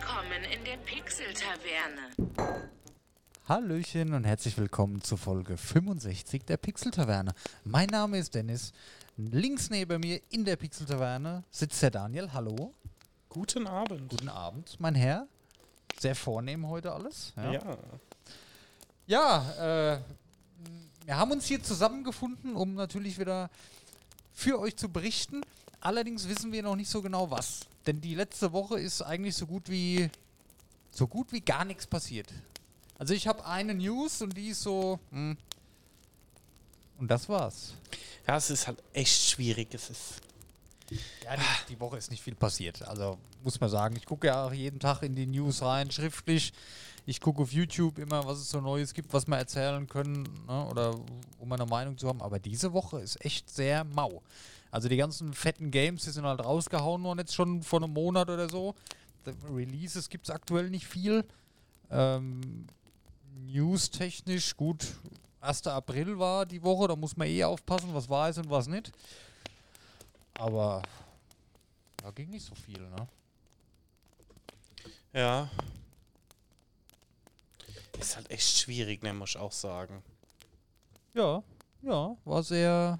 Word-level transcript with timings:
Willkommen 0.00 0.44
in 0.44 0.64
der 0.64 0.76
Pixel-Taverne. 0.76 2.62
Hallöchen 3.48 4.14
und 4.14 4.24
herzlich 4.24 4.56
willkommen 4.56 5.02
zu 5.02 5.16
Folge 5.16 5.56
65 5.56 6.44
der 6.44 6.56
Pixel-Taverne. 6.56 7.32
Mein 7.64 7.88
Name 7.88 8.18
ist 8.18 8.32
Dennis. 8.34 8.72
Links 9.16 9.70
neben 9.70 10.00
mir 10.00 10.20
in 10.30 10.44
der 10.44 10.54
Pixel-Taverne 10.54 11.42
sitzt 11.50 11.82
der 11.82 11.90
Daniel. 11.90 12.32
Hallo. 12.32 12.74
Guten 13.28 13.66
Abend. 13.66 14.08
Guten 14.08 14.28
Abend, 14.28 14.78
mein 14.78 14.94
Herr. 14.94 15.26
Sehr 15.98 16.14
vornehm 16.14 16.68
heute 16.68 16.92
alles. 16.92 17.32
Ja. 17.36 17.76
Ja, 19.06 19.94
äh, 19.94 20.00
wir 21.06 21.16
haben 21.16 21.32
uns 21.32 21.46
hier 21.46 21.60
zusammengefunden, 21.60 22.54
um 22.54 22.74
natürlich 22.74 23.18
wieder 23.18 23.50
für 24.32 24.60
euch 24.60 24.76
zu 24.76 24.90
berichten. 24.90 25.42
Allerdings 25.80 26.28
wissen 26.28 26.52
wir 26.52 26.62
noch 26.62 26.76
nicht 26.76 26.88
so 26.88 27.02
genau 27.02 27.32
was. 27.32 27.66
Denn 27.88 28.02
die 28.02 28.14
letzte 28.14 28.52
Woche 28.52 28.78
ist 28.78 29.00
eigentlich 29.00 29.34
so 29.34 29.46
gut 29.46 29.70
wie 29.70 30.10
so 30.90 31.06
gut 31.06 31.32
wie 31.32 31.40
gar 31.40 31.64
nichts 31.64 31.86
passiert. 31.86 32.30
Also 32.98 33.14
ich 33.14 33.26
habe 33.26 33.46
eine 33.46 33.72
News 33.72 34.20
und 34.20 34.36
die 34.36 34.48
ist 34.48 34.62
so. 34.62 35.00
Hm. 35.10 35.38
Und 36.98 37.10
das 37.10 37.30
war's. 37.30 37.72
Ja, 38.26 38.36
es 38.36 38.50
ist 38.50 38.66
halt 38.66 38.82
echt 38.92 39.30
schwierig. 39.30 39.72
Es 39.72 39.88
ist. 39.88 40.20
Ja, 41.24 41.34
die, 41.34 41.72
die 41.72 41.80
Woche 41.80 41.96
ist 41.96 42.10
nicht 42.10 42.22
viel 42.22 42.34
passiert. 42.34 42.82
Also 42.82 43.16
muss 43.42 43.58
man 43.58 43.70
sagen, 43.70 43.96
ich 43.96 44.04
gucke 44.04 44.26
ja 44.26 44.44
auch 44.44 44.52
jeden 44.52 44.80
Tag 44.80 45.02
in 45.02 45.14
die 45.14 45.26
News 45.26 45.62
rein, 45.62 45.90
schriftlich. 45.90 46.52
Ich 47.06 47.22
gucke 47.22 47.40
auf 47.40 47.52
YouTube 47.52 47.96
immer, 47.96 48.26
was 48.26 48.36
es 48.36 48.50
so 48.50 48.60
Neues 48.60 48.92
gibt, 48.92 49.14
was 49.14 49.26
wir 49.26 49.38
erzählen 49.38 49.86
können 49.86 50.28
ne? 50.46 50.66
oder 50.66 50.94
um 51.38 51.50
eine 51.50 51.64
Meinung 51.64 51.96
zu 51.96 52.06
haben. 52.06 52.20
Aber 52.20 52.38
diese 52.38 52.74
Woche 52.74 53.00
ist 53.00 53.24
echt 53.24 53.48
sehr 53.48 53.84
mau. 53.84 54.22
Also 54.70 54.88
die 54.88 54.96
ganzen 54.96 55.32
fetten 55.32 55.70
Games, 55.70 56.04
die 56.04 56.10
sind 56.10 56.24
halt 56.24 56.44
rausgehauen 56.44 57.02
worden 57.02 57.20
jetzt 57.20 57.34
schon 57.34 57.62
vor 57.62 57.82
einem 57.82 57.92
Monat 57.92 58.28
oder 58.28 58.48
so. 58.48 58.74
Releases 59.50 60.08
gibt 60.08 60.28
es 60.28 60.34
aktuell 60.34 60.70
nicht 60.70 60.86
viel. 60.86 61.24
Ähm, 61.90 62.66
News-technisch, 63.46 64.56
gut, 64.56 64.86
1. 65.40 65.66
April 65.68 66.18
war 66.18 66.44
die 66.44 66.62
Woche, 66.62 66.88
da 66.88 66.96
muss 66.96 67.16
man 67.16 67.28
eh 67.28 67.44
aufpassen, 67.44 67.94
was 67.94 68.08
war 68.08 68.28
es 68.28 68.38
und 68.38 68.50
was 68.50 68.66
nicht. 68.66 68.92
Aber 70.34 70.82
da 71.96 72.10
ging 72.10 72.30
nicht 72.30 72.44
so 72.44 72.54
viel, 72.54 72.80
ne? 72.80 73.08
Ja. 75.12 75.50
Ist 77.98 78.16
halt 78.16 78.30
echt 78.30 78.58
schwierig, 78.58 79.02
ne, 79.02 79.12
muss 79.14 79.30
ich 79.30 79.38
auch 79.38 79.52
sagen. 79.52 80.02
Ja, 81.14 81.42
ja, 81.82 82.16
war 82.24 82.42
sehr 82.42 82.98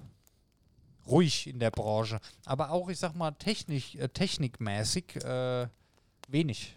ruhig 1.09 1.47
in 1.47 1.59
der 1.59 1.71
Branche. 1.71 2.21
Aber 2.45 2.71
auch, 2.71 2.89
ich 2.89 2.99
sag 2.99 3.15
mal, 3.15 3.33
technisch, 3.33 3.95
äh, 3.97 4.09
technikmäßig 4.09 5.17
äh, 5.25 5.69
wenig. 6.29 6.75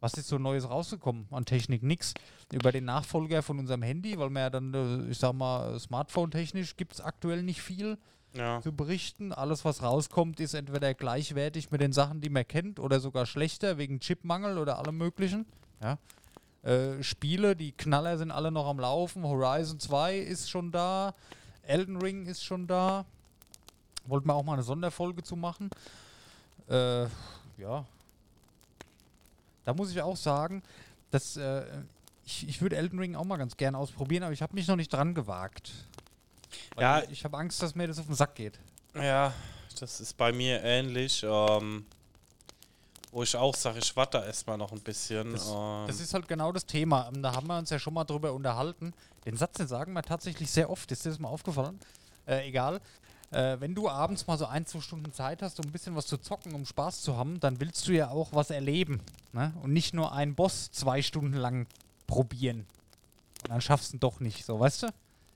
Was 0.00 0.14
ist 0.14 0.28
so 0.28 0.38
Neues 0.38 0.68
rausgekommen 0.68 1.26
an 1.30 1.44
Technik? 1.46 1.82
Nix. 1.82 2.12
Über 2.52 2.70
den 2.70 2.84
Nachfolger 2.84 3.42
von 3.42 3.58
unserem 3.58 3.82
Handy, 3.82 4.18
weil 4.18 4.28
wir 4.30 4.40
ja 4.40 4.50
dann, 4.50 4.74
äh, 4.74 5.10
ich 5.10 5.18
sag 5.18 5.32
mal, 5.32 5.78
Smartphone-technisch 5.80 6.76
gibt 6.76 6.92
es 6.94 7.00
aktuell 7.00 7.42
nicht 7.42 7.62
viel 7.62 7.98
Ja. 8.34 8.60
zu 8.60 8.72
berichten. 8.72 9.32
Alles, 9.32 9.64
was 9.64 9.82
rauskommt, 9.82 10.38
ist 10.40 10.52
entweder 10.54 10.92
gleichwertig 10.94 11.70
mit 11.70 11.80
den 11.80 11.92
Sachen, 11.92 12.20
die 12.20 12.28
man 12.28 12.46
kennt, 12.46 12.78
oder 12.78 13.00
sogar 13.00 13.24
schlechter 13.26 13.78
wegen 13.78 13.98
Chipmangel 14.00 14.58
oder 14.58 14.78
allem 14.78 14.98
Möglichen. 14.98 15.46
Ja. 15.82 15.98
Äh, 16.62 17.02
Spiele, 17.02 17.56
die 17.56 17.72
Knaller 17.72 18.18
sind 18.18 18.30
alle 18.30 18.50
noch 18.50 18.66
am 18.66 18.78
Laufen. 18.78 19.24
Horizon 19.24 19.80
2 19.80 20.18
ist 20.18 20.50
schon 20.50 20.72
da. 20.72 21.14
Elden 21.62 21.96
Ring 21.96 22.26
ist 22.26 22.44
schon 22.44 22.66
da. 22.66 23.06
Wollten 24.06 24.28
wir 24.28 24.34
auch 24.34 24.42
mal 24.42 24.54
eine 24.54 24.62
Sonderfolge 24.62 25.22
zu 25.22 25.36
machen. 25.36 25.70
Äh, 26.68 27.04
ja. 27.58 27.84
Da 29.64 29.74
muss 29.74 29.90
ich 29.90 30.00
auch 30.00 30.16
sagen, 30.16 30.62
dass 31.10 31.36
äh, 31.36 31.64
ich, 32.24 32.48
ich 32.48 32.60
würde 32.60 32.76
Elden 32.76 32.98
Ring 32.98 33.16
auch 33.16 33.24
mal 33.24 33.36
ganz 33.36 33.56
gerne 33.56 33.78
ausprobieren, 33.78 34.22
aber 34.22 34.32
ich 34.32 34.42
habe 34.42 34.54
mich 34.54 34.66
noch 34.68 34.76
nicht 34.76 34.92
dran 34.92 35.14
gewagt. 35.14 35.72
Ja. 36.78 37.02
ich 37.10 37.24
habe 37.24 37.36
Angst, 37.36 37.62
dass 37.62 37.74
mir 37.74 37.86
das 37.88 37.98
auf 37.98 38.06
den 38.06 38.14
Sack 38.14 38.34
geht. 38.34 38.58
Ja, 38.94 39.32
das 39.78 40.00
ist 40.00 40.16
bei 40.16 40.32
mir 40.32 40.62
ähnlich. 40.62 41.24
Ähm, 41.26 41.84
wo 43.12 43.22
ich 43.22 43.34
auch 43.34 43.54
sage, 43.54 43.78
ich 43.78 43.96
warte 43.96 44.18
erstmal 44.18 44.58
noch 44.58 44.72
ein 44.72 44.80
bisschen. 44.80 45.32
Das, 45.32 45.48
ähm, 45.48 45.84
das 45.86 46.00
ist 46.00 46.12
halt 46.12 46.28
genau 46.28 46.52
das 46.52 46.66
Thema. 46.66 47.08
Ähm, 47.08 47.22
Da 47.22 47.34
haben 47.34 47.46
wir 47.46 47.56
uns 47.56 47.70
ja 47.70 47.78
schon 47.78 47.94
mal 47.94 48.04
drüber 48.04 48.32
unterhalten. 48.32 48.92
Den 49.24 49.36
Satz, 49.36 49.56
den 49.56 49.66
sagen 49.68 49.92
wir 49.94 50.02
tatsächlich 50.02 50.50
sehr 50.50 50.68
oft. 50.68 50.92
Ist 50.92 51.04
dir 51.04 51.10
das 51.10 51.18
mal 51.18 51.28
aufgefallen? 51.28 51.80
Äh, 52.26 52.48
egal. 52.48 52.80
Äh, 53.36 53.60
wenn 53.60 53.74
du 53.74 53.88
abends 53.88 54.26
mal 54.26 54.38
so 54.38 54.46
ein, 54.46 54.64
zwei 54.66 54.80
Stunden 54.80 55.12
Zeit 55.12 55.42
hast, 55.42 55.60
um 55.60 55.66
ein 55.66 55.72
bisschen 55.72 55.94
was 55.94 56.06
zu 56.06 56.16
zocken, 56.16 56.54
um 56.54 56.64
Spaß 56.64 57.02
zu 57.02 57.16
haben, 57.16 57.38
dann 57.40 57.60
willst 57.60 57.86
du 57.86 57.92
ja 57.92 58.08
auch 58.08 58.32
was 58.32 58.50
erleben. 58.50 59.00
Ne? 59.32 59.52
Und 59.62 59.72
nicht 59.72 59.94
nur 59.94 60.12
einen 60.12 60.34
Boss 60.34 60.70
zwei 60.70 61.02
Stunden 61.02 61.34
lang 61.34 61.66
probieren. 62.06 62.66
Und 63.42 63.50
dann 63.50 63.60
schaffst 63.60 63.92
du 63.92 63.96
ihn 63.96 64.00
doch 64.00 64.20
nicht, 64.20 64.44
so, 64.44 64.58
weißt 64.58 64.84
du? 64.84 64.88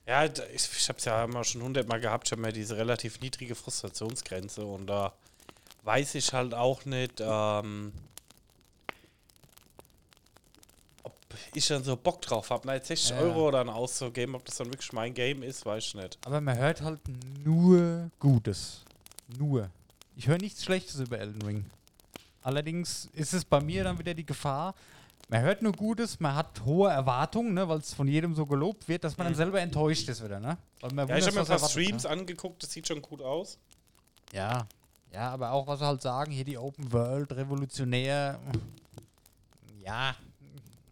ja, 0.07 0.25
ich, 0.25 0.69
ich 0.77 0.89
habe 0.89 0.99
ja 1.03 1.23
immer 1.23 1.43
schon 1.43 1.61
hundertmal 1.61 1.99
gehabt. 1.99 2.27
Ich 2.27 2.31
habe 2.31 2.41
mir 2.41 2.51
diese 2.51 2.75
relativ 2.75 3.21
niedrige 3.21 3.55
Frustrationsgrenze 3.55 4.65
und 4.65 4.87
da 4.87 5.13
weiß 5.83 6.15
ich 6.15 6.33
halt 6.33 6.53
auch 6.53 6.85
nicht, 6.85 7.21
ähm, 7.21 7.93
ob 11.03 11.15
ich 11.59 11.67
dann 11.67 11.83
so 11.83 11.95
Bock 11.97 12.21
drauf 12.21 12.49
habe, 12.49 12.71
jetzt 12.73 12.87
60 12.87 13.11
Ja. 13.11 13.19
Euro 13.19 13.51
dann 13.51 13.69
auszugeben, 13.69 14.35
ob 14.35 14.45
das 14.45 14.57
dann 14.57 14.67
wirklich 14.67 14.93
mein 14.93 15.13
Game 15.13 15.43
ist, 15.43 15.65
weiß 15.65 15.85
ich 15.85 15.95
nicht. 15.95 16.17
Aber 16.25 16.41
man 16.41 16.57
hört 16.57 16.81
halt 16.81 17.01
nur 17.43 18.09
Gutes. 18.19 18.81
Nur. 19.37 19.69
Ich 20.15 20.27
höre 20.27 20.37
nichts 20.37 20.63
Schlechtes 20.63 20.99
über 20.99 21.19
Elden 21.19 21.41
Ring. 21.41 21.65
Allerdings 22.41 23.09
ist 23.13 23.33
es 23.33 23.45
bei 23.45 23.59
mir 23.59 23.83
dann 23.83 23.99
wieder 23.99 24.13
die 24.13 24.25
Gefahr, 24.25 24.73
man 25.31 25.41
hört 25.43 25.61
nur 25.61 25.71
Gutes, 25.71 26.19
man 26.19 26.35
hat 26.35 26.65
hohe 26.65 26.89
Erwartungen, 26.89 27.53
ne, 27.53 27.67
weil 27.67 27.77
es 27.77 27.93
von 27.93 28.05
jedem 28.05 28.35
so 28.35 28.45
gelobt 28.45 28.89
wird, 28.89 29.05
dass 29.05 29.17
man 29.17 29.27
dann 29.27 29.35
selber 29.35 29.61
enttäuscht 29.61 30.09
ist 30.09 30.21
wieder, 30.21 30.41
ne? 30.41 30.57
Ja, 30.81 30.87
ich 30.87 30.91
habe 30.91 30.95
mir 30.95 31.01
ein 31.03 31.07
paar 31.07 31.37
erwartet, 31.37 31.69
Streams 31.69 32.03
ne? 32.03 32.09
angeguckt, 32.09 32.61
das 32.61 32.71
sieht 32.71 32.85
schon 32.85 33.01
gut 33.01 33.21
aus. 33.21 33.57
Ja. 34.33 34.67
Ja, 35.13 35.29
aber 35.31 35.51
auch, 35.51 35.67
was 35.67 35.79
sie 35.79 35.85
halt 35.85 36.01
sagen, 36.01 36.31
hier 36.31 36.43
die 36.43 36.57
Open 36.57 36.91
World, 36.91 37.31
revolutionär. 37.31 38.39
Ja. 39.85 40.15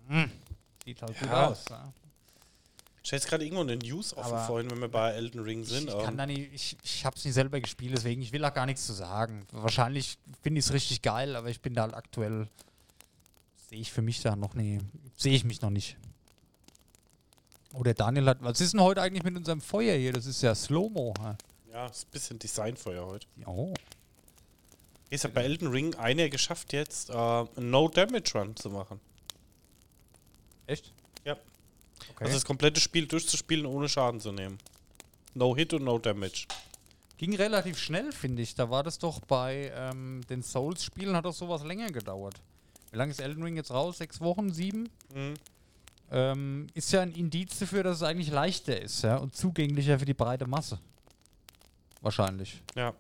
hm, 0.07 0.31
Sieht 0.85 1.01
halt 1.01 1.17
gut 1.19 1.29
Ja. 1.29 1.47
aus. 1.47 1.66
Ja. 1.69 1.94
Ich 3.03 3.12
hätte 3.12 3.28
gerade 3.28 3.44
irgendwo 3.45 3.63
eine 3.63 3.78
News 3.78 4.16
offen 4.16 4.34
Aber 4.34 4.45
vorhin, 4.45 4.69
wenn 4.69 4.79
wir 4.81 4.90
bei 4.90 5.12
Elden 5.12 5.40
Ring 5.40 5.63
sind. 5.63 5.90
ich 5.90 5.97
kann 5.97 6.09
ähm, 6.09 6.17
da 6.17 6.25
nicht, 6.25 6.53
ich, 6.53 6.78
ich 6.84 7.06
habe 7.06 7.16
es 7.16 7.25
nicht 7.25 7.34
selber 7.34 7.59
gespielt, 7.59 7.94
deswegen 7.95 8.22
ich 8.22 8.31
will 8.31 8.44
auch 8.45 8.53
gar 8.53 8.66
nichts 8.66 8.85
zu 8.85 8.94
sagen. 8.94 9.47
Wahrscheinlich 9.51 10.18
finde 10.44 10.59
ich 10.59 10.66
es 10.66 10.73
richtig 10.73 11.01
geil, 11.01 11.35
aber 11.35 11.50
ich 11.50 11.62
bin 11.62 11.73
da 11.73 11.84
halt 11.84 11.94
aktuell 11.94 12.47
sehe 13.69 13.79
ich 13.79 13.91
für 13.91 14.01
mich 14.01 14.22
da 14.22 14.35
noch 14.35 14.53
nie, 14.53 14.79
sehe 15.16 15.34
ich 15.34 15.44
mich 15.44 15.62
noch 15.62 15.69
nicht. 15.69 15.97
Oder 17.73 17.94
Daniel 17.94 18.28
hat, 18.28 18.41
was 18.41 18.59
ist 18.62 18.73
denn 18.73 18.81
heute 18.81 19.01
eigentlich 19.01 19.23
mit 19.23 19.35
unserem 19.38 19.62
Feuer 19.62 19.95
hier? 19.95 20.12
Das 20.12 20.25
ist 20.25 20.41
ja 20.41 20.53
Slow-Mo. 20.56 21.13
hä? 21.22 21.35
ja, 21.72 21.85
ist 21.85 22.07
ein 22.07 22.12
bisschen 22.12 22.39
Designfeuer 22.39 23.06
heute. 23.06 23.28
Oh. 23.45 23.73
Jetzt 25.12 25.23
hat 25.23 25.34
bei 25.34 25.44
Elden 25.44 25.68
Ring 25.68 25.95
einer 25.95 26.29
geschafft, 26.29 26.73
jetzt 26.73 27.09
äh, 27.09 27.13
einen 27.13 27.69
No-Damage-Run 27.69 28.56
zu 28.56 28.69
machen. 28.69 29.00
Echt? 30.69 30.94
Ja. 31.25 31.34
Okay. 32.12 32.25
Also 32.25 32.35
das 32.35 32.46
komplette 32.46 32.80
Spiel 32.80 33.07
durchzuspielen, 33.07 33.66
ohne 33.66 33.90
Schaden 33.90 34.19
zu 34.19 34.31
nehmen. 34.31 34.59
No 35.34 35.56
Hit 35.56 35.74
und 35.74 35.84
No 35.84 35.97
Damage. 35.97 36.46
Ging 37.18 37.35
relativ 37.35 37.78
schnell, 37.80 38.12
finde 38.12 38.44
ich. 38.44 38.53
Da 38.56 38.69
war 38.69 38.84
das 38.84 39.00
doch 39.00 39.19
bei 39.22 39.74
ähm, 39.75 40.22
den 40.30 40.44
Souls-Spielen, 40.44 41.16
hat 41.16 41.25
doch 41.25 41.34
sowas 41.34 41.63
länger 41.63 41.91
gedauert. 41.91 42.35
Wie 42.91 42.97
lange 42.97 43.12
ist 43.12 43.19
Elden 43.19 43.44
Ring 43.44 43.56
jetzt 43.56 43.72
raus? 43.72 43.97
Sechs 43.97 44.22
Wochen? 44.22 44.52
Sieben? 44.52 44.90
Mhm. 45.13 45.34
ähm, 46.12 46.68
ist 46.75 46.91
ja 46.91 47.01
ein 47.01 47.13
Indiz 47.13 47.57
dafür, 47.59 47.84
dass 47.84 47.97
es 47.97 48.03
eigentlich 48.03 48.30
leichter 48.30 48.80
ist 48.80 49.01
ja, 49.03 49.18
und 49.18 49.36
zugänglicher 49.36 49.97
für 50.00 50.06
die 50.06 50.13
breite 50.13 50.47
Masse. 50.47 50.80
Wahrscheinlich. 52.01 52.62
Ja. 52.75 52.94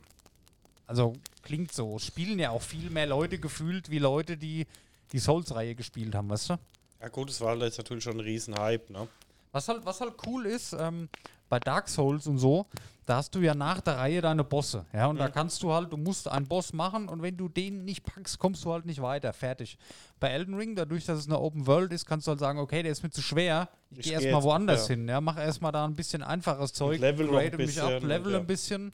Also 0.87 1.13
klingt 1.43 1.71
so. 1.71 1.99
Spielen 1.99 2.39
ja 2.39 2.49
auch 2.49 2.63
viel 2.63 2.89
mehr 2.89 3.05
Leute 3.05 3.37
gefühlt 3.37 3.89
wie 3.89 3.99
Leute, 3.99 4.37
die 4.37 4.65
die 5.11 5.19
Souls-Reihe 5.19 5.75
gespielt 5.75 6.15
haben, 6.15 6.29
weißt 6.29 6.49
du? 6.49 6.57
Ja 7.01 7.07
gut, 7.07 7.29
es 7.29 7.39
war 7.41 7.55
jetzt 7.57 7.77
natürlich 7.77 8.03
schon 8.03 8.17
ein 8.17 8.19
riesen 8.19 8.57
Hype, 8.57 8.89
ne? 8.89 9.07
Was 9.51 9.67
halt, 9.67 9.85
was 9.85 10.01
halt 10.01 10.13
cool 10.27 10.45
ist, 10.45 10.73
ähm, 10.73 11.09
bei 11.49 11.59
Dark 11.59 11.89
Souls 11.89 12.27
und 12.27 12.37
so, 12.37 12.67
da 13.05 13.15
hast 13.17 13.33
du 13.33 13.39
ja 13.39 13.55
nach 13.55 13.81
der 13.81 13.97
Reihe 13.97 14.21
deine 14.21 14.43
Bosse. 14.43 14.85
Ja, 14.93 15.07
und 15.07 15.17
da 15.17 15.29
kannst 15.29 15.63
du 15.63 15.73
halt, 15.73 15.91
du 15.91 15.97
musst 15.97 16.27
einen 16.27 16.45
Boss 16.45 16.73
machen 16.73 17.09
und 17.09 17.23
wenn 17.23 17.35
du 17.35 17.49
den 17.49 17.83
nicht 17.83 18.03
packst, 18.03 18.37
kommst 18.37 18.63
du 18.63 18.71
halt 18.71 18.85
nicht 18.85 19.01
weiter. 19.01 19.33
Fertig. 19.33 19.79
Bei 20.19 20.29
Elden 20.29 20.53
Ring, 20.53 20.75
dadurch, 20.75 21.05
dass 21.05 21.17
es 21.17 21.25
eine 21.25 21.39
Open 21.39 21.65
World 21.65 21.91
ist, 21.91 22.05
kannst 22.05 22.27
du 22.27 22.29
halt 22.29 22.39
sagen, 22.39 22.59
okay, 22.59 22.83
der 22.83 22.91
ist 22.91 23.01
mir 23.01 23.09
zu 23.09 23.23
schwer. 23.23 23.69
Ich, 23.89 23.99
Ich 23.99 24.03
gehe 24.03 24.17
geh 24.19 24.25
erstmal 24.25 24.43
woanders 24.43 24.87
ja. 24.87 24.95
hin. 24.95 25.07
Ja, 25.07 25.21
mach 25.21 25.39
erstmal 25.39 25.71
da 25.71 25.85
ein 25.85 25.95
bisschen 25.95 26.21
einfaches 26.21 26.73
Zeug, 26.73 26.99
level 26.99 27.27
grade 27.27 27.57
mich 27.57 27.81
ab, 27.81 28.03
level 28.03 28.33
ja. 28.33 28.39
ein 28.39 28.45
bisschen. 28.45 28.93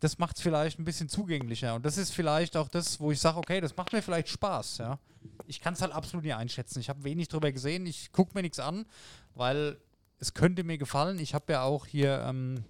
Das 0.00 0.18
macht 0.18 0.36
es 0.36 0.42
vielleicht 0.42 0.78
ein 0.78 0.84
bisschen 0.84 1.08
zugänglicher. 1.08 1.74
Und 1.74 1.86
das 1.86 1.96
ist 1.96 2.12
vielleicht 2.12 2.56
auch 2.56 2.68
das, 2.68 3.00
wo 3.00 3.10
ich 3.10 3.20
sage, 3.20 3.38
okay, 3.38 3.60
das 3.60 3.76
macht 3.76 3.92
mir 3.92 4.02
vielleicht 4.02 4.28
Spaß, 4.28 4.78
ja. 4.78 4.98
Ich 5.46 5.60
kann 5.60 5.74
es 5.74 5.82
halt 5.82 5.92
absolut 5.92 6.24
nicht 6.24 6.34
einschätzen. 6.34 6.80
Ich 6.80 6.88
habe 6.88 7.04
wenig 7.04 7.28
drüber 7.28 7.50
gesehen. 7.50 7.86
Ich 7.86 8.12
gucke 8.12 8.32
mir 8.34 8.42
nichts 8.42 8.58
an, 8.58 8.86
weil 9.34 9.78
es 10.18 10.34
könnte 10.34 10.64
mir 10.64 10.78
gefallen. 10.78 11.18
Ich 11.18 11.34
habe 11.34 11.52
ja 11.52 11.62
auch 11.62 11.86
hier 11.86 12.20
ähm, 12.26 12.64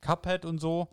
Cuphead 0.00 0.44
und 0.44 0.58
so. 0.58 0.88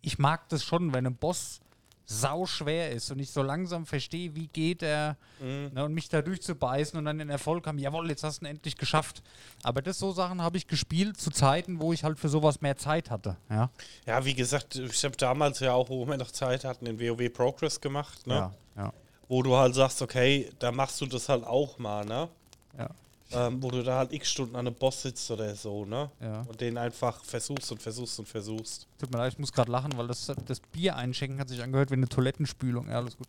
Ich 0.00 0.18
mag 0.18 0.48
das 0.48 0.64
schon, 0.64 0.92
wenn 0.92 1.06
ein 1.06 1.16
Boss 1.16 1.60
sau 2.10 2.46
schwer 2.46 2.90
ist 2.90 3.10
und 3.10 3.18
ich 3.18 3.30
so 3.30 3.42
langsam 3.42 3.84
verstehe, 3.84 4.34
wie 4.34 4.46
geht 4.46 4.82
er 4.82 5.18
Mhm. 5.40 5.70
ne, 5.74 5.84
und 5.84 5.92
mich 5.92 6.08
da 6.08 6.22
durchzubeißen 6.22 6.98
und 6.98 7.04
dann 7.04 7.18
den 7.18 7.28
Erfolg 7.28 7.66
haben, 7.66 7.78
jawohl, 7.78 8.08
jetzt 8.08 8.24
hast 8.24 8.40
du 8.40 8.46
ihn 8.46 8.50
endlich 8.50 8.78
geschafft. 8.78 9.22
Aber 9.62 9.82
das 9.82 9.98
so 9.98 10.10
Sachen 10.12 10.40
habe 10.40 10.56
ich 10.56 10.66
gespielt 10.66 11.20
zu 11.20 11.30
Zeiten, 11.30 11.80
wo 11.82 11.92
ich 11.92 12.04
halt 12.04 12.18
für 12.18 12.30
sowas 12.30 12.62
mehr 12.62 12.78
Zeit 12.78 13.10
hatte. 13.10 13.36
Ja, 13.50 13.68
Ja, 14.06 14.24
wie 14.24 14.32
gesagt, 14.34 14.76
ich 14.76 15.04
habe 15.04 15.16
damals 15.18 15.60
ja 15.60 15.74
auch, 15.74 15.90
wo 15.90 16.06
wir 16.06 16.16
noch 16.16 16.30
Zeit 16.30 16.64
hatten, 16.64 16.86
in 16.86 16.98
WoW 16.98 17.28
Progress 17.30 17.78
gemacht, 17.80 18.26
ne? 18.26 18.34
ja, 18.34 18.54
ja. 18.76 18.92
Wo 19.28 19.42
du 19.42 19.54
halt 19.54 19.74
sagst, 19.74 20.00
okay, 20.00 20.50
da 20.58 20.72
machst 20.72 21.00
du 21.02 21.06
das 21.06 21.28
halt 21.28 21.44
auch 21.44 21.78
mal, 21.78 22.06
ne? 22.06 22.28
ja. 22.78 22.88
Ähm, 23.30 23.62
wo 23.62 23.70
du 23.70 23.82
da 23.82 23.98
halt 23.98 24.12
x 24.12 24.30
Stunden 24.30 24.56
an 24.56 24.66
einem 24.66 24.74
Boss 24.74 25.02
sitzt 25.02 25.30
oder 25.30 25.54
so, 25.54 25.84
ne? 25.84 26.10
Ja. 26.18 26.42
Und 26.48 26.60
den 26.62 26.78
einfach 26.78 27.22
versuchst 27.24 27.70
und 27.70 27.82
versuchst 27.82 28.18
und 28.18 28.26
versuchst. 28.26 28.86
Tut 28.98 29.12
mir 29.12 29.18
leid, 29.18 29.34
ich 29.34 29.38
muss 29.38 29.52
gerade 29.52 29.70
lachen, 29.70 29.92
weil 29.96 30.06
das, 30.06 30.32
das 30.46 30.60
Bier 30.60 30.96
einschenken 30.96 31.38
hat 31.38 31.50
sich 31.50 31.62
angehört 31.62 31.90
wie 31.90 31.94
eine 31.96 32.08
Toilettenspülung. 32.08 32.88
Ja, 32.88 32.96
alles 32.96 33.18
gut. 33.18 33.28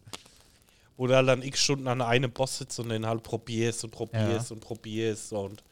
Wo 0.95 1.07
du 1.07 1.15
halt 1.15 1.27
dann 1.27 1.41
x 1.41 1.59
Stunden 1.59 1.87
an 1.89 2.01
einem 2.01 2.31
Boss 2.31 2.59
sitzt 2.59 2.79
und 2.79 2.89
den 2.89 3.05
halt 3.05 3.23
probierst 3.23 3.83
und 3.83 3.91
probierst 3.91 4.53
und 4.53 4.61
probierst 4.61 5.33
und 5.33 5.63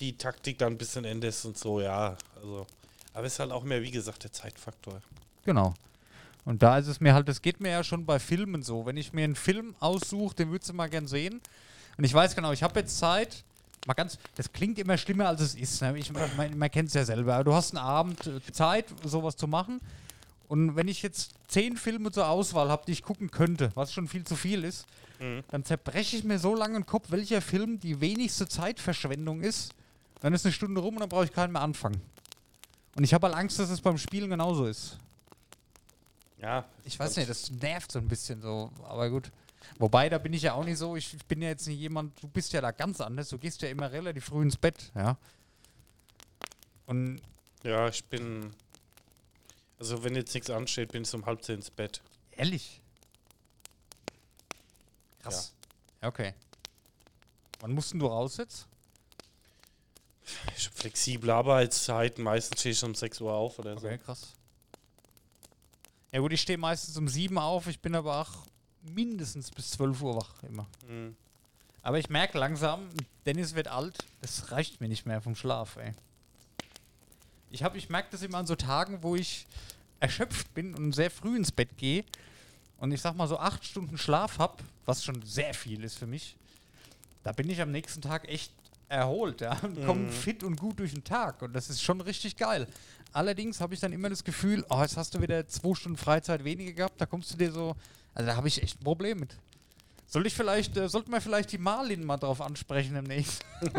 die 0.00 0.16
Taktik 0.16 0.56
dann 0.58 0.72
ein 0.72 0.78
bisschen 0.78 1.04
änderst 1.04 1.44
und 1.44 1.58
so, 1.58 1.80
ja. 1.80 2.16
Also. 2.36 2.66
Aber 3.12 3.26
es 3.26 3.34
ist 3.34 3.40
halt 3.40 3.52
auch 3.52 3.64
mehr, 3.64 3.82
wie 3.82 3.90
gesagt, 3.90 4.24
der 4.24 4.32
Zeitfaktor. 4.32 5.02
Genau. 5.44 5.74
Und 6.46 6.62
da 6.62 6.78
ist 6.78 6.86
es 6.86 7.00
mir 7.00 7.12
halt, 7.12 7.28
das 7.28 7.42
geht 7.42 7.60
mir 7.60 7.70
ja 7.70 7.84
schon 7.84 8.06
bei 8.06 8.18
Filmen 8.18 8.62
so. 8.62 8.86
Wenn 8.86 8.96
ich 8.96 9.12
mir 9.12 9.24
einen 9.24 9.34
Film 9.34 9.74
aussuche, 9.80 10.34
den 10.34 10.50
würdest 10.50 10.70
du 10.70 10.74
mal 10.74 10.88
gern 10.88 11.06
sehen. 11.06 11.42
Und 11.98 12.04
ich 12.04 12.14
weiß 12.14 12.34
genau, 12.34 12.52
ich 12.52 12.62
habe 12.62 12.80
jetzt 12.80 12.98
Zeit. 12.98 13.44
Mal 13.86 13.94
ganz, 13.94 14.18
das 14.34 14.52
klingt 14.52 14.78
immer 14.78 14.98
schlimmer, 14.98 15.28
als 15.28 15.40
es 15.40 15.54
ist. 15.54 15.80
Ne? 15.80 15.96
Ich, 15.98 16.12
man 16.12 16.58
man 16.58 16.70
kennt 16.70 16.88
es 16.88 16.94
ja 16.94 17.04
selber. 17.04 17.42
Du 17.44 17.54
hast 17.54 17.74
einen 17.74 17.84
Abend 17.84 18.26
äh, 18.26 18.40
Zeit, 18.52 18.86
sowas 19.04 19.36
zu 19.36 19.46
machen. 19.46 19.80
Und 20.48 20.76
wenn 20.76 20.86
ich 20.88 21.02
jetzt 21.02 21.32
zehn 21.48 21.76
Filme 21.76 22.10
zur 22.12 22.28
Auswahl 22.28 22.68
habe, 22.68 22.84
die 22.86 22.92
ich 22.92 23.02
gucken 23.02 23.30
könnte, 23.30 23.70
was 23.74 23.92
schon 23.92 24.06
viel 24.08 24.24
zu 24.24 24.36
viel 24.36 24.64
ist, 24.64 24.86
Mhm. 25.18 25.44
dann 25.48 25.64
zerbreche 25.64 26.18
ich 26.18 26.24
mir 26.24 26.38
so 26.38 26.54
lange 26.54 26.74
den 26.74 26.84
Kopf, 26.84 27.10
welcher 27.10 27.40
Film 27.40 27.80
die 27.80 28.02
wenigste 28.02 28.46
Zeitverschwendung 28.48 29.40
ist. 29.40 29.72
Dann 30.20 30.34
ist 30.34 30.44
eine 30.44 30.52
Stunde 30.52 30.78
rum 30.80 30.96
und 30.96 31.00
dann 31.00 31.08
brauche 31.08 31.24
ich 31.24 31.32
keinen 31.32 31.52
mehr 31.52 31.62
anfangen. 31.62 32.02
Und 32.96 33.02
ich 33.04 33.14
habe 33.14 33.26
halt 33.26 33.34
Angst, 33.34 33.58
dass 33.58 33.70
es 33.70 33.80
beim 33.80 33.96
Spielen 33.96 34.28
genauso 34.28 34.66
ist. 34.66 34.98
Ja. 36.40 36.66
Ich 36.84 36.98
weiß 36.98 37.16
nicht, 37.16 37.30
das 37.30 37.50
nervt 37.50 37.92
so 37.92 37.98
ein 37.98 38.08
bisschen 38.08 38.42
so, 38.42 38.70
aber 38.86 39.08
gut. 39.08 39.30
Wobei, 39.78 40.08
da 40.08 40.18
bin 40.18 40.32
ich 40.32 40.42
ja 40.42 40.54
auch 40.54 40.64
nicht 40.64 40.78
so, 40.78 40.96
ich, 40.96 41.16
bin 41.26 41.42
ja 41.42 41.48
jetzt 41.48 41.66
nicht 41.66 41.78
jemand, 41.78 42.22
du 42.22 42.28
bist 42.28 42.52
ja 42.52 42.60
da 42.60 42.70
ganz 42.70 43.00
anders, 43.00 43.28
du 43.28 43.38
gehst 43.38 43.62
ja 43.62 43.68
immer 43.68 43.90
relativ 43.92 44.26
früh 44.26 44.42
ins 44.42 44.56
Bett, 44.56 44.92
ja. 44.94 45.16
Und 46.86 47.20
Ja, 47.62 47.88
ich 47.88 48.04
bin. 48.04 48.54
Also, 49.78 50.02
wenn 50.04 50.14
jetzt 50.14 50.32
nichts 50.32 50.48
ansteht, 50.48 50.92
bin 50.92 51.02
ich 51.02 51.12
um 51.12 51.26
halb 51.26 51.42
zehn 51.44 51.56
ins 51.56 51.70
Bett. 51.70 52.00
ehrlich. 52.32 52.80
Krass. 55.20 55.52
Ja. 56.00 56.08
Okay. 56.08 56.34
Wann 57.60 57.72
musst 57.72 57.92
denn 57.92 58.00
du 58.00 58.06
raus 58.06 58.36
jetzt? 58.36 58.66
Ich 60.56 60.66
habe 60.66 60.76
flexible 60.76 61.30
Arbeitszeiten. 61.30 62.22
Meistens 62.22 62.60
stehe 62.60 62.72
ich 62.72 62.84
um 62.84 62.94
6 62.94 63.20
Uhr 63.20 63.32
auf 63.32 63.58
oder 63.58 63.78
so. 63.78 63.86
Okay, 63.86 63.98
krass. 63.98 64.34
Ja 66.12 66.20
gut, 66.20 66.32
ich 66.32 66.40
stehe 66.40 66.58
meistens 66.58 66.96
um 66.96 67.08
7 67.08 67.36
auf, 67.38 67.66
ich 67.66 67.80
bin 67.80 67.94
aber 67.94 68.20
auch 68.22 68.46
mindestens 68.94 69.50
bis 69.50 69.70
12 69.72 70.00
Uhr 70.02 70.16
wach 70.16 70.42
immer. 70.42 70.66
Mhm. 70.88 71.16
Aber 71.82 71.98
ich 71.98 72.08
merke 72.10 72.38
langsam, 72.38 72.88
Dennis 73.26 73.54
wird 73.54 73.68
alt, 73.68 73.96
das 74.20 74.50
reicht 74.50 74.80
mir 74.80 74.88
nicht 74.88 75.06
mehr 75.06 75.20
vom 75.20 75.36
Schlaf, 75.36 75.76
ey. 75.76 75.92
Ich, 77.50 77.62
hab- 77.62 77.76
ich 77.76 77.88
merke 77.88 78.08
das 78.10 78.22
immer 78.22 78.38
an 78.38 78.46
so 78.46 78.56
Tagen, 78.56 79.02
wo 79.02 79.14
ich 79.16 79.46
erschöpft 80.00 80.52
bin 80.54 80.74
und 80.74 80.92
sehr 80.92 81.10
früh 81.10 81.36
ins 81.36 81.52
Bett 81.52 81.76
gehe 81.78 82.04
und 82.78 82.92
ich 82.92 83.00
sag 83.00 83.14
mal 83.16 83.28
so 83.28 83.38
acht 83.38 83.64
Stunden 83.64 83.96
Schlaf 83.98 84.38
habe, 84.38 84.62
was 84.84 85.04
schon 85.04 85.22
sehr 85.22 85.54
viel 85.54 85.82
ist 85.84 85.96
für 85.98 86.06
mich, 86.06 86.36
da 87.22 87.32
bin 87.32 87.48
ich 87.48 87.60
am 87.60 87.70
nächsten 87.70 88.02
Tag 88.02 88.28
echt 88.28 88.52
erholt, 88.88 89.40
ja, 89.40 89.58
und 89.62 89.84
komme 89.84 90.08
fit 90.10 90.42
und 90.42 90.58
gut 90.58 90.78
durch 90.78 90.92
den 90.92 91.04
Tag 91.04 91.42
und 91.42 91.52
das 91.52 91.70
ist 91.70 91.82
schon 91.82 92.00
richtig 92.00 92.36
geil. 92.36 92.66
Allerdings 93.12 93.60
habe 93.60 93.74
ich 93.74 93.80
dann 93.80 93.92
immer 93.92 94.10
das 94.10 94.24
Gefühl, 94.24 94.64
oh, 94.68 94.80
jetzt 94.80 94.96
hast 94.96 95.14
du 95.14 95.20
wieder 95.20 95.46
zwei 95.48 95.74
Stunden 95.74 95.98
Freizeit 95.98 96.44
weniger 96.44 96.72
gehabt, 96.72 97.00
da 97.00 97.06
kommst 97.06 97.32
du 97.32 97.36
dir 97.36 97.50
so, 97.50 97.74
also 98.14 98.30
da 98.30 98.36
habe 98.36 98.48
ich 98.48 98.62
echt 98.62 98.80
ein 98.80 98.84
Problem 98.84 99.18
mit. 99.20 99.36
Soll 100.06 100.26
ich 100.26 100.34
vielleicht, 100.34 100.76
äh, 100.76 100.88
sollten 100.88 101.10
wir 101.10 101.20
vielleicht 101.20 101.50
die 101.52 101.58
Marlin 101.58 102.04
mal 102.04 102.16
drauf 102.16 102.40
ansprechen 102.40 102.94
demnächst? 102.94 103.44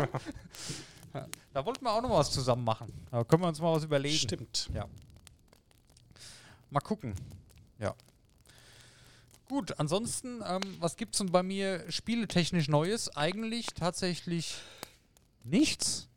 Ja, 1.14 1.26
da 1.54 1.64
wollten 1.64 1.84
wir 1.84 1.90
auch 1.90 2.02
noch 2.02 2.10
was 2.10 2.30
zusammen 2.30 2.64
machen. 2.64 2.92
Da 3.10 3.24
können 3.24 3.42
wir 3.42 3.48
uns 3.48 3.60
mal 3.62 3.74
was 3.74 3.84
überlegen. 3.84 4.14
Stimmt. 4.14 4.68
Ja. 4.74 4.86
Mal 6.70 6.80
gucken. 6.80 7.14
Ja. 7.78 7.94
Gut, 9.48 9.78
ansonsten, 9.78 10.42
ähm, 10.46 10.60
was 10.80 10.96
gibt 10.96 11.14
es 11.14 11.18
denn 11.18 11.32
bei 11.32 11.42
mir 11.42 11.90
spieletechnisch 11.90 12.68
Neues? 12.68 13.16
Eigentlich 13.16 13.68
tatsächlich 13.68 14.56
nichts. 15.44 16.08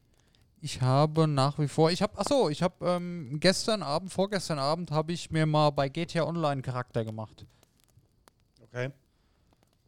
Ich 0.61 0.81
habe 0.81 1.27
nach 1.27 1.57
wie 1.57 1.67
vor, 1.67 1.89
ich 1.89 2.01
habe, 2.01 2.17
achso, 2.19 2.49
ich 2.49 2.61
habe 2.61 2.85
ähm, 2.87 3.39
gestern 3.39 3.81
Abend, 3.81 4.11
vorgestern 4.11 4.59
Abend 4.59 4.91
habe 4.91 5.11
ich 5.11 5.31
mir 5.31 5.45
mal 5.45 5.71
bei 5.71 5.89
GTA 5.89 6.23
Online 6.23 6.61
Charakter 6.61 7.03
gemacht. 7.03 7.45
Okay. 8.61 8.91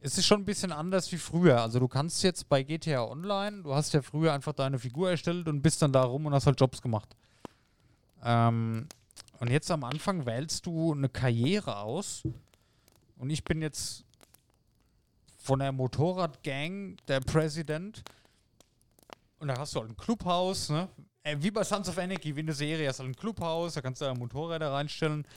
Es 0.02 0.18
ist 0.18 0.26
schon 0.26 0.42
ein 0.42 0.46
bisschen 0.46 0.72
anders 0.72 1.12
wie 1.12 1.18
früher. 1.18 1.62
Also 1.62 1.80
du 1.80 1.88
kannst 1.88 2.24
jetzt 2.24 2.50
bei 2.50 2.64
GTA 2.64 3.06
Online, 3.06 3.62
du 3.62 3.74
hast 3.74 3.94
ja 3.94 4.02
früher 4.02 4.34
einfach 4.34 4.54
deine 4.54 4.80
Figur 4.80 5.12
erstellt 5.12 5.48
und 5.48 5.62
bist 5.62 5.82
dann 5.82 5.94
da 5.94 6.04
rum 6.04 6.26
und 6.26 6.34
hast 6.34 6.48
halt 6.48 6.60
Jobs 6.60 6.82
gemacht. 6.82 7.16
Ähm, 8.24 8.88
und 9.40 9.50
jetzt 9.50 9.70
am 9.72 9.84
Anfang 9.84 10.26
wählst 10.26 10.66
du 10.66 10.94
eine 10.94 11.08
Karriere 11.08 11.78
aus. 11.78 12.24
Und 13.18 13.30
ich 13.30 13.44
bin 13.44 13.62
jetzt 13.62 14.04
von 15.38 15.60
der 15.60 15.72
Motorradgang 15.72 16.98
der 17.08 17.20
Präsident. 17.20 18.04
Und 19.44 19.50
da 19.50 19.58
hast 19.60 19.76
du 19.76 19.82
halt 19.82 19.90
ein 19.90 19.98
Clubhaus, 19.98 20.70
ne? 20.70 20.88
Äh, 21.24 21.36
Wie 21.38 21.52
bei 21.52 21.66
Sons 21.66 21.90
of 21.90 21.98
Anarchy, 21.98 22.34
wie 22.34 22.40
in 22.40 22.46
der 22.46 22.56
Serie, 22.56 22.88
hast 22.88 23.00
du 23.00 23.04
halt 23.04 23.12
ein 23.12 23.20
Clubhaus, 23.20 23.74
da 23.74 23.82
kannst 23.82 24.00
du 24.00 24.06
da 24.06 24.14
Motorräder 24.14 24.72
reinstellen, 24.72 25.28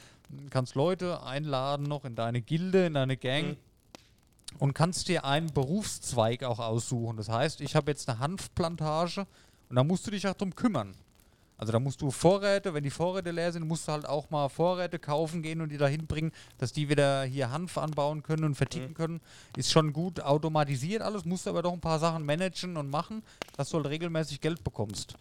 kannst 0.49 0.77
Leute 0.77 1.25
einladen 1.25 1.87
noch 1.87 2.05
in 2.05 2.15
deine 2.15 2.41
Gilde, 2.41 2.87
in 2.87 2.95
deine 2.95 3.17
Gang 3.17 3.45
Mhm. 3.49 3.57
und 4.61 4.75
kannst 4.75 5.09
dir 5.09 5.25
einen 5.25 5.53
Berufszweig 5.53 6.45
auch 6.45 6.61
aussuchen. 6.61 7.17
Das 7.17 7.29
heißt, 7.29 7.61
ich 7.63 7.75
habe 7.75 7.91
jetzt 7.91 8.09
eine 8.09 8.21
Hanfplantage 8.21 9.27
und 9.71 9.75
da 9.75 9.83
musst 9.83 10.07
du 10.07 10.13
dich 10.13 10.29
auch 10.29 10.35
drum 10.35 10.55
kümmern. 10.55 10.95
Also 11.59 11.73
da 11.73 11.81
musst 11.81 12.03
du 12.03 12.11
Vorräte, 12.11 12.75
wenn 12.75 12.85
die 12.85 12.91
Vorräte 12.91 13.31
leer 13.31 13.51
sind, 13.51 13.67
musst 13.67 13.89
du 13.89 13.93
halt 13.93 14.07
auch 14.07 14.29
mal 14.31 14.49
Vorräte 14.49 14.99
kaufen 14.99 15.43
gehen 15.43 15.61
und 15.63 15.71
die 15.71 15.79
dahin 15.79 16.07
bringen, 16.07 16.33
dass 16.59 16.73
die 16.73 16.89
wieder 16.89 17.25
hier 17.25 17.51
Hanf 17.51 17.79
anbauen 17.79 18.23
können 18.23 18.45
und 18.45 18.55
verticken 18.57 18.95
können. 18.95 19.21
Ist 19.57 19.73
schon 19.73 19.93
gut 19.93 20.21
automatisiert 20.21 21.03
alles, 21.03 21.25
musst 21.25 21.49
aber 21.49 21.63
doch 21.63 21.73
ein 21.73 21.81
paar 21.81 21.99
Sachen 21.99 22.27
managen 22.27 22.77
und 22.77 22.91
machen, 22.91 23.23
dass 23.57 23.71
du 23.71 23.79
halt 23.79 23.87
regelmäßig 23.87 24.41
Geld 24.41 24.63
bekommst. 24.65 25.15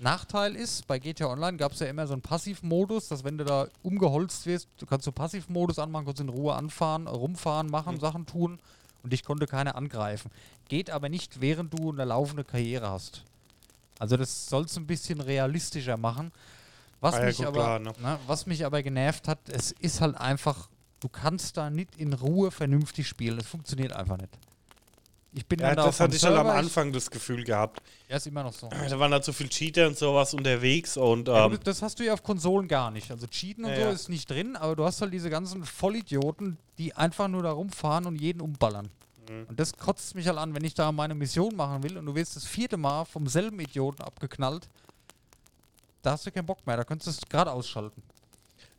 Nachteil 0.00 0.56
ist, 0.56 0.86
bei 0.86 0.98
GTA 0.98 1.26
Online 1.26 1.56
gab 1.56 1.72
es 1.72 1.80
ja 1.80 1.86
immer 1.86 2.06
so 2.06 2.12
einen 2.12 2.22
Passivmodus, 2.22 3.08
dass 3.08 3.24
wenn 3.24 3.38
du 3.38 3.44
da 3.44 3.68
umgeholzt 3.82 4.44
wirst, 4.46 4.68
du 4.78 4.86
kannst 4.86 5.04
so 5.04 5.12
Passivmodus 5.12 5.78
anmachen, 5.78 6.04
kannst 6.04 6.20
in 6.20 6.28
Ruhe 6.28 6.54
anfahren, 6.54 7.06
rumfahren, 7.06 7.70
machen, 7.70 7.98
Sachen 7.98 8.26
tun 8.26 8.58
und 9.02 9.12
dich 9.12 9.24
konnte 9.24 9.46
keiner 9.46 9.74
angreifen. 9.74 10.30
Geht 10.68 10.90
aber 10.90 11.08
nicht, 11.08 11.40
während 11.40 11.78
du 11.78 11.92
eine 11.92 12.04
laufende 12.04 12.44
Karriere 12.44 12.90
hast. 12.90 13.22
Also 13.98 14.16
das 14.16 14.46
soll 14.46 14.64
es 14.64 14.76
ein 14.76 14.86
bisschen 14.86 15.20
realistischer 15.20 15.96
machen. 15.96 16.32
Was, 17.00 17.14
Ah 17.14 17.20
ja, 17.20 17.26
mich 17.26 17.46
aber, 17.46 17.52
klar, 17.52 17.78
ne? 17.78 17.92
ne, 18.00 18.18
was 18.26 18.46
mich 18.46 18.64
aber 18.64 18.82
genervt 18.82 19.28
hat, 19.28 19.38
es 19.48 19.72
ist 19.72 20.00
halt 20.00 20.16
einfach, 20.16 20.68
du 21.00 21.08
kannst 21.08 21.56
da 21.56 21.70
nicht 21.70 21.96
in 21.96 22.12
Ruhe 22.12 22.50
vernünftig 22.50 23.06
spielen. 23.06 23.36
Das 23.38 23.46
funktioniert 23.46 23.92
einfach 23.92 24.16
nicht. 24.16 24.30
Ich 25.32 25.44
bin 25.44 25.58
Ja, 25.60 25.66
dann 25.68 25.76
da 25.76 25.84
das 25.86 26.00
hatte 26.00 26.16
ich 26.16 26.24
halt 26.24 26.36
am 26.36 26.46
Anfang 26.46 26.92
das 26.92 27.10
Gefühl 27.10 27.44
gehabt. 27.44 27.82
Ja, 28.08 28.16
ist 28.16 28.26
immer 28.26 28.42
noch 28.42 28.54
so. 28.54 28.70
Da 28.70 28.98
waren 28.98 29.12
halt 29.12 29.22
so 29.24 29.34
viele 29.34 29.50
Cheater 29.50 29.86
und 29.86 29.98
sowas 29.98 30.32
unterwegs 30.32 30.96
und 30.96 31.28
Ja, 31.28 31.34
ähm, 31.34 31.42
aber 31.42 31.58
das 31.58 31.82
hast 31.82 31.98
du 31.98 32.04
ja 32.04 32.14
auf 32.14 32.22
Konsolen 32.22 32.66
gar 32.68 32.90
nicht. 32.90 33.10
Also 33.10 33.26
Cheaten 33.26 33.64
und 33.66 33.70
Ja, 33.72 33.76
so 33.76 33.82
ja. 33.82 33.90
ist 33.90 34.08
nicht 34.08 34.30
drin, 34.30 34.56
aber 34.56 34.74
du 34.74 34.84
hast 34.84 35.02
halt 35.02 35.12
diese 35.12 35.28
ganzen 35.28 35.62
Vollidioten, 35.66 36.56
die 36.78 36.94
einfach 36.96 37.28
nur 37.28 37.42
da 37.42 37.50
rumfahren 37.52 38.06
und 38.06 38.16
jeden 38.16 38.40
umballern. 38.40 38.88
Mhm. 39.28 39.44
Und 39.48 39.58
das 39.60 39.76
kotzt 39.76 40.14
mich 40.14 40.26
halt 40.28 40.38
an, 40.38 40.54
wenn 40.54 40.64
ich 40.64 40.74
da 40.74 40.90
meine 40.92 41.14
Mission 41.14 41.54
machen 41.56 41.82
will 41.82 41.96
und 41.98 42.06
du 42.06 42.14
wirst 42.14 42.36
das 42.36 42.44
vierte 42.44 42.76
Mal 42.76 43.04
vom 43.04 43.26
selben 43.26 43.58
Idioten 43.60 44.02
abgeknallt. 44.02 44.68
Da 46.02 46.12
hast 46.12 46.26
du 46.26 46.30
keinen 46.30 46.46
Bock 46.46 46.64
mehr, 46.66 46.76
da 46.76 46.84
könntest 46.84 47.06
du 47.06 47.10
es 47.24 47.28
gerade 47.28 47.50
ausschalten. 47.52 48.02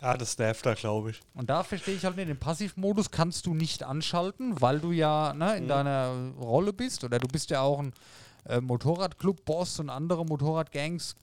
ja, 0.02 0.16
das 0.16 0.38
nervt 0.38 0.66
da, 0.66 0.74
glaube 0.76 1.12
ich. 1.12 1.22
Und 1.34 1.50
da 1.50 1.64
verstehe 1.64 1.96
ich 1.96 2.06
halt 2.06 2.16
nicht, 2.16 2.30
den 2.30 2.38
Passivmodus 2.40 3.10
kannst 3.12 3.46
du 3.48 3.54
nicht 3.56 3.84
anschalten, 3.84 4.62
weil 4.62 4.80
du 4.80 4.92
ja 4.92 5.34
ne, 5.34 5.58
in 5.58 5.64
Mhm. 5.64 5.68
deiner 5.68 6.32
Rolle 6.40 6.72
bist 6.72 7.04
oder 7.04 7.18
du 7.20 7.28
bist 7.28 7.50
ja 7.50 7.62
auch 7.62 7.80
ein 7.80 7.94
äh, 8.48 8.62
Motorradclub-Boss 8.62 9.80
und 9.80 9.90
andere 9.90 10.24
Motorradgangs 10.26 11.16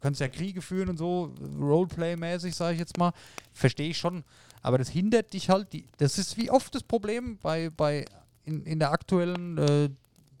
kannst 0.00 0.20
ja 0.20 0.28
Kriege 0.28 0.62
führen 0.62 0.88
und 0.90 0.98
so, 0.98 1.32
Roleplay-mäßig, 1.60 2.54
sage 2.54 2.74
ich 2.74 2.78
jetzt 2.78 2.96
mal. 2.96 3.12
Verstehe 3.52 3.90
ich 3.90 3.98
schon. 3.98 4.22
Aber 4.62 4.78
das 4.78 4.88
hindert 4.88 5.32
dich 5.32 5.50
halt, 5.50 5.72
die, 5.72 5.84
das 5.98 6.16
ist 6.18 6.36
wie 6.36 6.50
oft 6.50 6.74
das 6.74 6.82
Problem 6.82 7.38
bei, 7.42 7.70
bei 7.70 8.04
in, 8.46 8.64
in 8.64 8.78
der 8.78 8.90
aktuellen 8.92 9.58
äh, 9.58 9.90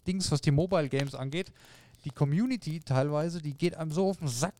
Dings, 0.06 0.30
was 0.30 0.40
die 0.40 0.50
Mobile 0.50 0.88
Games 0.88 1.14
angeht. 1.14 1.52
Die 2.04 2.10
Community 2.10 2.80
teilweise, 2.80 3.42
die 3.42 3.52
geht 3.52 3.74
einem 3.76 3.90
so 3.92 4.08
auf 4.08 4.18
den 4.18 4.28
Sack. 4.28 4.54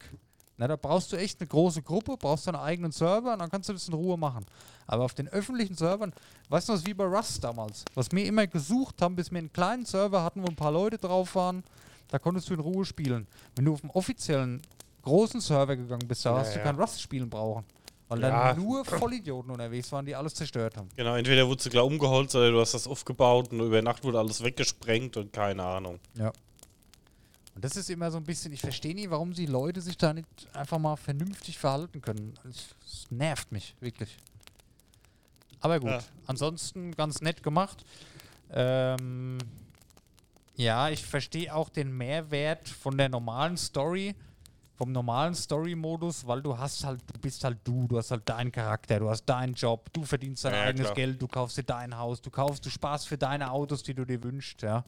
Na, 0.58 0.66
da 0.66 0.76
brauchst 0.76 1.12
du 1.12 1.16
echt 1.16 1.40
eine 1.40 1.48
große 1.48 1.82
Gruppe, 1.82 2.16
brauchst 2.16 2.46
deinen 2.46 2.56
eigenen 2.56 2.90
Server 2.90 3.34
und 3.34 3.40
dann 3.40 3.50
kannst 3.50 3.68
du 3.68 3.74
das 3.74 3.88
in 3.88 3.94
Ruhe 3.94 4.16
machen. 4.16 4.44
Aber 4.86 5.04
auf 5.04 5.12
den 5.12 5.28
öffentlichen 5.28 5.74
Servern, 5.76 6.12
weißt 6.48 6.68
du, 6.70 6.72
ist 6.72 6.86
wie 6.86 6.94
bei 6.94 7.04
Rust 7.04 7.44
damals, 7.44 7.84
was 7.94 8.10
wir 8.10 8.24
immer 8.24 8.46
gesucht 8.46 9.00
haben, 9.02 9.16
bis 9.16 9.30
wir 9.30 9.38
einen 9.38 9.52
kleinen 9.52 9.84
Server 9.84 10.22
hatten, 10.22 10.42
wo 10.42 10.46
ein 10.46 10.56
paar 10.56 10.72
Leute 10.72 10.96
drauf 10.96 11.34
waren, 11.34 11.62
da 12.08 12.18
konntest 12.18 12.48
du 12.48 12.54
in 12.54 12.60
Ruhe 12.60 12.84
spielen. 12.86 13.26
Wenn 13.54 13.66
du 13.66 13.74
auf 13.74 13.82
dem 13.82 13.90
offiziellen 13.90 14.62
großen 15.02 15.40
Server 15.42 15.76
gegangen 15.76 16.08
bist, 16.08 16.24
da 16.24 16.30
Ja, 16.32 16.38
hast 16.38 16.54
du 16.54 16.58
ja. 16.58 16.64
kein 16.64 16.76
Rust 16.76 17.02
spielen 17.02 17.28
brauchen. 17.28 17.64
Weil 18.08 18.20
Ja. 18.20 18.54
da 18.54 18.60
nur 18.60 18.84
Vollidioten 18.84 19.50
unterwegs 19.50 19.90
waren, 19.90 20.06
die 20.06 20.14
alles 20.14 20.34
zerstört 20.34 20.76
haben. 20.76 20.88
Genau, 20.96 21.16
entweder 21.16 21.46
wurde 21.48 21.62
sie 21.62 21.70
gleich 21.70 21.82
umgeholzt 21.82 22.36
oder 22.36 22.50
du 22.52 22.60
hast 22.60 22.72
das 22.74 22.86
aufgebaut 22.86 23.50
und 23.50 23.60
über 23.60 23.82
Nacht 23.82 24.04
wurde 24.04 24.18
alles 24.20 24.42
weggesprengt 24.44 25.16
und 25.16 25.32
keine 25.32 25.64
Ahnung. 25.64 25.98
Ja. 26.14 26.32
Und 27.56 27.64
das 27.64 27.74
ist 27.76 27.88
immer 27.90 28.10
so 28.10 28.18
ein 28.18 28.24
bisschen, 28.24 28.52
ich 28.52 28.60
verstehe 28.60 28.94
nie, 28.94 29.08
warum 29.10 29.32
die 29.32 29.46
Leute 29.46 29.80
sich 29.80 29.96
da 29.96 30.12
nicht 30.12 30.28
einfach 30.52 30.78
mal 30.78 30.94
vernünftig 30.96 31.58
verhalten 31.58 32.00
können. 32.00 32.34
Es 32.48 33.06
nervt 33.10 33.50
mich, 33.50 33.74
wirklich. 33.80 34.16
Aber 35.60 35.80
gut, 35.80 35.88
Ja. 35.90 36.00
ansonsten 36.26 36.92
ganz 36.92 37.22
nett 37.22 37.42
gemacht. 37.42 37.84
Ähm, 38.52 39.38
ja, 40.54 40.90
ich 40.90 41.04
verstehe 41.04 41.52
auch 41.54 41.70
den 41.70 41.96
Mehrwert 41.96 42.68
von 42.68 42.96
der 42.96 43.08
normalen 43.08 43.56
Story, 43.56 44.14
vom 44.76 44.92
normalen 44.92 45.34
Story-Modus, 45.34 46.26
weil 46.26 46.42
du 46.42 46.56
hast 46.56 46.84
halt, 46.84 47.00
du 47.12 47.18
bist 47.18 47.42
halt 47.42 47.58
du, 47.64 47.88
du 47.88 47.98
hast 47.98 48.10
halt 48.10 48.28
deinen 48.28 48.52
Charakter, 48.52 48.98
du 49.00 49.08
hast 49.08 49.24
deinen 49.24 49.54
Job, 49.54 49.90
du 49.92 50.04
verdienst 50.04 50.44
dein 50.44 50.52
Ja, 50.52 50.62
eigenes 50.62 50.86
klar. 50.86 50.94
Geld, 50.94 51.22
du 51.22 51.26
kaufst 51.26 51.56
dir 51.56 51.62
dein 51.64 51.96
Haus, 51.96 52.20
du 52.20 52.30
kaufst, 52.30 52.64
du 52.64 52.70
sparst 52.70 53.08
für 53.08 53.16
deine 53.18 53.50
Autos, 53.50 53.82
die 53.82 53.94
du 53.94 54.04
dir 54.04 54.22
wünschst, 54.22 54.62
ja. 54.62 54.84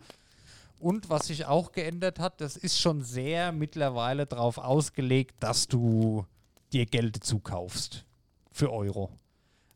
Und 0.78 1.10
was 1.10 1.26
sich 1.26 1.46
auch 1.46 1.72
geändert 1.72 2.20
hat, 2.20 2.40
das 2.40 2.56
ist 2.56 2.78
schon 2.78 3.02
sehr 3.02 3.50
mittlerweile 3.50 4.26
darauf 4.26 4.58
ausgelegt, 4.58 5.34
dass 5.40 5.66
du 5.66 6.24
dir 6.72 6.86
Geld 6.86 7.16
dazu 7.16 7.40
kaufst. 7.40 8.04
Für 8.52 8.72
Euro. 8.72 9.10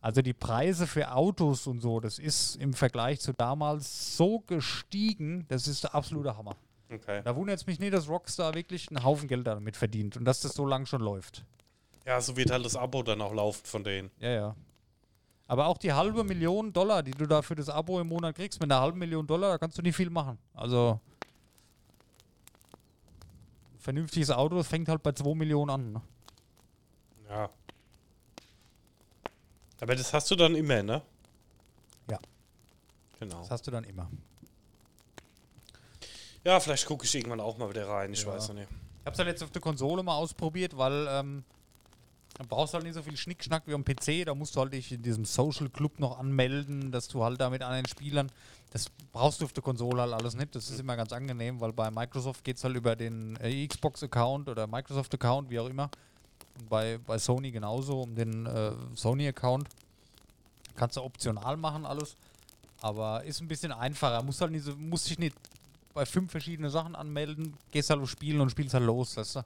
Also 0.00 0.20
die 0.20 0.34
Preise 0.34 0.86
für 0.86 1.12
Autos 1.12 1.66
und 1.66 1.80
so, 1.80 2.00
das 2.00 2.18
ist 2.18 2.56
im 2.56 2.74
Vergleich 2.74 3.20
zu 3.20 3.32
damals 3.32 4.16
so 4.16 4.40
gestiegen, 4.40 5.46
das 5.48 5.68
ist 5.68 5.84
der 5.84 5.94
absolute 5.94 6.36
Hammer. 6.36 6.56
Okay. 6.92 7.22
Da 7.24 7.34
wundert 7.34 7.58
es 7.58 7.66
mich 7.66 7.78
nicht, 7.78 7.94
dass 7.94 8.08
Rockstar 8.08 8.54
wirklich 8.54 8.88
einen 8.90 9.02
Haufen 9.02 9.28
Geld 9.28 9.46
damit 9.46 9.76
verdient 9.76 10.16
und 10.16 10.24
dass 10.24 10.40
das 10.40 10.52
so 10.52 10.66
lang 10.66 10.84
schon 10.86 11.00
läuft. 11.00 11.44
Ja, 12.04 12.20
so 12.20 12.36
wird 12.36 12.50
halt 12.50 12.64
das 12.64 12.76
Abo 12.76 13.02
dann 13.02 13.20
auch 13.20 13.32
laufen 13.32 13.64
von 13.64 13.84
denen. 13.84 14.10
Ja, 14.18 14.30
ja. 14.30 14.56
Aber 15.46 15.66
auch 15.66 15.78
die 15.78 15.92
halbe 15.92 16.24
Million 16.24 16.72
Dollar, 16.72 17.02
die 17.02 17.12
du 17.12 17.26
da 17.26 17.42
für 17.42 17.54
das 17.54 17.68
Abo 17.68 18.00
im 18.00 18.08
Monat 18.08 18.36
kriegst, 18.36 18.60
mit 18.60 18.70
einer 18.70 18.80
halben 18.80 18.98
Million 18.98 19.26
Dollar, 19.26 19.52
da 19.52 19.58
kannst 19.58 19.78
du 19.78 19.82
nicht 19.82 19.96
viel 19.96 20.10
machen. 20.10 20.38
Also 20.54 21.00
vernünftiges 23.78 24.30
Auto, 24.30 24.56
das 24.56 24.68
fängt 24.68 24.88
halt 24.88 25.02
bei 25.02 25.12
2 25.12 25.34
Millionen 25.34 25.70
an. 25.70 25.92
Ne? 25.92 26.02
Ja. 27.28 27.50
Aber 29.80 29.96
das 29.96 30.12
hast 30.12 30.30
du 30.30 30.36
dann 30.36 30.54
immer, 30.54 30.82
ne? 30.82 31.02
Ja. 32.08 32.18
Genau. 33.18 33.40
Das 33.40 33.50
hast 33.50 33.66
du 33.66 33.70
dann 33.70 33.84
immer. 33.84 34.08
Ja, 36.44 36.58
vielleicht 36.60 36.86
gucke 36.86 37.04
ich 37.04 37.14
irgendwann 37.14 37.40
auch 37.40 37.56
mal 37.58 37.68
wieder 37.70 37.88
rein, 37.88 38.12
ich 38.12 38.22
Ja. 38.22 38.28
weiß 38.32 38.48
noch 38.48 38.54
nicht. 38.56 38.68
Ich 39.00 39.06
hab's 39.06 39.18
halt 39.18 39.28
jetzt 39.28 39.42
auf 39.42 39.50
der 39.50 39.62
Konsole 39.62 40.02
mal 40.02 40.16
ausprobiert, 40.16 40.76
weil 40.76 41.06
ähm, 41.08 41.44
da 42.38 42.44
brauchst 42.48 42.72
du 42.72 42.76
halt 42.76 42.84
nicht 42.84 42.94
so 42.94 43.02
viel 43.02 43.16
Schnickschnack 43.16 43.64
wie 43.66 43.74
am 43.74 43.84
PC. 43.84 44.24
Da 44.24 44.34
musst 44.34 44.56
du 44.56 44.60
halt 44.60 44.72
dich 44.72 44.90
in 44.92 45.02
diesem 45.02 45.24
Social 45.24 45.68
Club 45.68 45.98
noch 46.00 46.18
anmelden, 46.18 46.90
dass 46.90 47.08
du 47.08 47.22
halt 47.22 47.40
da 47.40 47.50
mit 47.50 47.62
anderen 47.62 47.86
Spielern. 47.86 48.30
Das 48.70 48.86
brauchst 49.12 49.40
du 49.40 49.44
auf 49.44 49.52
der 49.52 49.62
Konsole 49.62 50.00
halt 50.02 50.12
alles 50.14 50.34
nicht. 50.34 50.54
Das 50.54 50.70
ist 50.70 50.80
immer 50.80 50.96
ganz 50.96 51.12
angenehm, 51.12 51.60
weil 51.60 51.72
bei 51.72 51.90
Microsoft 51.90 52.42
geht's 52.44 52.64
halt 52.64 52.74
über 52.76 52.96
den 52.96 53.36
äh, 53.36 53.66
Xbox-Account 53.66 54.48
oder 54.48 54.66
Microsoft-Account, 54.66 55.50
wie 55.50 55.60
auch 55.60 55.68
immer. 55.68 55.90
Und 56.58 56.68
bei, 56.68 56.98
bei 57.06 57.18
Sony 57.18 57.50
genauso, 57.50 58.00
um 58.02 58.14
den 58.14 58.46
äh, 58.46 58.72
Sony-Account. 58.94 59.68
Kannst 60.74 60.96
du 60.96 61.02
optional 61.02 61.56
machen 61.56 61.84
alles. 61.84 62.16
Aber 62.80 63.22
ist 63.24 63.40
ein 63.40 63.48
bisschen 63.48 63.72
einfacher. 63.72 64.22
Musst 64.22 64.40
halt 64.40 64.52
nicht 64.52 64.64
so, 64.64 64.74
musst 64.76 65.08
dich 65.10 65.18
nicht 65.18 65.36
bei 65.94 66.06
fünf 66.06 66.30
verschiedene 66.30 66.70
Sachen 66.70 66.94
anmelden, 66.94 67.56
gehst 67.70 67.90
halt 67.90 68.06
Spielen 68.08 68.40
und 68.40 68.50
spielst 68.50 68.74
halt 68.74 68.84
los, 68.84 69.16
weißt 69.16 69.36
du? 69.36 69.44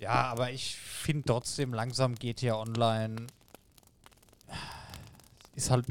Ja, 0.00 0.24
aber 0.24 0.50
ich 0.50 0.76
finde 0.76 1.24
trotzdem 1.26 1.72
langsam 1.72 2.14
GTA 2.14 2.56
Online 2.56 3.26
ist 5.54 5.70
halt 5.70 5.86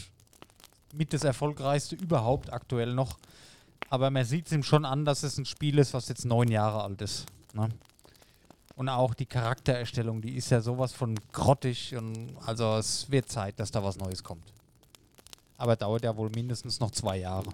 mit 0.93 1.13
das 1.13 1.23
erfolgreichste 1.23 1.95
überhaupt 1.95 2.51
aktuell 2.51 2.93
noch. 2.93 3.17
Aber 3.89 4.09
man 4.09 4.25
sieht 4.25 4.47
es 4.47 4.51
ihm 4.51 4.63
schon 4.63 4.85
an, 4.85 5.05
dass 5.05 5.23
es 5.23 5.37
ein 5.37 5.45
Spiel 5.45 5.77
ist, 5.77 5.93
was 5.93 6.09
jetzt 6.09 6.25
neun 6.25 6.49
Jahre 6.49 6.83
alt 6.83 7.01
ist. 7.01 7.25
Ne? 7.53 7.69
Und 8.75 8.89
auch 8.89 9.13
die 9.13 9.25
Charaktererstellung, 9.25 10.21
die 10.21 10.35
ist 10.35 10.49
ja 10.49 10.61
sowas 10.61 10.93
von 10.93 11.19
grottig 11.31 11.95
und 11.95 12.35
also 12.45 12.77
es 12.77 13.09
wird 13.11 13.29
Zeit, 13.29 13.59
dass 13.59 13.71
da 13.71 13.83
was 13.83 13.97
Neues 13.97 14.23
kommt. 14.23 14.51
Aber 15.57 15.75
dauert 15.75 16.03
ja 16.03 16.15
wohl 16.17 16.29
mindestens 16.31 16.79
noch 16.79 16.91
zwei 16.91 17.17
Jahre. 17.17 17.51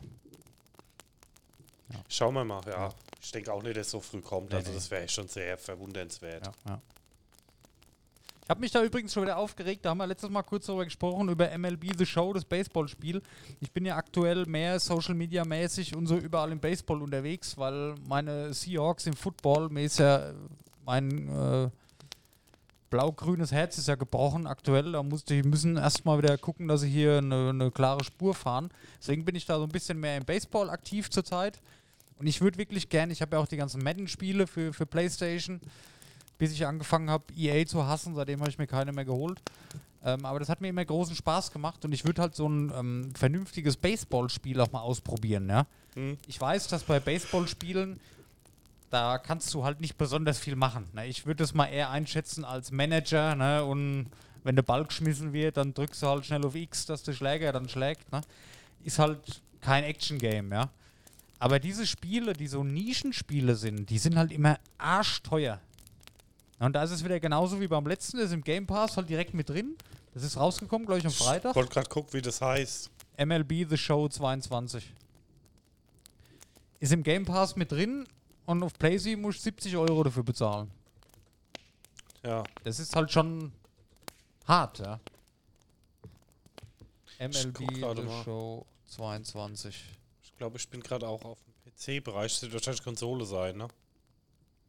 Schauen 2.08 2.34
wir 2.34 2.46
mal, 2.46 2.62
ja. 2.68 2.90
Ich 3.22 3.32
denke 3.32 3.52
auch 3.52 3.64
nicht, 3.64 3.78
dass 3.78 3.88
es 3.88 3.92
so 3.92 4.00
früh 4.00 4.22
kommt. 4.22 4.52
Nee, 4.52 4.58
also 4.58 4.70
nee. 4.70 4.76
das 4.76 4.92
wäre 4.92 5.08
schon 5.08 5.28
sehr 5.28 5.58
verwundernswert. 5.58 6.46
Ja, 6.46 6.54
ja. 6.68 6.82
Ich 8.50 8.52
habe 8.52 8.62
mich 8.62 8.72
da 8.72 8.84
übrigens 8.84 9.14
schon 9.14 9.22
wieder 9.24 9.38
aufgeregt. 9.38 9.86
Da 9.86 9.92
haben 9.92 10.00
wir 10.00 10.08
letztes 10.08 10.30
Mal 10.30 10.42
kurz 10.42 10.66
darüber 10.66 10.84
gesprochen, 10.84 11.30
über 11.30 11.56
MLB 11.56 11.96
The 11.96 12.06
Show, 12.06 12.34
das 12.34 12.44
Baseballspiel. 12.44 13.22
Ich 13.60 13.72
bin 13.72 13.86
ja 13.86 13.96
aktuell 13.96 14.48
mehr 14.48 14.80
Social 14.80 15.14
Media 15.14 15.46
mäßig 15.46 15.96
und 15.96 16.08
so 16.08 16.18
überall 16.18 16.52
im 16.52 16.60
Baseball 16.60 17.04
unterwegs, 17.04 17.56
weil 17.60 17.94
meine 18.08 18.52
Seahawks 18.52 19.06
im 19.06 19.14
Football, 19.14 19.70
mir 19.70 19.84
ist 19.84 20.00
ja 20.00 20.32
mein 20.84 21.28
äh, 21.30 21.70
blau-grünes 22.90 23.52
Herz 23.52 23.78
ist 23.78 23.88
ja 23.88 23.94
gebrochen 23.94 24.48
aktuell. 24.48 24.94
Da 24.94 25.04
musste 25.04 25.36
ich 25.36 25.46
müssen 25.46 25.78
erstmal 25.78 26.18
wieder 26.18 26.36
gucken, 26.38 26.68
dass 26.68 26.82
sie 26.82 26.90
hier 26.90 27.20
eine, 27.20 27.50
eine 27.50 27.70
klare 27.70 28.04
Spur 28.04 28.34
fahren. 28.34 28.72
Deswegen 29.00 29.26
bin 29.26 29.36
ich 29.36 29.46
da 29.46 29.58
so 29.58 29.64
ein 29.64 29.70
bisschen 29.70 30.00
mehr 30.00 30.18
im 30.18 30.26
Baseball 30.26 30.72
aktiv 30.72 31.12
zurzeit. 31.12 31.62
Und 32.20 32.28
ich 32.28 32.42
würde 32.42 32.58
wirklich 32.58 32.90
gerne, 32.90 33.14
ich 33.14 33.22
habe 33.22 33.36
ja 33.36 33.42
auch 33.42 33.48
die 33.48 33.58
ganzen 33.58 33.82
Madden-Spiele 33.82 34.46
für, 34.46 34.74
für 34.74 34.86
PlayStation, 34.86 35.62
bis 36.38 36.52
ich 36.52 36.68
angefangen 36.68 37.10
habe, 37.10 37.24
EA 37.36 37.66
zu 37.66 37.86
hassen. 37.86 38.14
Seitdem 38.14 38.42
habe 38.42 38.50
ich 38.50 38.58
mir 38.58 38.68
keine 38.68 38.92
mehr 38.92 39.06
geholt. 39.06 39.42
Ähm, 40.04 40.26
aber 40.26 40.40
das 40.40 40.50
hat 40.50 40.62
mir 40.62 40.70
immer 40.70 40.86
großen 40.86 41.16
Spaß 41.16 41.52
gemacht 41.52 41.84
und 41.84 41.92
ich 41.92 42.06
würde 42.06 42.22
halt 42.22 42.36
so 42.36 42.48
ein 42.48 42.72
ähm, 42.74 43.12
vernünftiges 43.16 43.76
Baseballspiel 43.76 44.60
auch 44.62 44.72
mal 44.72 44.80
ausprobieren. 44.80 45.50
Ja? 45.50 45.66
Hm? 45.96 46.18
Ich 46.28 46.40
weiß, 46.40 46.68
dass 46.68 46.84
bei 46.84 47.02
Baseballspielen, 47.02 48.00
da 48.90 49.18
kannst 49.18 49.54
du 49.54 49.66
halt 49.66 49.82
nicht 49.82 49.98
besonders 49.98 50.40
viel 50.40 50.56
machen. 50.56 50.86
Ne? 50.94 51.08
Ich 51.08 51.26
würde 51.26 51.44
es 51.44 51.54
mal 51.54 51.66
eher 51.66 51.90
einschätzen 51.90 52.46
als 52.46 52.72
Manager 52.72 53.36
ne? 53.36 53.64
und 53.66 54.08
wenn 54.44 54.56
der 54.56 54.64
Ball 54.64 54.86
geschmissen 54.86 55.34
wird, 55.34 55.58
dann 55.58 55.74
drückst 55.74 56.02
du 56.02 56.08
halt 56.08 56.26
schnell 56.26 56.46
auf 56.46 56.56
X, 56.56 56.86
dass 56.86 57.04
der 57.04 57.12
Schläger 57.12 57.52
dann 57.52 57.68
schlägt. 57.68 58.10
Ne? 58.14 58.22
Ist 58.86 59.00
halt 59.00 59.42
kein 59.60 59.84
Action-Game, 59.84 60.52
ja. 60.54 60.70
Aber 61.40 61.60
diese 61.60 61.88
Spiele, 61.88 62.34
die 62.34 62.48
so 62.48 62.64
Nischenspiele 62.64 63.56
sind, 63.56 63.90
die 63.90 63.98
sind 63.98 64.18
halt 64.18 64.32
immer 64.32 64.60
arschteuer. 64.78 65.60
Und 66.60 66.74
da 66.74 66.84
ist 66.84 66.92
es 66.92 67.04
wieder 67.06 67.20
genauso 67.22 67.62
wie 67.62 67.68
beim 67.68 67.88
letzten, 67.88 68.18
das 68.18 68.28
ist 68.28 68.34
im 68.34 68.44
Game 68.44 68.68
Pass 68.68 68.98
halt 68.98 69.08
direkt 69.10 69.34
mit 69.34 69.48
drin. 69.50 69.78
Das 70.14 70.24
ist 70.24 70.36
rausgekommen, 70.36 70.86
glaube 70.86 71.00
ich, 71.00 71.06
am 71.06 71.12
Ich 71.12 71.18
Freitag. 71.18 71.56
wollte 71.56 71.72
gerade 71.72 71.90
gucken, 71.90 72.12
wie 72.14 72.22
das 72.22 72.42
heißt. 72.42 72.90
MLB 73.18 73.70
The 73.70 73.78
Show 73.78 74.10
22. 74.10 74.94
Ist 76.82 76.92
im 76.92 77.04
Game 77.04 77.24
Pass 77.26 77.56
mit 77.56 77.72
drin 77.72 78.06
und 78.46 78.62
auf 78.64 78.74
PlayStation 78.74 79.22
muss 79.22 79.36
ich 79.36 79.42
70 79.42 79.78
Euro 79.78 80.04
dafür 80.04 80.24
bezahlen. 80.24 80.70
Ja. 82.24 82.44
Das 82.66 82.80
ist 82.80 82.94
halt 82.96 83.12
schon 83.12 83.54
hart, 84.46 84.80
ja. 84.80 85.00
MLB 87.20 87.58
The 87.76 87.82
mal. 88.02 88.24
Show 88.26 88.66
22. 88.88 89.86
Ich 90.40 90.42
glaube, 90.42 90.58
ich 90.58 90.70
bin 90.70 90.82
gerade 90.82 91.06
auch 91.06 91.26
auf 91.26 91.38
dem 91.44 91.54
PC-Bereich. 91.74 92.32
Das 92.32 92.44
wird 92.44 92.54
wahrscheinlich 92.54 92.82
Konsole 92.82 93.26
sein, 93.26 93.58
ne? 93.58 93.68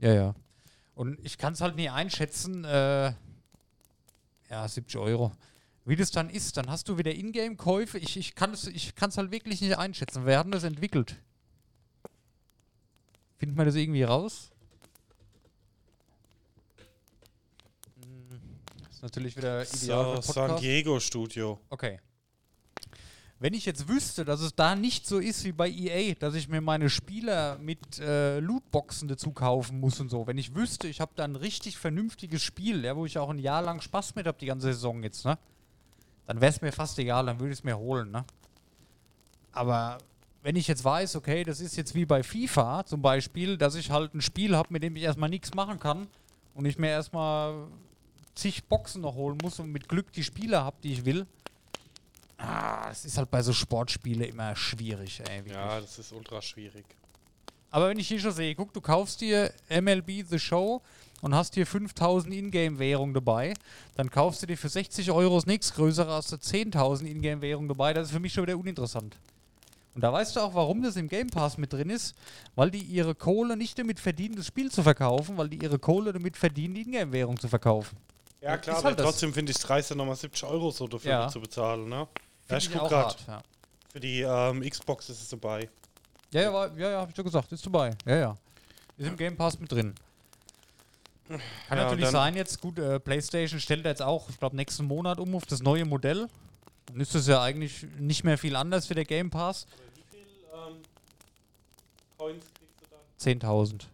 Ja, 0.01 0.13
ja. 0.13 0.35
Und 0.97 1.17
ich 1.25 1.39
kann 1.39 1.53
es 1.53 1.61
halt 1.61 1.77
nie 1.77 1.89
einschätzen. 1.89 2.65
Äh, 2.65 3.13
ja, 4.51 4.67
70 4.67 4.97
Euro. 4.97 5.31
Wie 5.85 5.95
das 5.95 6.11
dann 6.11 6.29
ist, 6.29 6.57
dann 6.57 6.69
hast 6.69 6.89
du 6.89 6.99
wieder 6.99 7.15
Ingame-Käufe. 7.15 7.99
Ich, 7.99 8.17
ich 8.17 8.35
kann 8.35 8.53
es 8.53 8.67
ich 8.67 8.97
kann's 8.97 9.17
halt 9.17 9.31
wirklich 9.31 9.61
nicht 9.61 9.79
einschätzen. 9.79 10.27
Wer 10.27 10.41
hat 10.41 10.47
denn 10.47 10.51
das 10.51 10.65
entwickelt? 10.65 11.15
Findet 13.39 13.57
man 13.57 13.65
das 13.67 13.77
irgendwie 13.77 14.03
raus? 14.03 14.51
Hm, 18.03 18.41
Das 18.83 18.97
ist 18.97 19.03
natürlich 19.03 19.37
wieder 19.37 19.63
ideal 19.63 20.17
So, 20.17 20.23
für 20.23 20.33
San. 20.33 20.57
Diego 20.57 20.99
Studio. 20.99 21.61
Okay. 21.71 22.01
Wenn 23.43 23.55
ich 23.55 23.65
jetzt 23.65 23.89
wüsste, 23.89 24.27
dass 24.27 24.43
es 24.43 24.55
da 24.55 24.77
nicht 24.77 25.07
so 25.07 25.19
ist 25.19 25.45
wie 25.45 25.53
bei 25.53 25.71
EA, 25.71 26.15
dass 26.15 26.35
ich 26.35 26.49
mir 26.49 26.61
meine 26.61 26.91
Spieler 26.91 27.57
mit 27.59 27.99
äh, 27.99 28.39
Lootboxen 28.39 29.09
dazu 29.09 29.33
kaufen 29.33 29.81
muss 29.81 29.99
und 29.99 30.11
so, 30.11 30.27
wenn 30.27 30.37
ich 30.37 30.55
wüsste, 30.55 30.89
ich 30.89 31.01
habe 31.01 31.13
da 31.17 31.25
ein 31.25 31.37
richtig 31.37 31.79
vernünftiges 31.79 32.43
Spiel, 32.43 32.85
ja, 32.85 32.95
wo 32.95 33.07
ich 33.07 33.17
auch 33.17 33.31
ein 33.31 33.39
Jahr 33.39 33.63
lang 33.63 33.81
Spaß 33.81 34.15
mit 34.15 34.27
habe, 34.27 34.37
die 34.39 34.45
ganze 34.45 34.67
Saison 34.67 35.03
jetzt, 35.03 35.25
ne? 35.25 35.39
Dann 36.27 36.43
wäre 36.43 36.53
es 36.53 36.61
mir 36.61 36.71
fast 36.71 36.99
egal, 36.99 37.25
dann 37.25 37.41
würde 37.41 37.53
ich 37.53 37.61
es 37.61 37.65
mir 37.65 37.79
holen, 37.79 38.11
ne? 38.11 38.27
Aber 39.53 39.97
wenn 40.43 40.55
ich 40.55 40.69
jetzt 40.69 40.85
weiß, 40.85 41.17
okay, 41.17 41.43
das 41.43 41.61
ist 41.61 41.79
jetzt 41.79 41.95
wie 41.95 42.05
bei 42.05 42.23
FIFA 42.23 42.85
zum 42.85 43.01
Beispiel, 43.01 43.57
dass 43.57 43.75
ich 43.75 43.91
halt 43.91 44.15
ein 44.15 44.21
Spiel 44.21 44.55
habe, 44.55 44.71
mit 44.71 44.83
dem 44.83 44.97
ich 44.97 45.03
erstmal 45.03 45.31
nichts 45.31 45.55
machen 45.55 45.81
kann 45.81 46.09
und 46.55 46.67
ich 46.67 46.77
mir 46.77 46.91
erstmal 46.91 47.69
zig 48.35 48.65
Boxen 48.65 49.01
noch 49.01 49.15
holen 49.15 49.39
muss 49.43 49.59
und 49.61 49.73
mit 49.73 49.89
Glück 49.89 50.13
die 50.13 50.25
Spiele 50.25 50.63
habe, 50.63 50.77
die 50.83 50.93
ich 50.93 51.07
will. 51.07 51.27
Ah, 52.43 52.89
es 52.91 53.05
ist 53.05 53.19
halt 53.19 53.31
bei 53.31 53.43
so 53.43 53.53
Sportspielen 53.53 54.23
immer 54.23 54.57
schwierig, 54.57 55.21
ey. 55.21 55.39
wirklich. 55.39 55.55
Ja, 55.55 55.81
das 55.81 55.99
ist 55.99 56.13
ultra 56.13 56.41
schwierig. 56.41 56.85
Aber 57.71 57.89
wenn 57.89 57.99
ich 57.99 58.09
hier 58.09 58.19
schon 58.19 58.33
sehe, 58.33 58.55
guck, 58.55 58.73
du 58.73 58.81
kaufst 58.81 59.21
dir 59.21 59.53
MLB 59.69 60.25
The 60.29 60.39
Show 60.39 60.81
und 61.21 61.35
hast 61.35 61.55
hier 61.55 61.67
5000 61.67 62.35
Ingame-Währung 62.35 63.13
dabei, 63.15 63.55
dann 63.95 64.11
kaufst 64.11 64.43
du 64.43 64.47
dir 64.47 64.57
für 64.57 64.69
60 64.69 65.11
Euro 65.13 65.37
das 65.37 65.47
nächstgrößere, 65.47 66.11
hast 66.11 66.33
du 66.33 66.37
10.000 66.37 67.05
Ingame-Währung 67.07 67.69
dabei, 67.69 67.93
das 67.93 68.07
ist 68.09 68.13
für 68.15 68.21
mich 68.21 68.33
schon 68.33 68.45
wieder 68.45 68.57
uninteressant. 68.57 69.17
Und 69.95 70.03
da 70.03 70.13
weißt 70.13 70.35
du 70.37 70.41
auch, 70.41 70.55
warum 70.55 70.83
das 70.83 70.97
im 70.97 71.09
Game 71.09 71.29
Pass 71.29 71.59
mit 71.59 71.73
drin 71.73 71.91
ist, 71.91 72.15
weil 72.57 72.71
die 72.71 72.79
ihre 72.81 73.15
Kohle 73.15 73.57
nicht 73.57 73.79
damit 73.79 74.01
verdienen, 74.01 74.37
das 74.37 74.47
Spiel 74.47 74.71
zu 74.71 74.83
verkaufen, 74.83 75.37
weil 75.37 75.49
die 75.49 75.59
ihre 75.63 75.79
Kohle 75.79 76.13
damit 76.13 76.37
verdienen, 76.37 76.75
die 76.75 76.83
Ingame-Währung 76.83 77.39
zu 77.39 77.49
verkaufen. 77.49 77.97
Ja, 78.41 78.57
klar, 78.57 78.77
halt 78.83 78.87
aber 78.99 79.03
trotzdem 79.03 79.35
finde 79.35 79.51
ich 79.51 79.59
es 79.59 79.63
dreist, 79.65 79.95
nochmal 79.95 80.17
70 80.17 80.45
Euro 80.45 80.71
so 80.71 80.89
dafür 80.89 81.11
Ja. 81.11 81.29
zu 81.29 81.41
bezahlen, 81.41 81.89
ne? 81.89 82.09
Ja, 82.51 82.57
ich 82.59 82.71
guck 82.71 82.89
grad. 82.89 82.93
hart, 82.93 83.25
Ja, 83.27 83.43
Für 83.93 84.01
die 84.01 84.21
ähm, 84.23 84.69
Xbox 84.69 85.09
ist 85.09 85.23
es 85.23 85.29
dabei. 85.29 85.69
ja, 86.33 86.43
ja, 86.43 86.53
war, 86.53 86.77
ja, 86.77 86.91
ja 86.91 87.01
hab 87.01 87.09
ich 87.09 87.15
doch 87.15 87.25
gesagt, 87.25 87.53
ist 87.53 87.65
dabei. 87.65 87.97
Ja, 88.07 88.17
ja. 88.17 88.37
Ist 88.97 89.09
im 89.09 89.17
Game 89.17 89.37
Pass 89.37 89.59
mit 89.59 89.71
drin. 89.73 89.95
Kann 91.29 91.41
Ja, 91.79 91.85
natürlich 91.85 92.09
sein, 92.09 92.35
jetzt 92.35 92.61
gut, 92.61 92.79
äh, 92.79 92.99
PlayStation 92.99 93.61
stellt 93.61 93.85
jetzt 93.85 94.03
auch, 94.03 94.29
ich 94.29 94.39
glaube, 94.39 94.57
nächsten 94.57 94.85
Monat 94.85 95.21
um 95.21 95.35
auf 95.35 95.47
das 95.47 95.63
neue 95.63 95.85
Modell. 95.85 96.29
Dann 96.87 97.01
ist 97.01 97.15
das 97.15 97.29
ja 97.29 97.41
eigentlich 97.41 97.87
nicht 97.99 98.25
mehr 98.25 98.37
viel 98.37 98.57
anders 98.57 98.87
für 98.87 98.95
der 98.95 99.05
Game 99.05 99.31
Pass. 99.31 99.67
Wie 99.95 100.03
viel 100.11 100.27
ähm, 100.53 100.83
Coins 102.19 102.45
kriegst 102.53 102.81
du 102.81 102.87
dann? 102.91 103.41
10.000. 103.41 103.85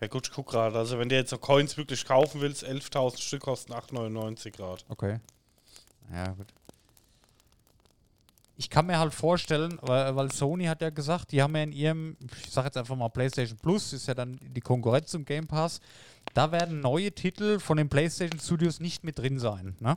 Ja 0.00 0.06
gut, 0.06 0.28
ich 0.28 0.32
guck 0.32 0.48
gerade. 0.50 0.78
Also 0.78 0.98
wenn 0.98 1.08
du 1.08 1.16
jetzt 1.16 1.30
so 1.30 1.38
Coins 1.38 1.76
wirklich 1.76 2.04
kaufen 2.04 2.40
willst, 2.40 2.64
11.000 2.64 3.20
Stück 3.20 3.42
kosten 3.42 3.72
8,99 3.72 4.52
Grad. 4.52 4.84
Okay. 4.88 5.18
Ja, 6.12 6.28
gut. 6.32 6.46
Ich 8.56 8.70
kann 8.70 8.86
mir 8.86 8.98
halt 8.98 9.12
vorstellen, 9.12 9.78
weil, 9.82 10.14
weil 10.14 10.30
Sony 10.30 10.66
hat 10.66 10.80
ja 10.80 10.90
gesagt, 10.90 11.32
die 11.32 11.42
haben 11.42 11.56
ja 11.56 11.62
in 11.64 11.72
ihrem, 11.72 12.16
ich 12.44 12.52
sag 12.52 12.64
jetzt 12.64 12.76
einfach 12.76 12.94
mal 12.94 13.08
PlayStation 13.08 13.58
Plus, 13.58 13.92
ist 13.92 14.06
ja 14.06 14.14
dann 14.14 14.38
die 14.40 14.60
Konkurrenz 14.60 15.10
zum 15.10 15.24
Game 15.24 15.46
Pass, 15.48 15.80
da 16.34 16.52
werden 16.52 16.80
neue 16.80 17.10
Titel 17.12 17.58
von 17.58 17.76
den 17.76 17.88
PlayStation 17.88 18.38
Studios 18.40 18.78
nicht 18.78 19.02
mit 19.02 19.18
drin 19.18 19.40
sein. 19.40 19.74
Ne? 19.80 19.96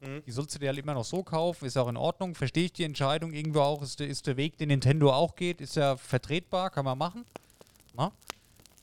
Mhm. 0.00 0.22
Die 0.24 0.30
sollst 0.30 0.54
du 0.54 0.60
dir 0.60 0.68
halt 0.68 0.78
immer 0.78 0.94
noch 0.94 1.04
so 1.04 1.24
kaufen, 1.24 1.64
ist 1.64 1.76
auch 1.76 1.88
in 1.88 1.96
Ordnung, 1.96 2.36
verstehe 2.36 2.66
ich 2.66 2.72
die 2.72 2.84
Entscheidung 2.84 3.32
irgendwo 3.32 3.60
auch, 3.60 3.82
ist, 3.82 3.98
der- 3.98 4.06
ist 4.08 4.26
der 4.28 4.36
Weg, 4.36 4.56
den 4.56 4.68
Nintendo 4.68 5.12
auch 5.12 5.34
geht, 5.34 5.60
ist 5.60 5.74
ja 5.74 5.96
vertretbar, 5.96 6.70
kann 6.70 6.84
man 6.84 6.96
machen. 6.96 7.24
Na? 7.96 8.12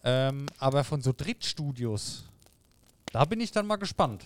Ähm, 0.03 0.47
aber 0.59 0.83
von 0.83 1.01
so 1.01 1.13
Drittstudios, 1.15 2.25
da 3.13 3.23
bin 3.23 3.39
ich 3.39 3.51
dann 3.51 3.67
mal 3.67 3.77
gespannt. 3.77 4.25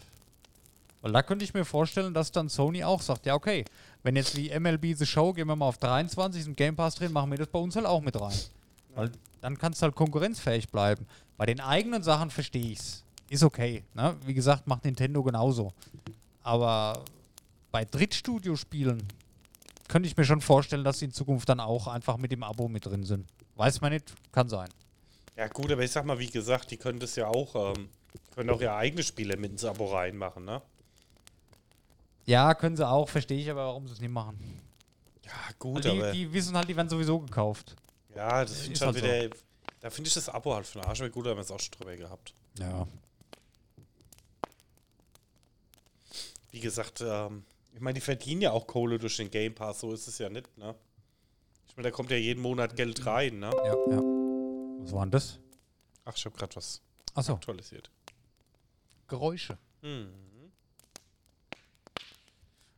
Weil 1.01 1.11
da 1.11 1.21
könnte 1.21 1.45
ich 1.45 1.53
mir 1.53 1.63
vorstellen, 1.65 2.15
dass 2.15 2.31
dann 2.31 2.49
Sony 2.49 2.83
auch 2.83 3.01
sagt, 3.03 3.27
ja 3.27 3.35
okay, 3.35 3.63
wenn 4.07 4.15
jetzt 4.15 4.37
wie 4.37 4.57
MLB 4.57 4.95
The 4.95 5.05
Show, 5.05 5.33
gehen 5.33 5.49
wir 5.49 5.55
mal 5.57 5.65
auf 5.65 5.79
23, 5.79 6.39
ist 6.39 6.47
im 6.47 6.55
Game 6.55 6.77
Pass 6.77 6.95
drin, 6.95 7.11
machen 7.11 7.29
wir 7.29 7.39
das 7.39 7.49
bei 7.49 7.59
uns 7.59 7.75
halt 7.75 7.85
auch 7.85 7.99
mit 7.99 8.17
rein. 8.17 8.33
Weil 8.95 9.11
dann 9.41 9.57
kannst 9.57 9.81
du 9.81 9.83
halt 9.83 9.95
konkurrenzfähig 9.95 10.69
bleiben. 10.69 11.05
Bei 11.35 11.45
den 11.45 11.59
eigenen 11.59 12.01
Sachen 12.01 12.29
verstehe 12.29 12.71
ich's. 12.71 13.03
Ist 13.29 13.43
okay. 13.43 13.83
Ne? 13.93 14.15
Wie 14.25 14.33
gesagt, 14.33 14.65
macht 14.65 14.85
Nintendo 14.85 15.21
genauso. 15.23 15.73
Aber 16.41 17.03
bei 17.69 17.83
Drittstudio-Spielen 17.83 19.03
könnte 19.89 20.07
ich 20.07 20.15
mir 20.15 20.23
schon 20.23 20.39
vorstellen, 20.39 20.85
dass 20.85 20.99
sie 20.99 21.05
in 21.05 21.11
Zukunft 21.11 21.49
dann 21.49 21.59
auch 21.59 21.87
einfach 21.87 22.15
mit 22.15 22.31
dem 22.31 22.43
Abo 22.43 22.69
mit 22.69 22.85
drin 22.85 23.03
sind. 23.03 23.27
Weiß 23.57 23.81
man 23.81 23.91
nicht, 23.91 24.13
kann 24.31 24.47
sein. 24.47 24.69
Ja 25.35 25.49
gut, 25.49 25.69
aber 25.69 25.83
ich 25.83 25.91
sag 25.91 26.05
mal, 26.05 26.17
wie 26.17 26.29
gesagt, 26.29 26.71
die 26.71 26.77
können 26.77 26.99
das 26.99 27.17
ja 27.17 27.27
auch, 27.27 27.73
ähm, 27.75 27.89
können 28.33 28.51
auch 28.51 28.61
ihre 28.61 28.75
eigenen 28.75 29.03
Spiele 29.03 29.35
mit 29.35 29.51
ins 29.51 29.65
Abo 29.65 29.87
reinmachen, 29.87 30.45
ne? 30.45 30.61
Ja, 32.27 32.53
können 32.53 32.75
sie 32.77 32.87
auch, 32.87 33.07
verstehe 33.09 33.39
ich 33.39 33.49
aber, 33.49 33.65
warum 33.65 33.87
sie 33.87 33.93
es 33.93 34.01
nicht 34.01 34.11
machen. 34.11 34.61
Ja 35.25 35.31
gut, 35.57 35.83
Weil 35.85 35.91
aber 35.99 36.11
die, 36.11 36.31
wissen 36.31 36.55
halt, 36.55 36.67
die 36.69 36.75
werden 36.75 36.89
sowieso 36.89 37.19
gekauft. 37.19 37.75
ja, 38.15 38.43
das 38.43 38.51
finde 38.59 38.73
ist 38.73 38.81
ich 38.81 38.85
halt 38.85 38.95
wieder, 38.97 39.29
da 39.79 39.89
finde 39.89 40.07
ich 40.09 40.13
das 40.13 40.29
Abo 40.29 40.53
halt 40.53 40.67
für 40.67 40.79
den 40.79 40.87
Arsch, 40.87 41.01
aber 41.01 41.09
gut, 41.09 41.25
da 41.25 41.29
haben 41.31 41.37
wir 41.37 41.41
es 41.41 41.51
auch 41.51 41.59
schon 41.59 41.71
drüber 41.71 41.95
gehabt. 41.95 42.33
Ja. 42.59 42.85
Wie 46.51 46.59
gesagt, 46.59 47.01
ähm, 47.05 47.43
ich 47.73 47.79
meine, 47.81 47.95
die 47.95 48.01
verdienen 48.01 48.41
ja 48.41 48.51
auch 48.51 48.67
Kohle 48.67 48.97
durch 48.97 49.17
den 49.17 49.29
Game 49.29 49.53
Pass, 49.53 49.79
so 49.81 49.93
ist 49.93 50.07
es 50.07 50.17
ja 50.17 50.29
nicht, 50.29 50.57
ne? 50.57 50.75
Ich 51.67 51.75
meine, 51.77 51.89
da 51.89 51.95
kommt 51.95 52.09
ja 52.09 52.17
jeden 52.17 52.41
Monat 52.41 52.75
Geld 52.75 53.05
rein, 53.05 53.39
ne? 53.39 53.51
Ja, 53.63 53.73
ja. 53.91 54.01
Was 54.81 54.91
war 54.93 55.05
denn 55.05 55.11
das? 55.11 55.39
Ach, 56.05 56.15
ich 56.15 56.25
habe 56.25 56.35
gerade 56.37 56.55
was 56.55 56.81
Achso, 57.13 57.33
aktualisiert. 57.33 57.89
Geräusche. 59.07 59.57
Hm. 59.81 60.09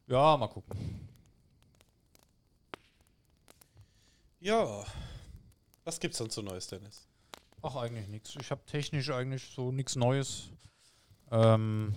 Ja, 0.09 0.35
mal 0.37 0.47
gucken. 0.47 1.07
Ja. 4.39 4.83
Was 5.83 5.99
gibt's 5.99 6.17
sonst 6.17 6.33
so 6.33 6.41
Neues, 6.41 6.65
Dennis? 6.67 7.05
Ach, 7.61 7.75
eigentlich 7.75 8.07
nichts. 8.07 8.35
Ich 8.41 8.49
habe 8.49 8.61
technisch 8.65 9.11
eigentlich 9.11 9.51
so 9.53 9.71
nichts 9.71 9.95
Neues. 9.95 10.49
Ähm, 11.31 11.93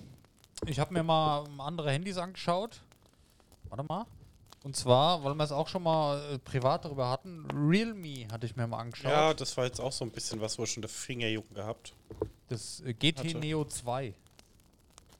ich 0.67 0.79
habe 0.79 0.93
mir 0.93 1.03
mal 1.03 1.47
andere 1.59 1.91
Handys 1.91 2.19
angeschaut. 2.19 2.83
Warte 3.71 3.85
mal. 3.85 4.05
Und 4.63 4.77
zwar, 4.77 5.25
weil 5.25 5.35
wir 5.35 5.45
es 5.45 5.53
auch 5.53 5.69
schon 5.69 5.83
mal 5.83 6.35
äh, 6.35 6.39
privat 6.39 6.85
darüber 6.85 7.09
hatten, 7.09 7.49
Realme 7.51 8.29
hatte 8.31 8.45
ich 8.45 8.57
mir 8.57 8.67
mal 8.67 8.79
angeschaut. 8.79 9.11
Ja, 9.11 9.33
das 9.33 9.57
war 9.57 9.65
jetzt 9.65 9.81
auch 9.81 9.91
so 9.91 10.05
ein 10.05 10.11
bisschen 10.11 10.39
was, 10.43 10.59
wo 10.59 10.65
ich 10.65 10.73
schon 10.73 10.83
der 10.83 10.91
Fingerjucken 10.91 11.55
gehabt. 11.55 11.95
Das 12.49 12.81
äh, 12.81 12.93
GT 12.93 13.21
Hatte. 13.21 13.39
Neo 13.39 13.65
2. 13.65 14.15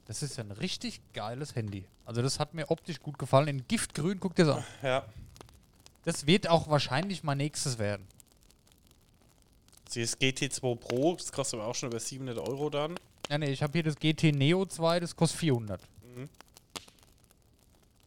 Das 0.05 0.21
ist 0.21 0.37
ja 0.37 0.43
ein 0.43 0.51
richtig 0.51 1.01
geiles 1.13 1.55
Handy. 1.55 1.85
Also 2.05 2.21
das 2.21 2.39
hat 2.39 2.53
mir 2.53 2.69
optisch 2.69 2.99
gut 2.99 3.17
gefallen. 3.17 3.47
In 3.47 3.67
Giftgrün, 3.67 4.19
guck 4.19 4.35
dir 4.35 4.45
das 4.45 4.57
an. 4.57 4.63
Ja. 4.81 5.05
Das 6.03 6.27
wird 6.27 6.49
auch 6.49 6.69
wahrscheinlich 6.69 7.23
mal 7.23 7.35
nächstes 7.35 7.77
werden. 7.79 8.05
Das 9.85 10.19
GT2 10.19 10.75
Pro, 10.75 11.15
das 11.15 11.31
kostet 11.31 11.59
aber 11.59 11.69
auch 11.69 11.75
schon 11.75 11.89
über 11.89 11.99
700 11.99 12.39
Euro 12.39 12.69
dann. 12.69 12.95
Ja, 13.29 13.37
nee, 13.37 13.51
ich 13.51 13.63
habe 13.63 13.73
hier 13.73 13.83
das 13.83 13.95
GT 13.95 14.33
Neo 14.33 14.65
2, 14.65 14.99
das 14.99 15.15
kostet 15.15 15.39
400. 15.39 15.81
Mhm. 16.15 16.29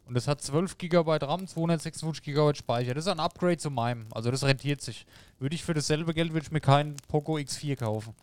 Und 0.07 0.15
das 0.15 0.29
hat 0.29 0.43
12 0.43 0.77
GB 0.79 1.17
RAM, 1.23 1.49
256 1.49 2.23
GB 2.23 2.55
Speicher. 2.55 2.95
Das 2.95 3.07
ist 3.07 3.11
ein 3.11 3.21
Upgrade 3.21 3.59
zu 3.59 3.71
meinem. 3.71 4.07
Also 4.13 4.31
das 4.31 4.45
rentiert 4.45 4.83
sich. 4.83 5.07
Würde 5.39 5.55
ich 5.55 5.65
für 5.65 5.75
dasselbe 5.75 6.13
Geld, 6.13 6.33
würde 6.33 6.45
ich 6.45 6.53
mir 6.53 6.61
keinen 6.61 6.97
Poco 7.09 7.37
X4 7.37 7.77
kaufen. 7.77 8.15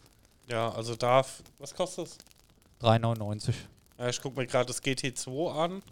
Ja, 0.48 0.72
also 0.72 0.96
darf. 0.96 1.42
Was 1.58 1.74
kostet 1.74 2.08
das? 2.08 2.18
3,99. 2.84 3.54
Ja, 3.98 4.10
ich 4.10 4.22
gucke 4.22 4.40
mir 4.40 4.48
gerade 4.48 4.66
das 4.68 4.84
GT2 4.84 5.52
an. 5.54 5.84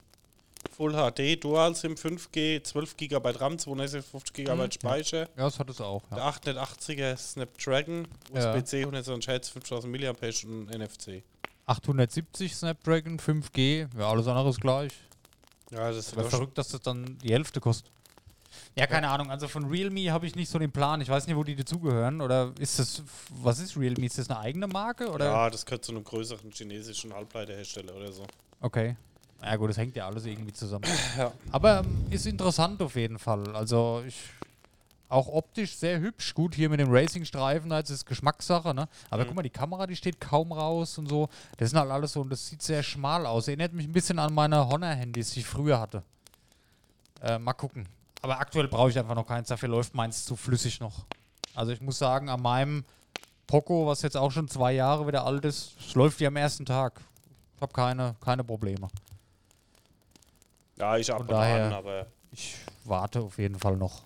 Full 0.77 0.93
HD, 0.93 1.43
Dual 1.43 1.75
SIM 1.75 1.95
5G, 1.95 2.61
12 2.63 2.95
GB 2.97 3.29
RAM, 3.39 3.57
256 3.57 4.33
GB 4.33 4.53
Mhm, 4.53 4.59
ja. 4.61 4.71
Speicher. 4.71 5.19
Ja, 5.35 5.43
das 5.45 5.57
hat 5.57 5.69
es 5.69 5.81
auch. 5.81 6.03
Der 6.09 6.19
Ja. 6.19 6.29
880er 6.29 7.17
Snapdragon, 7.17 8.07
Ja. 8.33 8.53
USB-C, 8.53 8.85
120 8.85 9.27
Hz, 9.33 9.49
5000 9.49 9.91
mAh 9.91 10.09
und 10.11 10.69
NFC. 10.71 11.23
870 11.65 12.55
Snapdragon, 12.55 13.17
5G. 13.19 13.87
Ja, 13.97 14.09
alles 14.09 14.27
andere 14.27 14.49
ist 14.49 14.61
gleich. 14.61 14.91
Ja, 15.71 15.87
das 15.89 15.97
ist 15.97 16.13
Aber 16.17 16.29
verrückt, 16.29 16.57
dass 16.57 16.69
das 16.69 16.81
dann 16.81 17.17
die 17.19 17.31
Hälfte 17.33 17.59
kostet. 17.61 17.91
Ja, 18.75 18.87
keine 18.87 19.09
Ahnung. 19.09 19.29
Also 19.31 19.47
von 19.47 19.65
Realme 19.65 20.11
habe 20.11 20.25
ich 20.25 20.35
nicht 20.35 20.49
so 20.49 20.59
den 20.59 20.71
Plan. 20.71 21.01
Ich 21.01 21.09
weiß 21.09 21.27
nicht, 21.27 21.35
wo 21.35 21.43
die 21.43 21.55
dazugehören. 21.55 22.21
Oder 22.21 22.51
ist 22.59 22.79
das, 22.79 23.03
was 23.29 23.59
ist 23.59 23.77
Realme? 23.77 24.05
Ist 24.05 24.17
das 24.17 24.29
eine 24.29 24.39
eigene 24.39 24.67
Marke? 24.67 25.09
Oder? 25.09 25.25
Ja, 25.25 25.49
das 25.49 25.65
gehört 25.65 25.83
zu 25.85 25.91
einem 25.91 26.03
größeren 26.03 26.51
chinesischen 26.51 27.13
Halbleiterhersteller 27.13 27.95
oder 27.95 28.11
so. 28.11 28.25
Okay. 28.59 28.95
Ja 29.43 29.55
gut, 29.55 29.69
das 29.71 29.77
hängt 29.77 29.95
ja 29.95 30.05
alles 30.05 30.25
irgendwie 30.25 30.53
zusammen. 30.53 30.85
Ja. 31.17 31.31
Aber 31.51 31.79
ähm, 31.79 32.05
ist 32.11 32.27
interessant 32.27 32.81
auf 32.81 32.95
jeden 32.95 33.17
Fall. 33.17 33.55
Also 33.55 34.03
ich 34.07 34.15
auch 35.09 35.27
optisch 35.27 35.75
sehr 35.75 35.99
hübsch. 35.99 36.33
Gut, 36.33 36.55
hier 36.55 36.69
mit 36.69 36.79
dem 36.79 36.89
Racing-Streifen, 36.89 37.69
da 37.69 37.79
ist 37.79 37.89
es 37.89 38.05
Geschmackssache, 38.05 38.73
ne? 38.73 38.87
Aber 39.09 39.23
Mhm. 39.23 39.27
guck 39.27 39.35
mal, 39.35 39.41
die 39.43 39.49
Kamera, 39.49 39.85
die 39.85 39.95
steht 39.97 40.21
kaum 40.21 40.53
raus 40.53 40.97
und 40.97 41.09
so. 41.09 41.27
Das 41.57 41.69
sind 41.71 41.79
halt 41.79 41.91
alles 41.91 42.13
so 42.13 42.21
und 42.21 42.29
das 42.29 42.47
sieht 42.47 42.61
sehr 42.61 42.81
schmal 42.81 43.25
aus. 43.25 43.47
Erinnert 43.49 43.73
mich 43.73 43.87
ein 43.87 43.91
bisschen 43.91 44.19
an 44.19 44.33
meine 44.33 44.69
Honor-Handys, 44.69 45.31
die 45.31 45.41
ich 45.41 45.45
früher 45.45 45.81
hatte. 45.81 46.03
Äh, 47.21 47.39
mal 47.39 47.51
gucken. 47.53 47.87
Aber 48.21 48.39
aktuell 48.39 48.67
brauche 48.67 48.89
ich 48.89 48.99
einfach 48.99 49.15
noch 49.15 49.25
keins. 49.27 49.47
Dafür 49.47 49.69
läuft 49.69 49.95
meins 49.95 50.25
zu 50.25 50.35
flüssig 50.35 50.79
noch. 50.79 51.05
Also 51.55 51.71
ich 51.71 51.81
muss 51.81 51.97
sagen, 51.97 52.29
an 52.29 52.41
meinem 52.41 52.85
Poco, 53.47 53.87
was 53.87 54.01
jetzt 54.03 54.15
auch 54.15 54.31
schon 54.31 54.47
zwei 54.47 54.73
Jahre 54.73 55.07
wieder 55.07 55.25
alt 55.25 55.43
ist, 55.45 55.75
es 55.79 55.95
läuft 55.95 56.19
wie 56.19 56.27
am 56.27 56.35
ersten 56.35 56.65
Tag. 56.65 57.01
Ich 57.55 57.61
habe 57.61 57.73
keine, 57.73 58.15
keine 58.21 58.43
Probleme. 58.43 58.87
Ja, 60.77 60.97
ich 60.97 61.11
ab 61.11 61.17
Von 61.19 61.27
und 61.27 61.33
an, 61.33 61.39
daher- 61.41 61.75
aber 61.75 62.05
Ich 62.31 62.55
warte 62.85 63.21
auf 63.21 63.37
jeden 63.37 63.59
Fall 63.59 63.75
noch. 63.77 64.03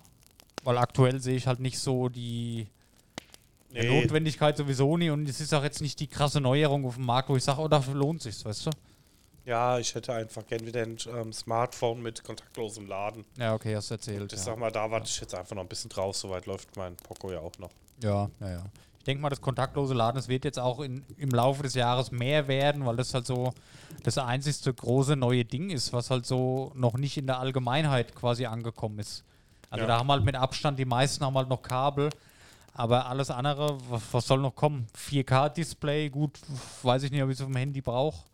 Weil 0.64 0.78
aktuell 0.78 1.20
sehe 1.20 1.36
ich 1.36 1.46
halt 1.46 1.60
nicht 1.60 1.78
so 1.78 2.08
die 2.08 2.66
die 3.70 3.80
nee, 3.80 4.00
Notwendigkeit 4.00 4.56
sowieso 4.56 4.96
nie 4.96 5.10
und 5.10 5.28
es 5.28 5.40
ist 5.40 5.52
auch 5.52 5.62
jetzt 5.62 5.80
nicht 5.82 6.00
die 6.00 6.06
krasse 6.06 6.40
Neuerung 6.40 6.86
auf 6.86 6.94
dem 6.94 7.04
Markt, 7.04 7.28
wo 7.28 7.36
ich 7.36 7.44
sage, 7.44 7.60
oh, 7.60 7.68
dafür 7.68 7.94
lohnt 7.94 8.22
sich's, 8.22 8.44
weißt 8.44 8.66
du? 8.66 8.70
Ja, 9.46 9.78
ich 9.78 9.94
hätte 9.94 10.12
einfach 10.12 10.46
gern 10.46 10.66
wieder 10.66 10.82
ein 10.82 10.98
ähm, 11.14 11.32
Smartphone 11.32 12.02
mit 12.02 12.22
kontaktlosem 12.24 12.86
Laden. 12.86 13.24
Ja, 13.38 13.54
okay, 13.54 13.74
hast 13.76 13.90
du 13.90 13.94
erzählt. 13.94 14.32
Ich 14.32 14.38
ja. 14.38 14.44
sag 14.44 14.58
mal, 14.58 14.70
da 14.70 14.90
warte 14.90 15.06
ich 15.06 15.20
jetzt 15.20 15.34
einfach 15.34 15.54
noch 15.54 15.62
ein 15.62 15.68
bisschen 15.68 15.88
drauf. 15.88 16.16
Soweit 16.16 16.46
läuft 16.46 16.76
mein 16.76 16.96
Poco 16.96 17.30
ja 17.32 17.38
auch 17.40 17.56
noch. 17.58 17.70
ja, 18.02 18.28
ja, 18.40 18.50
ja. 18.50 18.64
Ich 18.98 19.04
denke 19.08 19.22
mal, 19.22 19.30
das 19.30 19.40
kontaktlose 19.40 19.94
Laden, 19.94 20.16
das 20.16 20.26
wird 20.26 20.44
jetzt 20.44 20.58
auch 20.58 20.80
in, 20.80 21.04
im 21.16 21.28
Laufe 21.30 21.62
des 21.62 21.74
Jahres 21.74 22.10
mehr 22.10 22.48
werden, 22.48 22.84
weil 22.84 22.96
das 22.96 23.14
halt 23.14 23.24
so 23.24 23.54
das 24.02 24.18
einzigste 24.18 24.74
große 24.74 25.14
neue 25.14 25.44
Ding 25.44 25.70
ist, 25.70 25.92
was 25.92 26.10
halt 26.10 26.26
so 26.26 26.72
noch 26.74 26.94
nicht 26.94 27.16
in 27.16 27.28
der 27.28 27.38
Allgemeinheit 27.38 28.16
quasi 28.16 28.46
angekommen 28.46 28.98
ist. 28.98 29.22
Also 29.70 29.82
Ja. 29.84 29.86
da 29.86 29.98
haben 30.00 30.10
halt 30.10 30.24
mit 30.24 30.34
Abstand 30.34 30.76
die 30.80 30.84
meisten 30.84 31.24
haben 31.24 31.36
halt 31.36 31.48
noch 31.48 31.62
Kabel, 31.62 32.10
aber 32.74 33.06
alles 33.06 33.30
andere, 33.30 33.78
was, 33.88 34.02
was 34.10 34.26
soll 34.26 34.40
noch 34.40 34.56
kommen? 34.56 34.88
4K-Display, 34.96 36.10
gut, 36.10 36.40
weiß 36.82 37.04
ich 37.04 37.12
nicht, 37.12 37.22
ob 37.22 37.30
ich 37.30 37.36
es 37.36 37.40
auf 37.42 37.46
dem 37.46 37.56
Handy 37.56 37.80
brauche. 37.80 38.24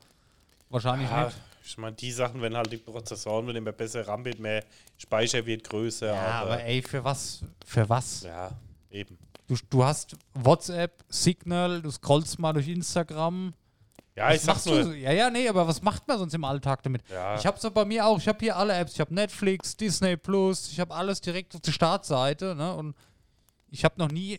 Wahrscheinlich 0.72 1.08
Ja, 1.10 1.26
nicht. 1.26 1.36
ich 1.64 1.78
meine, 1.78 1.94
die 1.94 2.10
Sachen, 2.10 2.40
wenn 2.42 2.56
halt 2.56 2.72
die 2.72 2.78
Prozessoren 2.78 3.46
wird 3.46 3.56
immer 3.58 3.72
besser, 3.72 4.06
RAM 4.08 4.24
wird 4.24 4.38
mehr, 4.40 4.64
Speicher 4.98 5.44
wird 5.46 5.64
größer. 5.68 6.06
Ja, 6.14 6.20
aber, 6.40 6.52
aber 6.54 6.64
ey, 6.64 6.82
für 6.82 7.04
was? 7.04 7.44
Für 7.64 7.88
was? 7.88 8.22
ja, 8.22 8.50
eben. 8.90 9.16
Du, 9.46 9.56
du 9.70 9.84
hast 9.84 10.16
WhatsApp, 10.34 11.04
Signal, 11.08 11.82
du 11.82 11.90
scrollst 11.90 12.38
mal 12.38 12.52
durch 12.52 12.68
Instagram. 12.68 13.52
Ja, 14.14 14.28
ich 14.30 14.36
Was 14.36 14.42
sag's 14.44 14.66
machst 14.66 14.66
du? 14.66 14.84
nur. 14.88 14.94
Ja, 14.94 15.12
ja, 15.12 15.30
nee, 15.30 15.48
aber 15.48 15.66
was 15.66 15.80
macht 15.82 16.06
man 16.06 16.18
sonst 16.18 16.34
im 16.34 16.44
Alltag 16.44 16.82
damit? 16.82 17.02
Ja. 17.08 17.34
Ich 17.36 17.46
hab's 17.46 17.62
doch 17.62 17.70
bei 17.70 17.84
mir 17.84 18.04
auch. 18.06 18.18
Ich 18.18 18.28
habe 18.28 18.38
hier 18.40 18.56
alle 18.56 18.74
Apps. 18.74 18.92
Ich 18.94 19.00
habe 19.00 19.12
Netflix, 19.14 19.74
Disney 19.76 20.16
Plus. 20.18 20.70
Ich 20.70 20.78
habe 20.80 20.94
alles 20.94 21.20
direkt 21.22 21.54
auf 21.54 21.62
der 21.62 21.72
Startseite. 21.72 22.54
Ne? 22.54 22.74
Und 22.74 22.94
ich 23.70 23.84
habe 23.84 23.94
noch 23.98 24.10
nie 24.10 24.38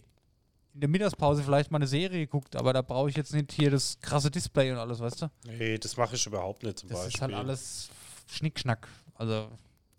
in 0.73 0.79
der 0.79 0.89
Mittagspause 0.89 1.43
vielleicht 1.43 1.69
mal 1.71 1.77
eine 1.77 1.87
Serie 1.87 2.21
geguckt, 2.25 2.55
aber 2.55 2.73
da 2.73 2.81
brauche 2.81 3.09
ich 3.09 3.15
jetzt 3.15 3.33
nicht 3.33 3.51
hier 3.51 3.69
das 3.71 3.99
krasse 3.99 4.31
Display 4.31 4.71
und 4.71 4.77
alles, 4.79 4.99
weißt 4.99 5.21
du? 5.23 5.27
Nee, 5.45 5.77
das 5.77 5.95
mache 5.97 6.15
ich 6.15 6.25
überhaupt 6.25 6.63
nicht 6.63 6.79
zum 6.79 6.89
Das 6.89 6.99
Beispiel. 6.99 7.15
ist 7.15 7.21
halt 7.21 7.33
alles 7.33 7.89
Schnickschnack. 8.27 8.87
Also, 9.15 9.49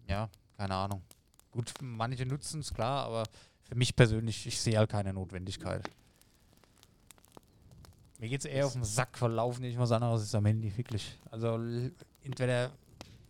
ja, 0.08 0.28
keine 0.56 0.74
Ahnung. 0.74 1.02
Gut, 1.52 1.72
manche 1.80 2.26
nutzen 2.26 2.60
es, 2.60 2.74
klar, 2.74 3.06
aber 3.06 3.24
für 3.62 3.76
mich 3.76 3.94
persönlich, 3.94 4.46
ich 4.46 4.60
sehe 4.60 4.76
halt 4.78 4.90
keine 4.90 5.12
Notwendigkeit. 5.12 5.88
Mir 8.18 8.28
geht 8.28 8.40
es 8.40 8.46
eher 8.46 8.66
auf 8.66 8.72
den 8.72 8.84
Sack, 8.84 9.16
verlaufen 9.18 9.62
nicht 9.62 9.78
was 9.78 9.92
anderes 9.92 10.22
ist 10.22 10.34
am 10.34 10.46
Handy, 10.46 10.76
wirklich. 10.76 11.16
Also, 11.30 11.58
entweder 12.22 12.70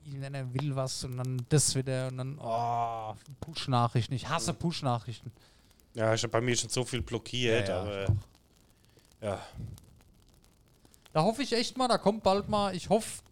irgendeiner 0.04 0.52
will 0.54 0.74
was 0.76 1.04
und 1.04 1.16
dann 1.16 1.44
das 1.48 1.74
wieder 1.74 2.08
und 2.08 2.18
dann, 2.18 2.38
oh, 2.38 3.14
Push-Nachrichten. 3.40 4.14
Ich 4.14 4.28
hasse 4.28 4.52
Push-Nachrichten. 4.54 5.32
Ja, 5.94 6.12
ich 6.12 6.22
habe 6.22 6.32
bei 6.32 6.40
mir 6.40 6.56
schon 6.56 6.70
so 6.70 6.84
viel 6.84 7.02
blockiert, 7.02 7.68
Ja, 7.68 7.74
ja, 7.74 7.80
aber 7.82 8.06
ja. 9.20 9.38
Da 11.12 11.22
hoffe 11.22 11.42
ich 11.42 11.52
echt 11.52 11.76
mal, 11.78 11.86
da 11.88 11.98
kommt 11.98 12.22
bald 12.24 12.48
mal, 12.48 12.74
ich 12.74 12.88
hoffe, 12.88 13.22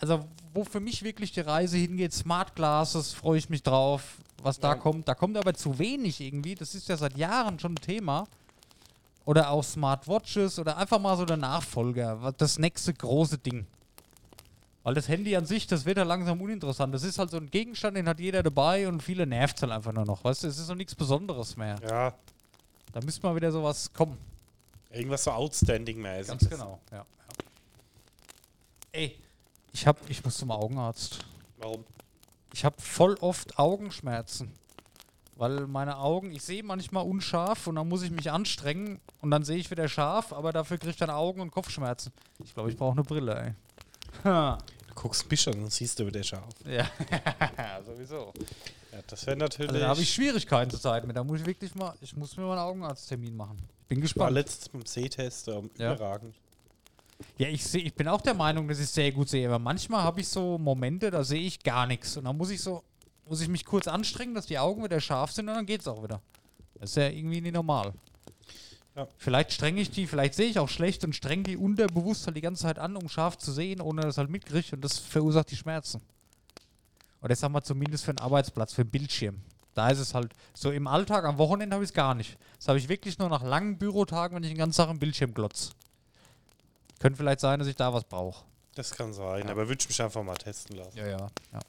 also 0.00 0.24
wo 0.52 0.64
für 0.64 0.80
mich 0.80 1.04
wirklich 1.04 1.30
die 1.32 1.40
Reise 1.40 1.76
hingeht, 1.76 2.12
Smart 2.12 2.56
Glasses, 2.56 3.12
freue 3.12 3.38
ich 3.38 3.48
mich 3.48 3.62
drauf, 3.62 4.02
was 4.42 4.58
da 4.58 4.70
Ja. 4.70 4.74
kommt. 4.74 5.06
Da 5.06 5.14
kommt 5.14 5.36
aber 5.36 5.54
zu 5.54 5.78
wenig 5.78 6.20
irgendwie, 6.20 6.56
das 6.56 6.74
ist 6.74 6.88
ja 6.88 6.96
seit 6.96 7.16
Jahren 7.16 7.58
schon 7.60 7.72
ein 7.74 7.76
Thema. 7.76 8.26
Oder 9.24 9.50
auch 9.50 9.62
Smartwatches 9.62 10.58
oder 10.58 10.78
einfach 10.78 10.98
mal 10.98 11.16
so 11.16 11.26
der 11.26 11.36
Nachfolger, 11.36 12.32
das 12.38 12.58
nächste 12.58 12.94
große 12.94 13.38
Ding. 13.38 13.66
Weil 14.88 14.94
das 14.94 15.06
Handy 15.06 15.36
an 15.36 15.44
sich, 15.44 15.66
das 15.66 15.84
wird 15.84 15.98
ja 15.98 16.02
langsam 16.02 16.40
uninteressant. 16.40 16.94
Das 16.94 17.02
ist 17.02 17.18
halt 17.18 17.30
so 17.30 17.36
ein 17.36 17.50
Gegenstand, 17.50 17.94
den 17.94 18.08
hat 18.08 18.18
jeder 18.20 18.42
dabei 18.42 18.88
und 18.88 19.02
viele 19.02 19.26
nervt 19.26 19.60
halt 19.60 19.70
einfach 19.70 19.92
nur 19.92 20.06
noch. 20.06 20.24
Weißt 20.24 20.44
du, 20.44 20.46
es 20.46 20.56
ist 20.56 20.66
so 20.66 20.74
nichts 20.74 20.94
Besonderes 20.94 21.58
mehr. 21.58 21.76
Ja, 21.86 22.14
Da 22.92 23.02
müsste 23.02 23.26
mal 23.26 23.36
wieder 23.36 23.52
sowas 23.52 23.92
kommen. 23.92 24.16
irgendwas 24.90 25.24
so 25.24 25.32
outstanding-mäßig. 25.32 26.28
Ganz 26.28 26.48
genau, 26.48 26.80
ja. 26.90 26.96
ja. 26.96 27.06
Ey, 28.92 29.18
ich 29.74 29.86
hab, 29.86 29.98
ich 30.08 30.24
muss 30.24 30.38
zum 30.38 30.50
Augenarzt. 30.50 31.18
Warum? 31.58 31.84
Ich 32.54 32.64
habe 32.64 32.80
voll 32.80 33.14
oft 33.20 33.58
Augenschmerzen. 33.58 34.50
Weil 35.36 35.66
meine 35.66 35.98
Augen, 35.98 36.32
ich 36.32 36.42
sehe 36.42 36.62
manchmal 36.62 37.04
unscharf 37.04 37.66
und 37.66 37.74
dann 37.74 37.90
muss 37.90 38.00
ich 38.00 38.10
mich 38.10 38.30
anstrengen 38.30 39.02
und 39.20 39.30
dann 39.32 39.44
sehe 39.44 39.58
ich 39.58 39.70
wieder 39.70 39.86
scharf, 39.86 40.32
aber 40.32 40.50
dafür 40.50 40.78
kriege 40.78 40.92
ich 40.92 40.96
dann 40.96 41.10
Augen- 41.10 41.42
und 41.42 41.50
Kopfschmerzen. 41.50 42.10
Ich 42.42 42.54
glaube, 42.54 42.70
ich 42.70 42.76
brauche 42.78 42.92
eine 42.92 43.04
Brille, 43.04 43.38
ey. 43.38 43.54
Ha. 44.24 44.56
Du 44.98 45.02
guckst 45.02 45.30
mich 45.30 45.46
an 45.46 45.62
und 45.62 45.72
siehst 45.72 45.96
du 46.00 46.06
wieder 46.08 46.24
scharf. 46.24 46.52
Ja, 46.66 46.90
sowieso. 47.86 48.32
Ja, 48.90 48.98
das 49.06 49.24
wäre 49.28 49.36
natürlich. 49.36 49.70
Also 49.70 49.80
da 49.80 49.88
habe 49.90 50.00
ich 50.00 50.12
Schwierigkeiten 50.12 50.72
zur 50.72 50.80
Zeit 50.80 51.06
mit. 51.06 51.16
Da 51.16 51.22
muss 51.22 51.38
ich 51.38 51.46
wirklich 51.46 51.72
mal, 51.76 51.94
ich 52.00 52.16
muss 52.16 52.36
mir 52.36 52.42
mal 52.42 52.58
einen 52.58 52.68
Augenarzttermin 52.68 53.36
machen. 53.36 53.58
Ich 53.82 53.86
bin 53.86 53.98
war 53.98 54.02
gespannt. 54.02 54.32
letztens 54.32 54.68
beim 54.70 54.84
Sehtest 54.84 55.46
ähm, 55.46 55.70
Ja. 55.78 55.94
überragend. 55.94 56.34
Ja, 57.36 57.46
ich, 57.46 57.64
seh, 57.64 57.78
ich 57.78 57.94
bin 57.94 58.08
auch 58.08 58.20
der 58.22 58.34
Meinung, 58.34 58.66
dass 58.66 58.80
ich 58.80 58.88
sehr 58.88 59.12
gut 59.12 59.28
sehe, 59.28 59.46
aber 59.46 59.60
manchmal 59.60 60.02
habe 60.02 60.20
ich 60.20 60.26
so 60.28 60.58
Momente, 60.58 61.12
da 61.12 61.22
sehe 61.22 61.42
ich 61.42 61.62
gar 61.62 61.86
nichts. 61.86 62.16
Und 62.16 62.24
dann 62.24 62.36
muss 62.36 62.50
ich 62.50 62.60
so, 62.60 62.82
muss 63.28 63.40
ich 63.40 63.46
mich 63.48 63.64
kurz 63.64 63.86
anstrengen, 63.86 64.34
dass 64.34 64.46
die 64.46 64.58
Augen 64.58 64.82
wieder 64.82 65.00
scharf 65.00 65.30
sind 65.30 65.48
und 65.48 65.54
dann 65.54 65.66
geht 65.66 65.80
es 65.82 65.86
auch 65.86 66.02
wieder. 66.02 66.20
Das 66.74 66.90
ist 66.90 66.96
ja 66.96 67.08
irgendwie 67.08 67.40
nicht 67.40 67.54
normal. 67.54 67.92
Ja. 68.98 69.06
Vielleicht 69.16 69.52
strenge 69.52 69.80
ich 69.80 69.92
die, 69.92 70.08
vielleicht 70.08 70.34
sehe 70.34 70.48
ich 70.48 70.58
auch 70.58 70.68
schlecht 70.68 71.04
und 71.04 71.14
strenge 71.14 71.44
die 71.44 71.56
unterbewusst 71.56 72.26
halt 72.26 72.36
die 72.36 72.40
ganze 72.40 72.62
Zeit 72.62 72.80
an, 72.80 72.96
um 72.96 73.08
scharf 73.08 73.38
zu 73.38 73.52
sehen, 73.52 73.80
ohne 73.80 74.02
dass 74.02 74.18
halt 74.18 74.28
mitkriege 74.28 74.74
und 74.74 74.80
das 74.84 74.98
verursacht 74.98 75.52
die 75.52 75.56
Schmerzen. 75.56 76.02
Oder 77.22 77.32
ich 77.32 77.38
sag 77.38 77.50
mal 77.50 77.62
zumindest 77.62 78.04
für 78.04 78.10
einen 78.10 78.18
Arbeitsplatz, 78.18 78.72
für 78.72 78.82
einen 78.82 78.90
Bildschirm. 78.90 79.40
Da 79.74 79.90
ist 79.90 80.00
es 80.00 80.14
halt 80.14 80.32
so 80.52 80.72
im 80.72 80.88
Alltag, 80.88 81.24
am 81.24 81.38
Wochenende 81.38 81.74
habe 81.74 81.84
ich 81.84 81.90
es 81.90 81.94
gar 81.94 82.16
nicht. 82.16 82.36
Das 82.56 82.66
habe 82.66 82.78
ich 82.78 82.88
wirklich 82.88 83.16
nur 83.20 83.28
nach 83.28 83.44
langen 83.44 83.78
Bürotagen, 83.78 84.34
wenn 84.34 84.42
ich 84.42 84.50
den 84.50 84.58
ganzen 84.58 84.78
Tag 84.78 84.90
im 84.90 84.98
Bildschirm 84.98 85.32
glotz. 85.32 85.70
Könnte 86.98 87.18
vielleicht 87.18 87.38
sein, 87.38 87.60
dass 87.60 87.68
ich 87.68 87.76
da 87.76 87.94
was 87.94 88.02
brauche. 88.02 88.44
Das 88.74 88.90
kann 88.90 89.12
sein, 89.12 89.48
aber 89.48 89.68
würde 89.68 89.80
ich 89.80 89.88
mich 89.88 90.02
einfach 90.02 90.24
mal 90.24 90.34
testen 90.34 90.76
lassen. 90.76 90.98
Ja, 90.98 91.06
ja, 91.06 91.28
ja. 91.52 91.60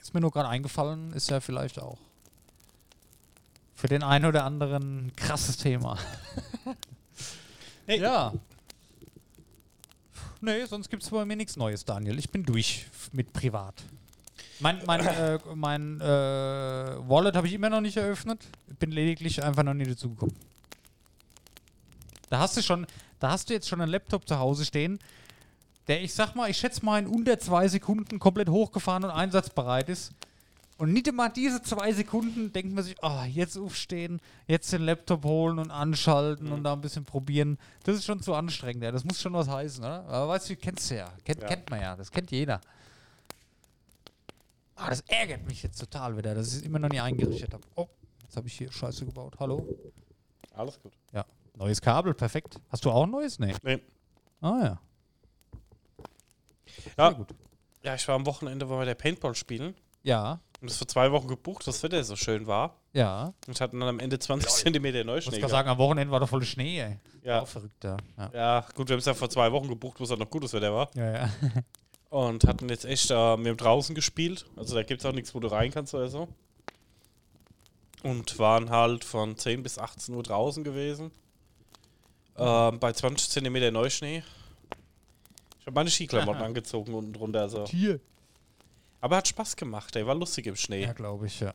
Ist 0.00 0.14
mir 0.14 0.20
nur 0.20 0.30
gerade 0.30 0.48
eingefallen, 0.48 1.12
ist 1.12 1.28
ja 1.28 1.40
vielleicht 1.40 1.80
auch 1.80 1.98
für 3.80 3.88
den 3.88 4.02
einen 4.02 4.26
oder 4.26 4.44
anderen 4.44 5.06
ein 5.06 5.12
krasses 5.16 5.56
Thema. 5.56 5.98
Hey. 7.86 7.98
Ja. 7.98 8.32
Nee, 10.40 10.64
sonst 10.66 10.90
gibt 10.90 11.02
es 11.02 11.10
bei 11.10 11.24
mir 11.24 11.34
nichts 11.34 11.56
Neues, 11.56 11.84
Daniel. 11.84 12.20
Ich 12.20 12.30
bin 12.30 12.44
durch 12.44 12.86
mit 13.10 13.32
privat. 13.32 13.82
Mein, 14.60 14.80
mein, 14.86 15.04
äh, 15.04 15.40
mein 15.56 16.00
äh, 16.00 16.04
Wallet 16.04 17.34
habe 17.34 17.48
ich 17.48 17.52
immer 17.52 17.68
noch 17.68 17.80
nicht 17.80 17.96
eröffnet. 17.96 18.46
Ich 18.68 18.76
bin 18.76 18.92
lediglich 18.92 19.42
einfach 19.42 19.64
noch 19.64 19.74
nicht 19.74 19.90
dazugekommen. 19.90 20.36
Da 22.28 22.38
hast 22.38 22.56
du 22.56 22.62
schon, 22.62 22.86
da 23.18 23.32
hast 23.32 23.50
du 23.50 23.54
jetzt 23.54 23.68
schon 23.68 23.80
einen 23.80 23.90
Laptop 23.90 24.28
zu 24.28 24.38
Hause 24.38 24.64
stehen, 24.64 25.00
der, 25.88 26.00
ich 26.00 26.14
sag 26.14 26.36
mal, 26.36 26.48
ich 26.48 26.58
schätze 26.58 26.84
mal 26.84 27.00
in 27.00 27.08
unter 27.08 27.40
zwei 27.40 27.66
Sekunden 27.66 28.20
komplett 28.20 28.50
hochgefahren 28.50 29.02
und 29.02 29.10
einsatzbereit 29.10 29.88
ist. 29.88 30.12
Und 30.80 30.94
nicht 30.94 31.06
immer 31.08 31.28
diese 31.28 31.60
zwei 31.60 31.92
Sekunden 31.92 32.54
denkt 32.54 32.72
man 32.74 32.82
sich, 32.82 32.96
ah, 33.04 33.26
jetzt 33.26 33.58
aufstehen, 33.58 34.18
jetzt 34.46 34.72
den 34.72 34.80
Laptop 34.80 35.24
holen 35.24 35.58
und 35.58 35.70
anschalten 35.70 36.50
und 36.52 36.64
da 36.64 36.72
ein 36.72 36.80
bisschen 36.80 37.04
probieren. 37.04 37.58
Das 37.84 37.96
ist 37.96 38.06
schon 38.06 38.22
zu 38.22 38.32
anstrengend, 38.34 38.82
ja. 38.82 38.90
Das 38.90 39.04
muss 39.04 39.20
schon 39.20 39.34
was 39.34 39.46
heißen, 39.46 39.84
oder? 39.84 40.06
Aber 40.06 40.28
weißt 40.28 40.48
du, 40.48 40.56
kennst 40.56 40.90
du 40.90 40.96
ja. 40.96 41.12
Kennt, 41.22 41.42
Ja. 41.42 41.48
kennt 41.48 41.68
man 41.68 41.82
ja. 41.82 41.96
Das 41.96 42.10
kennt 42.10 42.30
jeder. 42.30 42.62
Ah, 44.74 44.88
das 44.88 45.02
ärgert 45.02 45.46
mich 45.46 45.62
jetzt 45.62 45.78
total 45.78 46.16
wieder, 46.16 46.34
dass 46.34 46.48
ich 46.48 46.54
es 46.54 46.62
immer 46.62 46.78
noch 46.78 46.88
nie 46.88 47.00
eingerichtet 47.00 47.52
habe. 47.52 47.62
Oh, 47.74 47.86
jetzt 48.22 48.36
habe 48.38 48.46
ich 48.48 48.54
hier 48.54 48.72
Scheiße 48.72 49.04
gebaut. 49.04 49.36
Hallo? 49.38 49.68
Alles 50.54 50.80
gut. 50.80 50.92
Ja. 51.12 51.26
Neues 51.56 51.82
Kabel, 51.82 52.14
perfekt. 52.14 52.56
Hast 52.70 52.86
du 52.86 52.90
auch 52.90 53.02
ein 53.04 53.10
neues? 53.10 53.38
Nee. 53.38 53.54
Nee. 53.62 53.82
Ah 54.40 54.58
ja. 54.62 54.80
Ja, 56.96 57.08
Sehr 57.10 57.14
gut. 57.14 57.34
ja, 57.82 57.94
ich 57.96 58.08
war 58.08 58.14
am 58.14 58.24
Wochenende, 58.24 58.66
wo 58.66 58.78
wir 58.78 58.86
der 58.86 58.94
Paintball 58.94 59.34
spielen. 59.34 59.74
Ja, 60.02 60.40
Und 60.60 60.68
das 60.70 60.76
vor 60.76 60.88
zwei 60.88 61.10
Wochen 61.12 61.26
gebucht, 61.28 61.66
das 61.66 61.82
Wetter 61.82 62.02
so 62.04 62.16
schön 62.16 62.46
war. 62.46 62.76
ja. 62.92 63.32
Und 63.46 63.60
hatten 63.60 63.80
dann 63.80 63.88
am 63.88 63.98
Ende 63.98 64.18
20 64.18 64.50
Zentimeter 64.64 65.00
Ich 65.00 65.06
muss 65.06 65.14
Neuschnee. 65.14 65.30
gerade 65.30 65.40
gehabt. 65.40 65.50
sagen, 65.52 65.68
am 65.70 65.78
Wochenende 65.78 66.12
war 66.12 66.20
doch 66.20 66.28
voll 66.28 66.44
Schnee, 66.44 66.80
ey. 66.80 66.98
Ja. 67.24 67.40
Auch 67.42 67.48
verrückt, 67.48 67.82
ja. 67.82 67.96
Ja, 68.18 68.30
ja, 68.34 68.66
gut, 68.74 68.88
wir 68.88 68.94
haben 68.94 69.00
es 69.00 69.06
ja 69.06 69.14
vor 69.14 69.30
zwei 69.30 69.50
Wochen 69.52 69.68
gebucht, 69.68 69.98
wo 70.00 70.04
es 70.04 70.10
halt 70.10 70.20
noch 70.20 70.28
gutes 70.30 70.52
Wetter 70.52 70.72
war. 70.74 70.90
ja. 70.94 71.12
ja. 71.12 71.30
Und 72.10 72.42
hatten 72.42 72.68
jetzt 72.68 72.84
echt, 72.84 73.12
äh, 73.12 73.14
wir 73.14 73.50
haben 73.50 73.56
draußen 73.56 73.94
gespielt. 73.94 74.44
Also 74.56 74.74
da 74.74 74.82
gibt 74.82 75.00
es 75.00 75.06
auch 75.06 75.12
nichts, 75.12 75.32
wo 75.32 75.38
du 75.38 75.46
rein 75.46 75.70
kannst 75.70 75.94
oder 75.94 76.08
so. 76.08 76.26
Und 78.02 78.36
waren 78.40 78.70
halt 78.70 79.04
von 79.04 79.36
10 79.36 79.62
bis 79.62 79.78
18 79.78 80.12
Uhr 80.16 80.22
draußen 80.24 80.64
gewesen. 80.64 81.12
Ähm, 82.36 82.80
bei 82.80 82.92
20 82.92 83.28
Zentimeter 83.30 83.70
Neuschnee. 83.70 84.24
Ich 85.60 85.66
habe 85.66 85.74
meine 85.74 85.88
Skiklamotten 85.90 86.42
angezogen 86.42 86.94
unten 86.94 87.12
drunter. 87.12 87.48
So. 87.48 87.62
Tier. 87.64 88.00
Aber 89.00 89.16
hat 89.16 89.28
Spaß 89.28 89.56
gemacht, 89.56 89.94
ey. 89.96 90.06
War 90.06 90.14
lustig 90.14 90.46
im 90.46 90.56
Schnee. 90.56 90.82
Ja, 90.84 90.92
glaube 90.92 91.26
ich, 91.26 91.40
ja. 91.40 91.54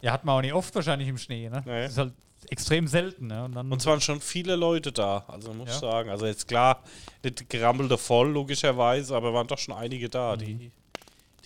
Ja, 0.00 0.12
hat 0.12 0.24
man 0.24 0.36
auch 0.36 0.40
nicht 0.40 0.54
oft 0.54 0.74
wahrscheinlich 0.74 1.08
im 1.08 1.18
Schnee, 1.18 1.48
ne? 1.48 1.62
Nee. 1.64 1.82
Das 1.82 1.92
ist 1.92 1.98
halt 1.98 2.12
extrem 2.50 2.86
selten, 2.88 3.26
ne? 3.28 3.44
Und 3.44 3.52
dann 3.54 3.70
Und 3.72 3.80
es 3.80 3.86
waren 3.86 4.00
schon 4.00 4.20
viele 4.20 4.54
Leute 4.56 4.92
da, 4.92 5.24
also 5.28 5.52
muss 5.54 5.68
Ja. 5.68 5.74
ich 5.74 5.80
sagen. 5.80 6.10
Also 6.10 6.26
jetzt 6.26 6.46
klar, 6.48 6.82
nicht 7.22 7.48
gerammelte 7.48 7.96
voll, 7.98 8.28
logischerweise, 8.30 9.16
aber 9.16 9.32
waren 9.32 9.46
doch 9.46 9.58
schon 9.58 9.74
einige 9.74 10.08
da, 10.08 10.34
Mhm. 10.36 10.38
die 10.40 10.70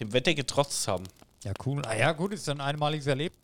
dem 0.00 0.12
Wetter 0.12 0.34
getrotzt 0.34 0.86
haben. 0.88 1.04
Ja, 1.44 1.52
cool. 1.66 1.82
Ah 1.86 1.94
ja, 1.96 2.12
gut, 2.12 2.32
ist 2.32 2.48
ein 2.48 2.60
einmaliges 2.60 3.06
Erlebnis. 3.06 3.40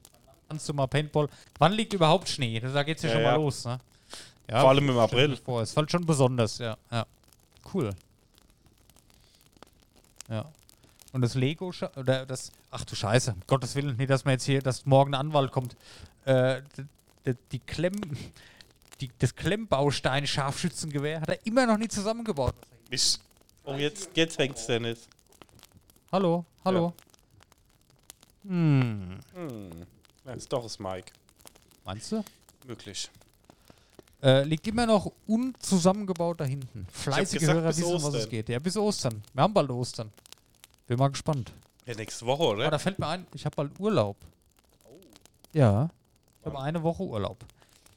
Kannst 0.48 0.68
du 0.68 0.74
mal 0.74 0.86
Paintball. 0.86 1.28
Wann 1.58 1.72
liegt 1.72 1.92
überhaupt 1.92 2.28
Schnee? 2.28 2.60
Da 2.60 2.82
geht's 2.82 3.02
ja, 3.02 3.08
Ja, 3.08 3.14
schon 3.14 3.22
ja. 3.24 3.30
mal 3.32 3.36
los, 3.36 3.64
ne? 3.64 3.78
Ja, 4.50 4.60
Vor 4.60 4.70
allem 4.70 4.88
im 4.88 4.98
April. 4.98 5.36
Vor. 5.36 5.62
Es 5.62 5.72
fällt 5.72 5.90
schon 5.90 6.04
besonders, 6.04 6.58
ja. 6.58 6.76
ja. 6.90 7.06
Cool. 7.72 7.90
Ja. 10.28 10.44
Und 11.14 11.20
das 11.22 11.34
Lego, 11.36 11.72
oder 11.96 12.26
das, 12.26 12.50
ach 12.72 12.84
du 12.84 12.96
Scheiße, 12.96 13.34
um 13.34 13.40
Gottes 13.46 13.76
Willen, 13.76 13.96
nicht, 13.96 14.10
dass 14.10 14.24
man 14.24 14.32
jetzt 14.32 14.44
hier, 14.46 14.60
dass 14.60 14.84
morgen 14.84 15.14
ein 15.14 15.20
Anwalt 15.20 15.52
kommt. 15.52 15.76
Äh, 16.24 16.60
die 17.52 17.60
Klemmen, 17.60 18.18
die, 19.00 19.10
das 19.20 19.36
Klemmbaustein-Scharfschützengewehr 19.36 21.20
hat 21.20 21.28
er 21.28 21.46
immer 21.46 21.66
noch 21.66 21.78
nie 21.78 21.86
zusammengebaut. 21.86 22.56
Ich, 22.90 23.16
oh, 23.62 23.74
jetzt, 23.76 24.10
jetzt 24.14 24.38
hängt's, 24.38 24.66
Dennis. 24.66 25.06
Hallo, 26.10 26.44
hallo. 26.64 26.92
Hm, 28.42 29.20
Hm. 29.34 29.70
Ja, 30.24 30.32
ist 30.32 30.52
doch 30.52 30.64
das 30.64 30.80
Mike. 30.80 31.12
meinst 31.84 32.10
du? 32.10 32.24
Möglich. 32.66 33.08
Äh, 34.20 34.42
liegt 34.44 34.66
immer 34.66 34.86
noch 34.86 35.12
unzusammengebaut 35.28 36.40
da 36.40 36.44
hinten. 36.44 36.86
Fleißige 36.90 37.38
gesagt, 37.40 37.58
Hörer 37.58 37.68
wissen, 37.68 37.84
was 37.84 38.02
es 38.02 38.14
Ostern. 38.14 38.30
geht. 38.30 38.48
Ja, 38.48 38.58
bis 38.58 38.76
Ostern. 38.76 39.22
Wir 39.32 39.42
haben 39.44 39.54
bald 39.54 39.70
Ostern. 39.70 40.10
Bin 40.86 40.98
mal 40.98 41.08
gespannt. 41.08 41.52
Ja, 41.86 41.94
nächste 41.94 42.26
Woche, 42.26 42.42
Aber 42.42 42.52
oder? 42.52 42.70
da 42.70 42.78
fällt 42.78 42.98
mir 42.98 43.06
ein, 43.06 43.26
ich 43.34 43.44
habe 43.44 43.56
bald 43.56 43.78
Urlaub. 43.78 44.16
Ja, 45.52 45.88
ich 46.40 46.46
habe 46.46 46.58
eine 46.60 46.82
Woche 46.82 47.02
Urlaub. 47.02 47.44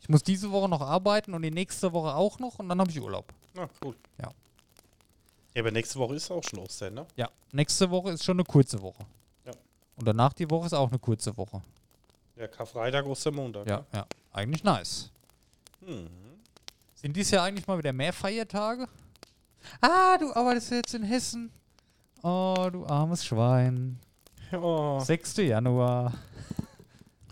Ich 0.02 0.10
muss 0.10 0.23
diese 0.23 0.52
Woche 0.52 0.69
noch 0.69 0.82
arbeiten 0.82 1.34
und 1.34 1.41
die 1.41 1.52
nächste 1.52 1.91
Woche 1.91 2.15
auch 2.15 2.39
noch 2.39 2.60
und 2.60 2.69
dann 2.69 2.80
habe 2.80 2.89
ich 2.91 3.02
Urlaub. 3.02 3.26
Na, 3.54 3.67
cool. 3.84 3.95
Ja. 4.21 4.32
Ja, 5.54 5.62
aber 5.63 5.71
nächste 5.71 5.97
Woche 6.00 6.15
ist 6.15 6.30
auch 6.30 6.43
schon 6.43 6.60
Ostern, 6.60 6.93
ne? 6.93 7.06
Ja, 7.15 7.30
nächste 7.52 7.89
Woche 7.89 8.12
ist 8.12 8.23
schon 8.23 8.38
eine 8.38 8.43
kurze 8.45 8.82
Woche. 8.82 9.06
Ja. 9.45 9.52
Und 9.95 10.08
danach 10.08 10.34
die 10.34 10.50
Woche 10.50 10.67
ist 10.67 10.73
auch 10.73 10.89
eine 10.89 11.00
kurze 11.00 11.36
Woche. 11.36 11.62
Ja, 12.36 12.47
Karfreitag, 12.47 13.06
Ostermontag. 13.06 13.67
Ja, 13.67 13.86
ja. 13.93 14.06
Eigentlich 14.32 14.63
nice. 14.63 15.10
Hm. 15.84 16.08
Sind 16.93 17.15
dies 17.15 17.32
Jahr 17.32 17.45
eigentlich 17.45 17.65
mal 17.65 17.78
wieder 17.78 17.93
mehr 17.93 18.13
Feiertage? 18.13 18.88
Ah, 19.82 20.17
du 20.17 20.32
arbeitest 20.34 20.71
jetzt 20.71 20.93
in 20.93 21.04
Hessen. 21.04 21.52
Oh, 22.24 22.70
du 22.72 22.86
armes 22.86 23.26
Schwein. 23.26 24.00
Ja, 24.52 25.00
6. 25.00 25.38
Januar. 25.38 26.14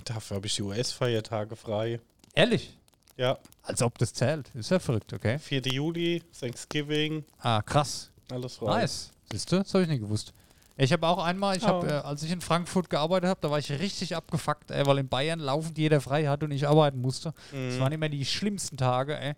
dafür 0.03 0.35
habe 0.37 0.47
ich 0.47 0.55
die 0.55 0.61
US-Feiertage 0.63 1.55
frei. 1.55 1.99
Ehrlich? 2.33 2.77
Ja, 3.17 3.37
Als 3.63 3.81
ob 3.81 3.97
das 3.97 4.13
zählt. 4.13 4.49
Ist 4.53 4.69
ja 4.71 4.79
verrückt, 4.79 5.13
okay? 5.13 5.39
4. 5.39 5.61
Juli, 5.61 6.21
Thanksgiving, 6.37 7.23
Ah, 7.39 7.61
krass. 7.61 8.11
alles 8.29 8.55
frei. 8.57 8.81
Nice. 8.81 9.11
Siehst 9.31 9.51
du? 9.51 9.57
Das 9.59 9.73
habe 9.73 9.83
ich 9.83 9.89
nicht 9.89 10.01
gewusst. 10.01 10.33
Ich 10.77 10.91
habe 10.91 11.07
auch 11.07 11.23
einmal, 11.23 11.55
ich 11.55 11.63
Oh. 11.63 11.83
äh, 11.85 11.91
als 11.93 12.21
ich 12.23 12.31
in 12.31 12.41
Frankfurt 12.41 12.89
gearbeitet 12.89 13.29
habe, 13.29 13.39
da 13.41 13.49
war 13.49 13.57
ich 13.59 13.71
richtig 13.71 14.15
abgefuckt, 14.17 14.69
ey, 14.71 14.85
weil 14.85 14.97
in 14.97 15.07
Bayern 15.07 15.39
laufend 15.39 15.77
jeder 15.77 16.01
frei 16.01 16.27
hat 16.27 16.43
und 16.43 16.51
ich 16.51 16.67
arbeiten 16.67 16.99
musste. 16.99 17.33
Das 17.51 17.75
Mhm. 17.75 17.79
waren 17.79 17.91
immer 17.93 18.09
die 18.09 18.25
schlimmsten 18.25 18.75
Tage, 18.75 19.17
ey. 19.17 19.33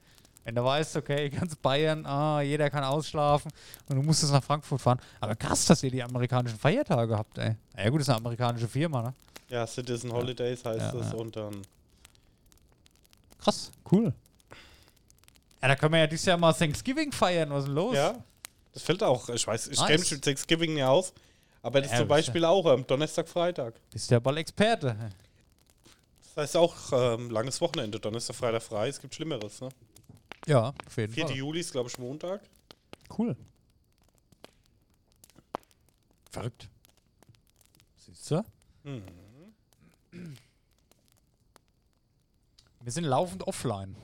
Wenn 0.47 0.55
du 0.55 0.63
weißt, 0.63 0.95
okay, 0.95 1.29
ganz 1.41 1.57
Bayern, 1.57 2.05
ah, 2.05 2.39
jeder 2.39 2.69
kann 2.69 2.81
ausschlafen 2.81 3.51
und 3.89 3.97
du 3.97 4.01
musstest 4.01 4.31
nach 4.31 4.41
Frankfurt 4.41 4.79
fahren. 4.79 4.99
Aber 5.19 5.35
krass, 5.35 5.65
dass 5.65 5.83
ihr 5.83 5.91
die 5.91 6.01
amerikanischen 6.01 6.57
Feiertage 6.57 7.17
habt, 7.17 7.37
ey. 7.37 7.57
Na 7.75 7.83
Ja 7.83 7.89
gut, 7.89 7.99
das 7.99 8.07
ist 8.07 8.11
eine 8.13 8.19
amerikanische 8.19 8.69
Firma, 8.69 9.01
ne? 9.01 9.13
Ja, 9.49 9.67
Citizen 9.67 10.09
Holidays 10.13 10.63
heißt 10.63 10.79
Ja, 10.79 10.91
das 10.93 11.11
ja. 11.11 11.17
und 11.17 11.35
dann. 11.35 11.61
Krass, 13.41 13.71
cool. 13.91 14.13
Ja, 15.61 15.67
da 15.67 15.75
können 15.75 15.91
wir 15.91 15.99
ja 15.99 16.07
dieses 16.07 16.25
Jahr 16.25 16.37
mal 16.37 16.53
Thanksgiving 16.53 17.11
feiern. 17.11 17.49
Was 17.49 17.59
ist 17.63 17.67
denn 17.67 17.75
los? 17.75 17.95
Ja, 17.97 18.15
das 18.73 18.83
fällt 18.83 19.03
auch. 19.03 19.27
Ich 19.27 19.45
weiß, 19.45 19.67
ich 19.67 19.77
Nice. 19.79 19.87
kenne 19.87 19.99
mich 19.99 20.11
mit 20.11 20.23
Thanksgiving 20.23 20.73
nicht 20.75 20.83
aus, 20.85 21.11
aber 21.61 21.81
das 21.81 21.89
Ja, 21.91 21.95
ist 21.97 21.99
zum 21.99 22.07
Beispiel 22.07 22.45
auch 22.45 22.65
am 22.67 22.87
Donnerstag, 22.87 23.27
Freitag. 23.27 23.73
Bist 23.91 24.09
ja 24.11 24.19
bald 24.19 24.37
Experte. 24.37 24.95
Das 26.35 26.43
heißt 26.43 26.55
auch 26.55 26.73
ähm, 26.93 27.31
langes 27.31 27.59
Wochenende, 27.59 27.99
Donnerstag, 27.99 28.37
Freitag 28.37 28.63
frei. 28.63 28.87
Es 28.87 29.01
gibt 29.01 29.13
Schlimmeres, 29.13 29.59
ne? 29.59 29.67
Ja, 30.47 30.73
auf 30.85 30.97
jeden 30.97 31.13
4. 31.13 31.27
Fall. 31.27 31.35
Juli 31.35 31.59
ist, 31.59 31.71
glaube 31.71 31.89
ich, 31.89 31.97
Montag. 31.99 32.41
Cool. 33.17 33.35
Verrückt. 36.31 36.69
Siehst 37.97 38.31
du? 38.31 38.43
Mhm. 38.83 39.03
Wir 42.81 42.91
sind 42.91 43.03
laufend 43.03 43.45
offline. 43.45 43.95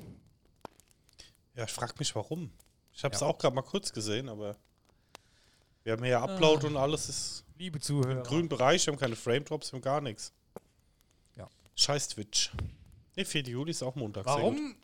Ja, 1.55 1.63
ich 1.63 1.71
frage 1.71 1.93
mich, 1.99 2.13
warum. 2.15 2.51
Ich 2.93 3.03
habe 3.03 3.15
es 3.15 3.21
Ja. 3.21 3.27
auch 3.27 3.37
gerade 3.37 3.55
mal 3.55 3.61
kurz 3.61 3.93
gesehen, 3.93 4.27
aber 4.27 4.57
wir 5.83 5.93
haben 5.93 6.03
hier 6.03 6.19
Upload 6.21 6.67
und 6.67 6.75
alles 6.77 7.07
ist 7.07 7.45
Liebe 7.57 7.77
im 7.77 7.81
Zuhörer. 7.81 8.23
grünen 8.23 8.49
Bereich. 8.49 8.85
Wir 8.85 8.91
haben 8.93 8.99
keine 8.99 9.15
Frame 9.15 9.45
Drops, 9.45 9.71
wir 9.71 9.77
haben 9.77 9.83
gar 9.83 10.01
nichts. 10.01 10.33
Ja. 11.37 11.47
Scheiß 11.75 12.09
Twitch. 12.09 12.51
Ne, 13.15 13.23
4. 13.25 13.43
Juli 13.43 13.71
ist 13.71 13.83
auch 13.83 13.95
Montag. 13.95 14.25
Warum? 14.25 14.75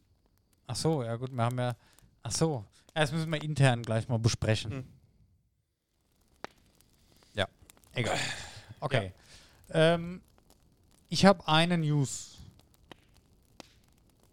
Ach 0.71 0.75
so, 0.75 1.01
ja 1.01 1.15
gut, 1.15 1.31
wir 1.31 1.43
haben 1.43 1.57
ja. 1.57 1.75
Ach 2.21 2.31
so, 2.31 2.63
ja, 2.95 3.01
das 3.01 3.11
müssen 3.11 3.31
wir 3.31 3.41
intern 3.41 3.81
gleich 3.81 4.07
mal 4.07 4.19
besprechen. 4.19 4.71
Hm. 4.71 4.85
Ja, 7.33 7.47
egal. 7.95 8.19
Okay. 8.79 9.11
Ähm, 9.71 10.21
ich 11.09 11.25
habe 11.25 11.47
eine 11.47 11.75
News. 11.79 12.37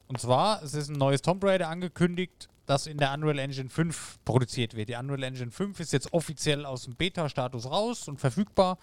Und 0.08 0.20
zwar, 0.20 0.62
es 0.62 0.74
ist 0.74 0.90
ein 0.90 0.98
neues 0.98 1.22
Tomb 1.22 1.42
Raider 1.42 1.68
angekündigt, 1.68 2.50
das 2.66 2.86
in 2.86 2.98
der 2.98 3.14
Unreal 3.14 3.38
Engine 3.38 3.70
5 3.70 4.18
produziert 4.26 4.74
wird. 4.74 4.90
Die 4.90 4.94
Unreal 4.94 5.22
Engine 5.22 5.50
5 5.50 5.80
ist 5.80 5.94
jetzt 5.94 6.12
offiziell 6.12 6.66
aus 6.66 6.84
dem 6.84 6.96
Beta-Status 6.96 7.64
raus 7.70 8.08
und 8.08 8.20
verfügbar. 8.20 8.76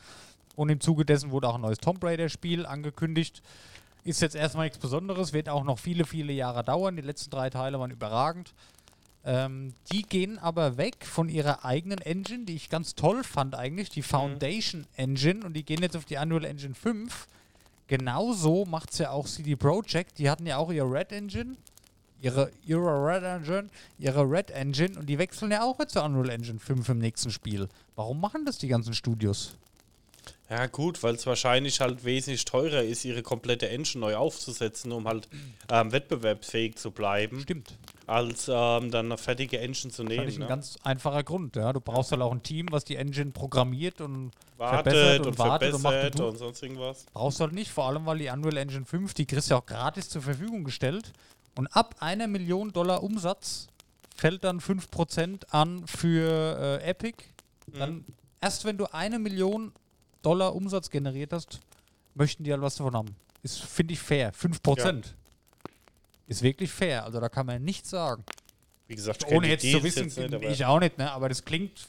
Und 0.56 0.70
im 0.70 0.80
Zuge 0.80 1.06
dessen 1.06 1.30
wurde 1.30 1.50
auch 1.50 1.56
ein 1.56 1.62
neues 1.62 1.78
Tomb 1.78 2.04
Raider-Spiel 2.04 2.66
angekündigt. 2.66 3.44
Ist 4.04 4.22
jetzt 4.22 4.36
erstmal 4.36 4.66
nichts 4.66 4.80
Besonderes, 4.80 5.32
wird 5.32 5.48
auch 5.48 5.63
noch 5.63 5.80
viele, 5.80 6.06
viele 6.06 6.34
Jahre 6.34 6.63
dauern. 6.63 6.96
Die 6.96 7.02
letzten 7.02 7.30
drei 7.30 7.50
Teile 7.50 7.80
waren 7.80 7.92
überragend. 7.92 8.54
Ähm, 9.26 9.74
die 9.92 10.02
gehen 10.02 10.38
aber 10.38 10.76
weg 10.76 11.06
von 11.06 11.30
ihrer 11.30 11.63
eigenen 11.63 12.00
Engine, 12.00 12.44
die 12.44 12.56
ich 12.56 12.70
ganz 12.70 12.96
toll 12.96 13.24
fand 13.24 13.56
eigentlich, 13.56 13.89
die 13.89 14.02
Foundation 14.02 14.86
Engine, 14.98 15.46
und 15.46 15.54
die 15.54 15.63
gehen 15.63 15.82
jetzt 15.82 15.96
auf 15.96 16.04
die 16.04 16.18
Unreal 16.18 16.44
Engine 16.44 16.76
5. 16.76 17.28
Genauso 17.88 18.66
macht 18.66 18.92
es 18.92 18.98
ja 18.98 19.12
auch 19.12 19.26
CD 19.28 19.56
Projekt. 19.56 20.20
Die 20.20 20.30
hatten 20.30 20.46
ja 20.46 20.58
auch 20.58 20.72
ihre 20.72 20.92
Red 20.92 21.13
Engine, 21.13 21.56
ihre, 22.20 22.52
ihre 22.66 23.06
Red 23.06 23.24
Engine, 23.24 23.70
ihre 23.98 24.30
Red 24.30 24.52
Engine, 24.52 25.00
und 25.00 25.06
die 25.06 25.18
wechseln 25.18 25.52
ja 25.52 25.63
auch 25.63 25.80
jetzt 25.80 25.94
zur 25.94 26.04
Unreal 26.04 26.30
Engine 26.30 26.60
5 26.60 26.89
im 26.89 26.98
nächsten 26.98 27.32
Spiel. 27.32 27.70
Warum 27.96 28.20
machen 28.20 28.46
das 28.46 28.58
die 28.58 28.68
ganzen 28.68 28.94
Studios? 28.94 29.56
Ja, 30.50 30.68
gut, 30.68 31.02
weil 31.02 31.16
es 31.16 31.26
wahrscheinlich 31.26 31.80
halt 31.80 32.04
wesentlich 32.06 32.46
teurer 32.46 32.84
ist, 32.84 33.06
ihre 33.06 33.24
komplette 33.24 33.70
Engine 33.70 34.02
neu 34.02 34.16
aufzusetzen, 34.16 34.92
um 34.92 35.08
halt 35.08 35.28
ähm, 35.72 35.92
wettbewerbsfähig 35.92 36.76
zu 36.76 36.92
bleiben, 36.92 37.40
Stimmt. 37.42 37.76
als 38.06 38.48
ähm, 38.50 38.92
dann 38.92 39.08
eine 39.08 39.18
fertige 39.18 39.60
Engine 39.60 39.92
zu 39.92 40.04
nehmen. 40.04 40.18
Wahrscheinlich 40.18 40.36
ein 40.36 40.42
Ne? 40.42 40.48
ganz 40.48 40.78
einfacher 40.84 41.24
Grund. 41.24 41.56
Ja. 41.56 41.74
Du 41.74 41.80
brauchst 41.82 42.12
halt 42.12 42.22
auch 42.22 42.32
ein 42.32 42.44
Team, 42.44 42.68
was 42.70 42.84
die 42.86 42.98
Engine 42.98 43.32
programmiert 43.32 44.00
und 44.02 44.32
Wartet 44.58 44.94
verbessert 44.94 45.20
und 45.22 45.28
und 45.28 45.40
wartet 45.40 45.74
und 45.74 45.82
macht 45.82 45.94
verbessert 45.94 46.20
und 46.20 46.26
und, 46.26 46.32
tut. 46.34 46.40
sonst 46.40 46.62
irgendwas. 46.64 47.06
Brauchst 47.14 47.40
du 47.40 47.44
halt 47.46 47.54
nicht, 47.54 47.72
vor 47.72 47.86
allem 47.86 48.06
weil 48.06 48.20
die 48.20 48.30
Unreal 48.30 48.58
Engine 48.58 48.86
5, 48.86 49.14
die 49.16 49.26
kriegst 49.26 49.50
du 49.50 49.56
ja 49.56 49.60
auch 49.60 49.66
gratis 49.66 50.10
zur 50.10 50.22
Verfügung 50.22 50.64
gestellt. 50.66 51.14
Und 51.56 51.68
ab 51.68 51.96
einer 52.00 52.28
Million 52.28 52.72
Dollar 52.72 53.02
Umsatz 53.02 53.68
fällt 54.16 54.44
dann 54.44 54.60
5% 54.60 55.48
an 55.50 55.88
für 55.88 56.80
äh, 56.84 56.90
Epic. 56.90 57.24
Dann 57.68 58.06
erst 58.42 58.66
wenn 58.66 58.78
du 58.78 58.86
eine 58.94 59.18
Million 59.18 59.72
Dollar 60.24 60.56
Umsatz 60.56 60.90
generiert 60.90 61.34
hast, 61.34 61.60
möchten 62.16 62.44
die 62.44 62.52
halt 62.52 62.62
was 62.62 62.76
davon 62.76 62.96
haben. 62.96 63.16
Ist, 63.44 63.62
finde 63.62 63.94
ich, 63.94 64.00
fair. 64.00 64.34
5%. 64.34 65.04
Ist 66.28 66.42
wirklich 66.42 66.72
fair. 66.72 67.04
Also 67.04 67.20
da 67.20 67.30
kann 67.30 67.46
man 67.46 67.64
nichts 67.64 67.90
sagen. 67.92 68.24
Wie 68.88 68.96
gesagt, 68.96 69.26
Ohne 69.28 69.48
jetzt 69.48 69.70
zu 69.70 69.84
wissen, 69.84 70.06
jetzt 70.06 70.18
nicht, 70.18 70.44
ich 70.44 70.66
auch 70.66 70.80
nicht, 70.80 70.98
ne? 70.98 71.12
aber 71.12 71.30
das 71.30 71.44
klingt 71.46 71.88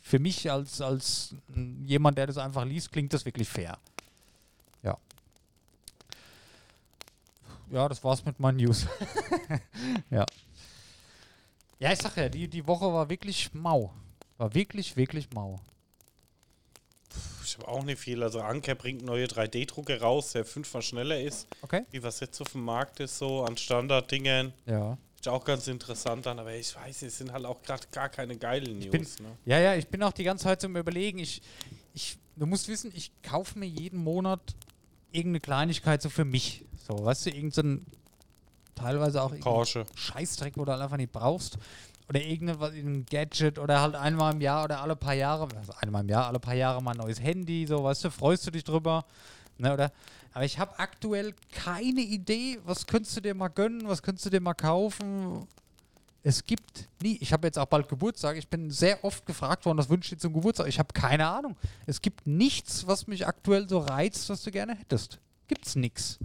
für 0.00 0.18
mich 0.18 0.50
als, 0.50 0.80
als 0.80 1.34
jemand, 1.84 2.18
der 2.18 2.26
das 2.26 2.38
einfach 2.38 2.64
liest, 2.64 2.92
klingt 2.92 3.12
das 3.12 3.24
wirklich 3.24 3.48
fair. 3.48 3.78
Ja. 4.82 4.98
Ja, 7.70 7.88
das 7.88 8.04
war's 8.04 8.24
mit 8.24 8.38
meinen 8.38 8.58
News. 8.58 8.86
ja. 10.10 10.26
Ja, 11.78 11.92
ich 11.92 11.98
sag 11.98 12.16
ja, 12.16 12.28
die, 12.28 12.48
die 12.48 12.66
Woche 12.66 12.86
war 12.92 13.08
wirklich 13.08 13.52
mau. 13.54 13.92
War 14.36 14.54
wirklich, 14.54 14.96
wirklich 14.96 15.30
mau. 15.32 15.60
Ich 17.56 17.58
habe 17.66 17.68
auch 17.68 17.84
nicht 17.84 17.98
viel. 18.00 18.22
Also 18.22 18.40
Anker 18.40 18.74
bringt 18.74 19.02
neue 19.04 19.26
3D-Drucker 19.26 20.00
raus, 20.00 20.32
der 20.32 20.44
fünfmal 20.44 20.82
schneller 20.82 21.20
ist, 21.20 21.46
Okay? 21.62 21.82
wie 21.90 22.02
was 22.02 22.20
jetzt 22.20 22.40
auf 22.40 22.52
dem 22.52 22.64
Markt 22.64 23.00
ist, 23.00 23.18
so 23.18 23.44
an 23.44 23.56
Standarddingen. 23.56 24.52
Ja. 24.66 24.98
Ist 25.20 25.28
auch 25.28 25.44
ganz 25.44 25.68
interessant 25.68 26.26
dann, 26.26 26.38
aber 26.38 26.52
ich 26.54 26.74
weiß, 26.74 27.02
es 27.02 27.18
sind 27.18 27.32
halt 27.32 27.44
auch 27.46 27.62
gerade 27.62 27.86
gar 27.92 28.08
keine 28.08 28.36
geilen 28.36 28.78
News. 28.78 28.90
bin- 28.90 29.02
ne? 29.20 29.36
Ja, 29.46 29.58
ja, 29.58 29.74
ich 29.74 29.86
bin 29.88 30.02
auch 30.02 30.12
die 30.12 30.24
ganze 30.24 30.44
Zeit 30.44 30.60
zum 30.60 30.76
Überlegen. 30.76 31.18
Ich, 31.18 31.40
ich, 31.94 32.18
du 32.36 32.46
musst 32.46 32.68
wissen, 32.68 32.92
ich 32.94 33.10
kaufe 33.22 33.58
mir 33.58 33.66
jeden 33.66 33.98
Monat 34.02 34.40
irgendeine 35.12 35.40
Kleinigkeit 35.40 36.02
so 36.02 36.10
für 36.10 36.24
mich. 36.24 36.64
So, 36.88 37.04
weißt 37.04 37.26
du, 37.26 37.30
irgendein, 37.30 37.86
teilweise 38.74 39.22
auch 39.22 39.32
Porsche. 39.40 39.86
Scheißdreck, 39.94 40.54
wo 40.56 40.64
du 40.64 40.72
halt 40.72 40.82
einfach 40.82 40.96
nicht 40.96 41.12
brauchst. 41.12 41.56
Oder 42.08 42.20
irgendein 42.20 43.06
Gadget 43.06 43.58
oder 43.58 43.80
halt 43.80 43.94
einmal 43.94 44.34
im 44.34 44.40
Jahr 44.40 44.64
oder 44.64 44.82
alle 44.82 44.94
paar 44.94 45.14
Jahre, 45.14 45.48
also 45.56 45.72
einmal 45.80 46.02
im 46.02 46.08
Jahr, 46.08 46.26
alle 46.26 46.38
paar 46.38 46.54
Jahre 46.54 46.82
mal 46.82 46.90
ein 46.90 46.98
neues 46.98 47.20
Handy, 47.20 47.66
so, 47.66 47.82
weißt 47.82 48.04
du, 48.04 48.10
freust 48.10 48.46
du 48.46 48.50
dich 48.50 48.64
drüber. 48.64 49.04
Ne, 49.56 49.72
oder? 49.72 49.92
Aber 50.32 50.44
ich 50.44 50.58
habe 50.58 50.78
aktuell 50.78 51.32
keine 51.52 52.00
Idee, 52.00 52.58
was 52.64 52.86
könntest 52.86 53.16
du 53.16 53.20
dir 53.20 53.34
mal 53.34 53.48
gönnen, 53.48 53.88
was 53.88 54.02
könntest 54.02 54.26
du 54.26 54.30
dir 54.30 54.40
mal 54.40 54.54
kaufen. 54.54 55.46
Es 56.22 56.44
gibt 56.44 56.88
nie, 57.02 57.18
ich 57.20 57.32
habe 57.32 57.46
jetzt 57.46 57.58
auch 57.58 57.66
bald 57.66 57.88
Geburtstag, 57.88 58.36
ich 58.36 58.48
bin 58.48 58.70
sehr 58.70 59.04
oft 59.04 59.24
gefragt 59.26 59.64
worden, 59.64 59.78
was 59.78 59.88
wünschst 59.88 60.10
du 60.10 60.16
dir 60.16 60.20
zum 60.20 60.32
Geburtstag? 60.32 60.66
Ich 60.66 60.78
habe 60.78 60.92
keine 60.92 61.26
Ahnung. 61.26 61.56
Es 61.86 62.02
gibt 62.02 62.26
nichts, 62.26 62.86
was 62.86 63.06
mich 63.06 63.26
aktuell 63.26 63.68
so 63.68 63.78
reizt, 63.78 64.28
was 64.28 64.42
du 64.42 64.50
gerne 64.50 64.74
hättest. 64.74 65.20
Gibt's 65.46 65.76
nix. 65.76 66.18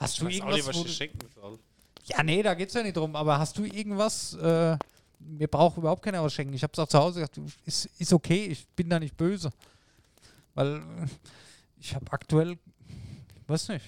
Hast 0.00 0.20
du 0.20 0.26
weiß 0.26 0.32
auch 0.32 0.36
irgendwas, 0.36 0.56
nicht, 0.56 0.66
was 0.66 0.82
du, 0.82 0.88
schenken 0.88 1.18
soll. 1.34 1.58
Ja, 2.04 2.22
nee, 2.22 2.42
da 2.42 2.54
geht's 2.54 2.74
ja 2.74 2.82
nicht 2.82 2.96
drum. 2.96 3.14
Aber 3.16 3.38
hast 3.38 3.58
du 3.58 3.64
irgendwas? 3.64 4.34
Äh, 4.34 4.76
mir 5.26 5.48
braucht 5.48 5.76
überhaupt 5.76 6.02
keiner 6.02 6.22
was 6.22 6.32
schenken. 6.34 6.54
Ich 6.54 6.62
hab's 6.62 6.78
auch 6.78 6.88
zu 6.88 6.98
Hause 6.98 7.20
gesagt, 7.20 7.40
ist, 7.64 7.86
ist 7.98 8.12
okay, 8.12 8.46
ich 8.46 8.66
bin 8.68 8.88
da 8.88 8.98
nicht 8.98 9.16
böse. 9.16 9.50
Weil 10.54 10.76
äh, 10.76 10.80
ich 11.80 11.94
habe 11.94 12.10
aktuell, 12.12 12.58
weiß 13.46 13.68
nicht. 13.68 13.84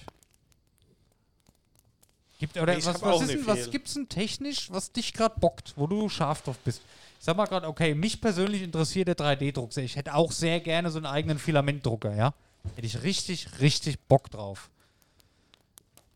Gibt, 2.39 2.57
oder 2.57 2.77
Ich 2.77 2.85
was, 2.85 3.01
was, 3.01 3.21
ist 3.29 3.45
was 3.47 3.69
gibt's 3.69 3.95
denn 3.95 4.07
technisch, 4.07 4.71
was 4.71 4.91
dich 4.91 5.13
gerade 5.13 5.37
bockt, 5.39 5.73
wo 5.75 5.87
du 5.87 6.07
scharf 6.07 6.41
drauf 6.41 6.57
bist? 6.59 6.81
Ich 7.19 7.25
sag 7.25 7.35
mal 7.35 7.45
gerade, 7.45 7.67
okay, 7.67 7.93
mich 7.93 8.21
persönlich 8.21 8.61
interessiert 8.61 9.09
der 9.09 9.17
3D-Druck 9.17 9.73
sehr. 9.73 9.83
Ich 9.83 9.97
hätte 9.97 10.13
auch 10.15 10.31
sehr 10.31 10.61
gerne 10.61 10.89
so 10.89 10.99
einen 10.99 11.05
eigenen 11.05 11.37
Filamentdrucker, 11.37 12.15
ja? 12.15 12.33
Hätte 12.75 12.87
ich 12.87 13.03
richtig, 13.03 13.59
richtig 13.59 13.99
Bock 14.07 14.31
drauf. 14.31 14.69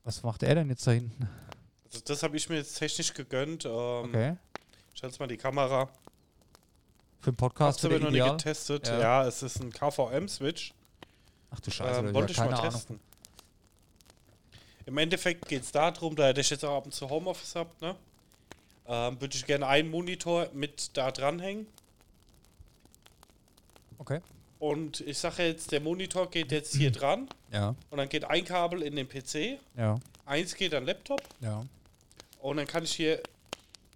Was 0.06 0.24
macht 0.24 0.44
er 0.44 0.56
denn 0.56 0.70
jetzt 0.70 0.88
da 0.88 0.92
hinten? 0.92 1.28
Also 1.86 2.00
das 2.06 2.24
habe 2.24 2.38
ich 2.38 2.48
mir 2.48 2.56
jetzt 2.56 2.76
technisch 2.78 3.14
gegönnt. 3.14 3.66
Ähm, 3.66 3.72
Okay. 3.72 4.36
Halte 5.02 5.20
mal 5.20 5.28
die 5.28 5.38
Kamera. 5.38 5.90
Für 7.20 7.32
den 7.32 7.36
Podcast 7.36 7.84
Hast 7.84 7.84
du 7.84 8.00
noch 8.00 8.10
ideal. 8.10 8.32
getestet. 8.38 8.88
Ja. 8.88 9.00
Ja. 9.00 9.28
es 9.28 9.44
ist 9.44 9.60
ein 9.62 9.72
KVM-Switch. 9.72 10.74
Ach 11.52 11.60
du 11.60 11.72
Scheiße, 11.72 12.00
Ähm, 12.00 12.14
wollte 12.14 12.32
ich 12.32 12.38
mal 12.38 12.54
Ahnung. 12.54 12.72
testen. 12.72 13.00
Im 14.86 14.98
Endeffekt 14.98 15.48
geht 15.48 15.64
es 15.64 15.72
darum, 15.72 16.16
da 16.16 16.32
ich 16.32 16.50
jetzt 16.50 16.64
auch 16.66 16.78
ab 16.78 16.86
und 16.86 16.94
zu 16.94 17.10
Homeoffice 17.10 17.56
habe, 17.56 17.70
ne? 17.82 17.96
Ähm, 18.86 19.20
würde 19.22 19.36
ich 19.38 19.46
gerne 19.46 19.66
einen 19.68 19.90
Monitor 19.90 20.50
mit 20.54 20.96
da 20.98 21.12
dranhängen. 21.12 21.68
Okay. 23.98 24.20
Und 24.60 25.00
ich 25.02 25.18
sage 25.18 25.44
jetzt, 25.44 25.72
der 25.72 25.80
Monitor 25.80 26.30
geht 26.30 26.52
jetzt 26.52 26.76
hier 26.76 26.92
dran 26.92 27.30
Ja, 27.52 27.76
und 27.90 27.98
dann 27.98 28.10
geht 28.10 28.26
ein 28.26 28.44
Kabel 28.44 28.82
in 28.82 28.96
den 28.96 29.08
PC, 29.08 29.58
ja, 29.78 30.00
eins 30.26 30.56
geht 30.56 30.74
an 30.74 30.86
Laptop 30.86 31.22
ja, 31.40 31.66
und 32.42 32.58
dann 32.58 32.68
kann 32.68 32.84
ich 32.84 32.92
hier 32.94 33.22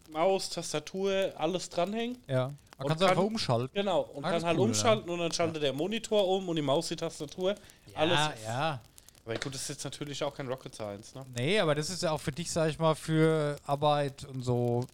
Maus, 0.10 0.50
Tastatur, 0.50 1.34
alles 1.38 1.70
dranhängen. 1.70 2.18
ja. 2.28 2.52
Man 2.80 2.86
Und 2.86 2.90
kann 2.90 2.98
es 3.06 3.10
einfach 3.10 3.24
umschalten. 3.24 3.70
Genau, 3.74 4.02
und 4.02 4.24
Ah, 4.24 4.30
kann 4.30 4.44
halt 4.46 4.58
cool, 4.60 4.66
umschalten 4.66 5.10
und 5.10 5.18
dann 5.18 5.32
schaltet 5.32 5.64
der 5.64 5.74
Monitor 5.74 6.28
um 6.28 6.48
und 6.48 6.56
die 6.58 6.62
Maus, 6.62 6.88
die 6.90 6.96
Tastatur. 6.96 7.56
alles. 7.96 8.16
Ja, 8.20 8.34
ja. 8.46 8.82
Aber 9.26 9.34
gut, 9.40 9.56
das 9.56 9.64
ist 9.64 9.70
jetzt 9.70 9.84
natürlich 9.84 10.24
auch 10.24 10.32
kein 10.36 10.48
Rocket 10.48 10.76
Science, 10.76 11.16
ne? 11.16 11.26
Nee, 11.36 11.60
aber 11.60 11.74
das 11.74 11.90
ist 11.90 12.04
ja 12.04 12.12
auch 12.12 12.22
für 12.22 12.32
dich, 12.32 12.52
sag 12.52 12.70
ich 12.70 12.78
mal, 12.78 12.94
für 12.94 13.56
Arbeit 13.66 14.26
und 14.26 14.44
so 14.44 14.86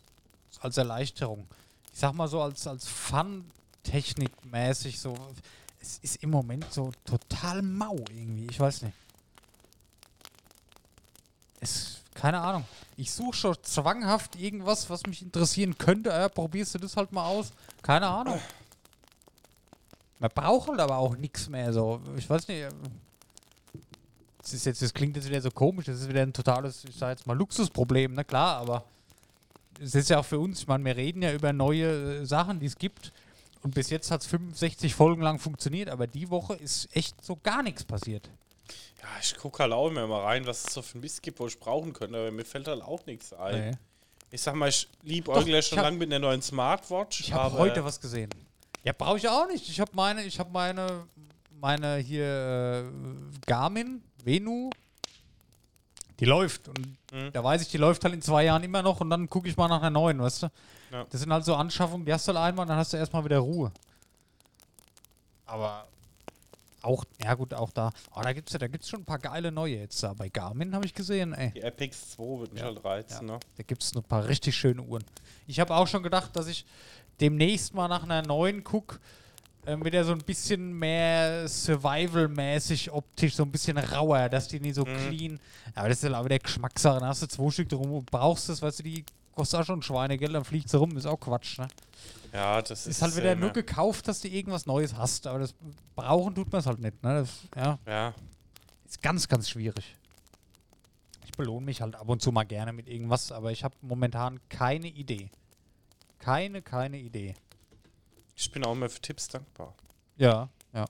als 0.62 0.78
Erleichterung. 0.78 1.46
Ich 1.92 2.00
sag 2.00 2.14
mal 2.14 2.30
so 2.30 2.42
als, 2.42 2.66
als 2.68 2.88
Fun-Technik 2.88 4.32
mäßig 4.46 4.98
so. 5.02 5.14
Es 5.82 5.98
ist 5.98 6.24
im 6.24 6.30
Moment 6.30 6.66
so 6.74 6.90
total 7.04 7.62
mau 7.62 7.96
irgendwie. 8.10 8.48
Ich 8.50 8.62
weiß 8.62 8.84
nicht. 8.84 8.96
Es, 11.60 12.02
keine 12.16 12.40
Ahnung. 12.42 12.66
Ich 12.98 13.12
suche 13.12 13.36
schon 13.36 13.56
zwanghaft 13.64 14.36
irgendwas, 14.36 14.90
was 14.90 15.06
mich 15.06 15.22
interessieren 15.22 15.78
könnte. 15.78 16.10
Ja, 16.10 16.30
probierst 16.30 16.76
du 16.76 16.80
das 16.80 16.96
halt 16.96 17.12
mal 17.12 17.26
aus? 17.26 17.52
Keine 17.82 18.08
Ahnung. 18.08 18.40
Man 20.20 20.32
braucht 20.34 20.70
halt 20.70 20.80
aber 20.80 20.98
auch 20.98 21.18
nichts 21.18 21.50
mehr 21.50 21.74
so. 21.74 22.02
Ich 22.18 22.30
weiß 22.30 22.48
nicht. 22.48 22.68
Das, 24.38 24.54
ist 24.54 24.66
jetzt, 24.66 24.82
das 24.82 24.94
klingt 24.94 25.16
jetzt 25.16 25.28
wieder 25.28 25.42
so 25.42 25.52
komisch. 25.52 25.86
Das 25.86 26.00
ist 26.00 26.10
wieder 26.10 26.22
ein 26.22 26.34
totales, 26.34 26.84
ich 26.86 26.96
sag 26.96 27.12
jetzt 27.12 27.28
mal, 27.28 27.38
Luxusproblem, 27.38 28.14
na 28.14 28.24
klar, 28.24 28.58
aber 28.58 28.84
es 29.82 29.96
ist 29.96 30.10
ja 30.10 30.20
auch 30.20 30.26
für 30.26 30.40
uns, 30.40 30.62
ich 30.62 30.68
meine, 30.68 30.86
wir 30.86 30.96
reden 30.96 31.22
ja 31.22 31.34
über 31.34 31.52
neue 31.54 32.22
äh, 32.22 32.26
Sachen, 32.26 32.60
die 32.60 32.68
es 32.68 32.78
gibt. 32.78 33.12
Und 33.64 33.74
bis 33.76 33.90
jetzt 33.90 34.12
hat 34.12 34.22
es 34.22 34.28
65 34.28 34.94
Folgen 34.94 35.22
lang 35.22 35.40
funktioniert, 35.40 35.90
aber 35.90 36.06
die 36.06 36.30
Woche 36.30 36.56
ist 36.56 36.94
echt 36.96 37.24
so 37.24 37.38
gar 37.42 37.64
nichts 37.64 37.84
passiert. 37.84 38.30
Ja, 39.02 39.08
ich 39.22 39.36
gucke 39.38 39.62
halt 39.64 39.74
auch 39.74 39.88
immer 39.90 40.08
mal 40.08 40.24
rein, 40.24 40.46
was 40.46 40.66
es 40.66 40.74
so 40.74 40.82
für 40.82 40.98
ein 40.98 41.02
Mist 41.02 41.22
gibt, 41.22 41.40
wo 41.40 41.48
ich 41.48 41.60
brauchen 41.60 41.92
könnte, 41.94 42.18
aber 42.18 42.32
mir 42.32 42.46
fällt 42.46 42.68
halt 42.68 42.82
auch 42.82 43.06
nichts 43.06 43.34
ein. 43.34 43.70
Nee. 43.70 43.78
Ich 44.32 44.42
sag 44.42 44.56
mal, 44.56 44.70
ich 44.70 44.88
liebe 45.04 45.32
ich 45.46 45.68
schon 45.68 45.78
lange 45.80 45.98
mit 45.98 46.10
einer 46.10 46.20
neuen 46.20 46.42
Smartwatch. 46.42 47.20
Ich 47.20 47.34
habe 47.34 47.58
heute 47.58 47.84
was 47.86 48.00
gesehen. 48.00 48.30
Ja, 48.84 48.94
brauche 48.94 49.18
ich 49.18 49.28
auch 49.30 49.48
nicht. 49.48 49.70
Ich 49.70 49.80
habe 49.80 49.92
meine, 49.94 50.24
ich 50.24 50.40
habe 50.40 50.50
meine, 50.52 51.06
meine 51.60 51.98
hier 51.98 52.90
äh, 52.92 53.40
Garmin 53.46 54.02
Venu. 54.24 54.70
Die 56.20 56.26
läuft 56.26 56.68
und 56.70 56.80
Mhm. 57.12 57.32
da 57.32 57.44
weiß 57.44 57.62
ich, 57.62 57.68
die 57.70 57.78
läuft 57.78 58.04
halt 58.04 58.14
in 58.16 58.22
zwei 58.22 58.46
Jahren 58.46 58.64
immer 58.64 58.82
noch 58.82 59.02
und 59.02 59.10
dann 59.10 59.30
gucke 59.30 59.48
ich 59.48 59.56
mal 59.56 59.68
nach 59.68 59.82
einer 59.82 59.90
neuen, 59.92 60.20
weißt 60.20 60.44
du? 60.44 60.48
Ja. 60.92 61.06
Das 61.10 61.22
sind 61.22 61.32
halt 61.32 61.46
so 61.46 61.54
Anschaffungen, 61.56 62.06
die 62.06 62.14
hast 62.14 62.28
du 62.28 62.34
halt 62.34 62.40
einmal, 62.44 62.66
dann 62.66 62.78
hast 62.78 62.94
du 62.94 62.98
erstmal 62.98 63.24
wieder 63.26 63.38
Ruhe. 63.40 63.72
Aber 65.46 65.88
auch, 66.84 67.06
ja 67.24 67.34
gut, 67.34 67.54
auch 67.54 67.72
da. 67.72 67.92
Oh, 68.16 68.22
da 68.22 68.34
gibt's 68.34 68.54
ja, 68.54 68.60
da 68.60 68.68
gibt's 68.68 68.90
schon 68.90 69.02
ein 69.02 69.06
paar 69.06 69.20
geile 69.20 69.52
neue 69.52 69.78
jetzt 69.80 70.02
da. 70.04 70.14
Bei 70.14 70.30
Garmin 70.30 70.76
habe 70.76 70.86
ich 70.86 70.94
gesehen, 70.94 71.34
ey. 71.34 71.52
Die 71.52 71.62
Epix 71.62 72.12
2 72.12 72.40
wird 72.42 72.54
mich 72.54 72.62
Ja. 72.62 72.68
halt 72.68 72.84
reizen, 72.84 73.26
ne? 73.28 73.40
Da 73.58 73.64
gibt 73.64 73.84
es 73.84 73.96
ein 73.96 74.04
paar 74.04 74.28
richtig 74.28 74.56
schöne 74.56 74.82
Uhren. 74.82 75.04
Ich 75.48 75.60
habe 75.60 75.74
auch 75.76 75.88
schon 75.88 76.04
gedacht, 76.04 76.36
dass 76.36 76.48
ich 76.48 76.66
demnächst 77.22 77.74
mal 77.74 77.88
nach 77.88 78.04
einer 78.04 78.22
neuen 78.22 78.64
gucke, 78.64 79.00
ähm, 79.66 79.84
wieder 79.86 80.04
so 80.04 80.12
ein 80.12 80.18
bisschen 80.20 80.74
mehr 80.78 81.48
Survival-mäßig 81.48 82.92
optisch, 82.92 83.36
so 83.36 83.44
ein 83.44 83.52
bisschen 83.52 83.78
rauer, 83.78 84.28
dass 84.30 84.48
die 84.50 84.60
nicht 84.60 84.76
so 84.76 84.84
Mhm. 84.84 84.96
clean. 84.98 85.40
Aber 85.76 85.90
das 85.90 86.04
ist 86.04 86.10
ja 86.12 86.20
auch 86.20 86.26
wieder 86.26 86.40
Geschmackssache. 86.40 87.00
Da 87.00 87.08
hast 87.08 87.22
du 87.22 87.28
zwei 87.28 87.50
Stück 87.50 87.70
drum 87.70 87.92
und 87.94 88.06
brauchst 88.12 88.50
es, 88.50 88.62
weißt 88.62 88.80
du, 88.80 88.84
die 88.84 89.06
kostet 89.36 89.62
auch 89.62 89.66
schon 89.66 89.82
Schweinegeld, 89.82 90.34
dann 90.36 90.44
fliegt 90.44 90.70
sie 90.70 90.78
rum, 90.78 90.98
ist 90.98 91.06
auch 91.06 91.20
Quatsch, 91.20 91.60
ne? 91.60 91.68
Ja, 92.34 92.62
das 92.62 92.72
ist. 92.82 92.88
Ist 92.88 93.02
halt 93.04 93.16
wieder 93.16 93.34
äh, 93.34 93.36
nur 93.36 93.52
gekauft, 93.52 94.08
dass 94.08 94.22
du 94.22 94.28
irgendwas 94.28 94.66
Neues 94.66 94.96
hast, 94.96 95.28
aber 95.28 95.40
das 95.40 95.54
brauchen 95.96 96.34
tut 96.34 96.52
man 96.52 96.60
es 96.60 96.66
halt 96.66 96.80
nicht, 96.80 97.02
ne? 97.04 97.20
Das, 97.20 97.30
ja, 97.56 97.80
Ja, 97.86 98.14
ist 98.86 99.02
ganz, 99.02 99.28
ganz 99.28 99.50
schwierig. 99.50 99.96
Ich 101.26 101.32
belohne 101.32 101.66
mich 101.66 101.82
halt 101.82 101.96
ab 101.96 102.10
und 102.10 102.22
zu 102.22 102.32
mal 102.32 102.44
gerne 102.44 102.74
mit 102.74 102.88
irgendwas, 102.88 103.32
aber 103.32 103.52
ich 103.52 103.64
habe 103.64 103.76
momentan 103.82 104.40
keine 104.50 104.88
Idee. 104.88 105.30
Keine, 106.20 106.62
keine 106.62 106.98
Idee. 106.98 107.36
ich 108.36 108.50
bin 108.52 108.64
auch 108.66 108.72
immer 108.72 108.90
für 108.90 109.02
Tipps 109.02 109.28
dankbar. 109.28 109.76
Ja, 110.18 110.50
ja. 110.74 110.86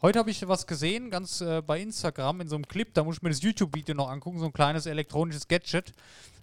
Heute 0.00 0.18
habe 0.18 0.30
ich 0.30 0.48
was 0.48 0.66
gesehen, 0.66 1.10
ganz 1.10 1.40
äh, 1.40 1.62
bei 1.62 1.80
Instagram 1.80 2.40
in 2.40 2.48
so 2.48 2.56
einem 2.56 2.66
Clip, 2.66 2.92
da 2.94 3.04
muss 3.04 3.16
ich 3.16 3.22
mir 3.22 3.28
das 3.30 3.42
YouTube-Video 3.42 3.94
noch 3.94 4.10
angucken, 4.10 4.40
so 4.40 4.46
ein 4.46 4.52
kleines 4.52 4.86
elektronisches 4.86 5.46
Gadget. 5.46 5.92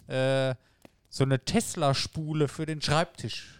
Äh, 0.06 0.54
so 1.10 1.24
eine 1.24 1.44
Tesla-Spule 1.44 2.48
für 2.48 2.64
den 2.66 2.80
Schreibtisch. 2.80 3.56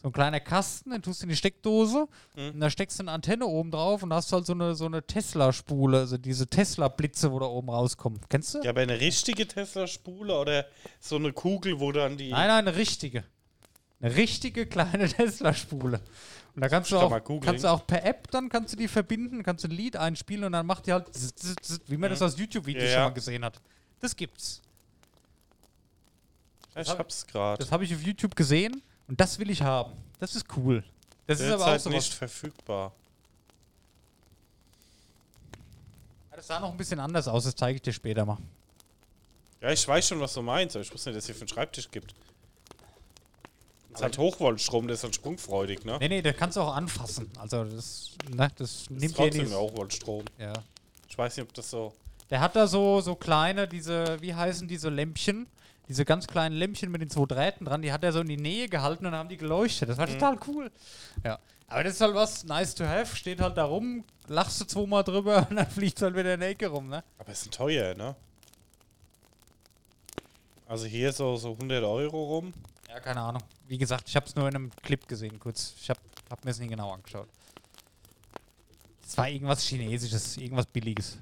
So 0.00 0.08
ein 0.08 0.12
kleiner 0.12 0.38
Kasten, 0.38 0.90
den 0.92 1.02
tust 1.02 1.20
du 1.20 1.24
in 1.24 1.30
die 1.30 1.36
Steckdose 1.36 2.06
Mhm. 2.36 2.50
und 2.54 2.60
da 2.60 2.70
steckst 2.70 3.00
du 3.00 3.02
eine 3.02 3.10
Antenne 3.10 3.46
oben 3.46 3.72
drauf 3.72 4.04
und 4.04 4.10
da 4.10 4.16
hast 4.16 4.30
du 4.30 4.36
halt 4.36 4.46
so 4.46 4.52
eine, 4.52 4.76
so 4.76 4.86
eine 4.86 5.04
Tesla-Spule, 5.04 5.98
also 5.98 6.16
diese 6.16 6.46
Tesla-Blitze, 6.46 7.32
wo 7.32 7.40
da 7.40 7.46
oben 7.46 7.68
rauskommen. 7.68 8.20
Kennst 8.28 8.54
du? 8.54 8.62
Ja, 8.62 8.70
aber 8.70 8.82
eine 8.82 9.00
richtige 9.00 9.48
Tesla-Spule 9.48 10.38
oder 10.38 10.66
so 11.00 11.16
eine 11.16 11.32
Kugel, 11.32 11.80
wo 11.80 11.90
dann 11.90 12.16
die. 12.16 12.30
Nein, 12.30 12.46
nein, 12.46 12.68
eine 12.68 12.76
richtige. 12.76 13.24
Eine 14.00 14.14
richtige 14.14 14.66
kleine 14.66 15.08
Tesla-Spule. 15.08 16.00
Und 16.54 16.62
da 16.62 16.68
kannst 16.68 16.92
du, 16.92 16.98
auch, 16.98 17.40
kannst 17.40 17.64
du 17.64 17.68
auch 17.68 17.84
per 17.84 18.04
App, 18.04 18.30
dann 18.30 18.48
kannst 18.48 18.72
du 18.72 18.76
die 18.76 18.86
verbinden, 18.88 19.42
kannst 19.42 19.64
du 19.64 19.68
ein 19.68 19.72
Lied 19.72 19.96
einspielen 19.96 20.44
und 20.44 20.52
dann 20.52 20.66
macht 20.66 20.86
die 20.86 20.92
halt, 20.92 21.12
zzz, 21.12 21.56
zzz, 21.60 21.80
wie 21.88 21.96
man 21.96 22.10
das 22.10 22.22
aus 22.22 22.38
YouTube-Videos 22.38 22.84
Ja, 22.84 22.90
schon 22.94 23.02
mal 23.02 23.10
gesehen 23.10 23.44
hat. 23.44 23.60
Das 23.98 24.14
gibt's. 24.14 24.62
Ich 26.82 26.88
hab- 26.90 26.98
hab's 26.98 27.26
gerade. 27.26 27.58
Das 27.62 27.72
habe 27.72 27.84
ich 27.84 27.94
auf 27.94 28.02
YouTube 28.02 28.36
gesehen 28.36 28.82
und 29.08 29.20
das 29.20 29.38
will 29.38 29.50
ich 29.50 29.62
haben. 29.62 29.92
Das 30.18 30.34
ist 30.34 30.46
cool. 30.56 30.84
Das 31.26 31.40
ist 31.40 31.46
aber 31.50 31.62
auch 31.64 31.66
Derzeit 31.66 31.80
so 31.82 31.90
nicht 31.90 32.14
verfügbar. 32.14 32.92
Das 36.30 36.46
sah 36.46 36.60
noch 36.60 36.70
ein 36.70 36.76
bisschen 36.76 37.00
anders 37.00 37.26
aus, 37.26 37.44
das 37.44 37.56
zeige 37.56 37.76
ich 37.76 37.82
dir 37.82 37.92
später 37.92 38.24
mal. 38.24 38.38
Ja, 39.60 39.72
ich 39.72 39.86
weiß 39.86 40.06
schon, 40.06 40.20
was 40.20 40.34
du 40.34 40.42
meinst, 40.42 40.76
aber 40.76 40.84
ich 40.84 40.92
wusste 40.92 41.10
nicht, 41.10 41.16
dass 41.16 41.24
es 41.24 41.26
hier 41.26 41.34
für 41.34 41.40
einen 41.40 41.48
Schreibtisch 41.48 41.90
gibt. 41.90 42.14
Es 43.92 44.00
hat 44.02 44.16
Hochvoltstrom, 44.16 44.86
der 44.86 44.94
ist 44.94 45.02
dann 45.02 45.12
sprungfreudig, 45.12 45.84
ne? 45.84 45.98
Nee, 45.98 46.08
nee, 46.08 46.22
das 46.22 46.36
kannst 46.36 46.56
du 46.56 46.60
auch 46.60 46.76
anfassen. 46.76 47.28
Also 47.38 47.64
das, 47.64 48.12
ne, 48.30 48.48
das 48.54 48.82
ist 48.82 48.90
nimmt 48.90 49.02
dir 49.02 49.14
trotzdem 49.16 49.50
ja 49.50 49.56
Hochvoltstrom. 49.56 50.24
Ja. 50.38 50.52
Ich 51.08 51.18
weiß 51.18 51.36
nicht, 51.36 51.46
ob 51.48 51.52
das 51.54 51.68
so. 51.70 51.92
Der 52.30 52.40
hat 52.40 52.54
da 52.54 52.68
so, 52.68 53.00
so 53.00 53.16
kleine, 53.16 53.66
diese, 53.66 54.20
wie 54.22 54.32
heißen 54.32 54.68
diese 54.68 54.90
Lämpchen? 54.90 55.48
Diese 55.88 56.04
ganz 56.04 56.26
kleinen 56.26 56.54
Lämpchen 56.54 56.90
mit 56.90 57.00
den 57.00 57.08
zwei 57.08 57.24
Drähten 57.24 57.64
dran, 57.64 57.80
die 57.82 57.92
hat 57.92 58.04
er 58.04 58.12
so 58.12 58.20
in 58.20 58.28
die 58.28 58.36
Nähe 58.36 58.68
gehalten 58.68 59.06
und 59.06 59.12
dann 59.12 59.20
haben 59.20 59.28
die 59.28 59.38
geleuchtet. 59.38 59.88
Das 59.88 59.96
war 59.96 60.06
total 60.06 60.38
cool. 60.46 60.70
Ja. 61.24 61.38
Aber 61.66 61.84
das 61.84 61.94
ist 61.94 62.00
halt 62.00 62.14
was 62.14 62.44
nice 62.44 62.74
to 62.74 62.84
have, 62.84 63.14
steht 63.14 63.40
halt 63.40 63.56
da 63.56 63.64
rum, 63.64 64.04
lachst 64.26 64.60
du 64.60 64.64
zweimal 64.64 65.04
drüber 65.04 65.46
und 65.50 65.56
dann 65.56 65.70
fliegt 65.70 66.00
halt 66.00 66.14
wieder 66.14 66.34
in 66.34 66.40
der 66.40 66.50
Ecke 66.50 66.68
rum, 66.68 66.88
ne? 66.88 67.04
Aber 67.18 67.30
es 67.30 67.42
ist 67.42 67.52
teuer, 67.52 67.94
ne? 67.94 68.16
Also 70.66 70.86
hier 70.86 71.12
so, 71.12 71.36
so 71.36 71.52
100 71.52 71.82
Euro 71.84 72.24
rum. 72.24 72.52
Ja, 72.88 73.00
keine 73.00 73.20
Ahnung. 73.20 73.42
Wie 73.66 73.78
gesagt, 73.78 74.08
ich 74.08 74.16
habe 74.16 74.26
es 74.26 74.34
nur 74.34 74.48
in 74.48 74.54
einem 74.54 74.70
Clip 74.82 75.06
gesehen, 75.08 75.38
kurz. 75.38 75.74
Ich 75.80 75.88
habe 75.88 76.00
hab 76.30 76.44
mir 76.44 76.50
es 76.50 76.58
nicht 76.58 76.70
genau 76.70 76.92
angeschaut. 76.92 77.28
Es 79.06 79.16
war 79.16 79.28
irgendwas 79.28 79.62
Chinesisches, 79.62 80.36
irgendwas 80.36 80.66
Billiges. 80.66 81.18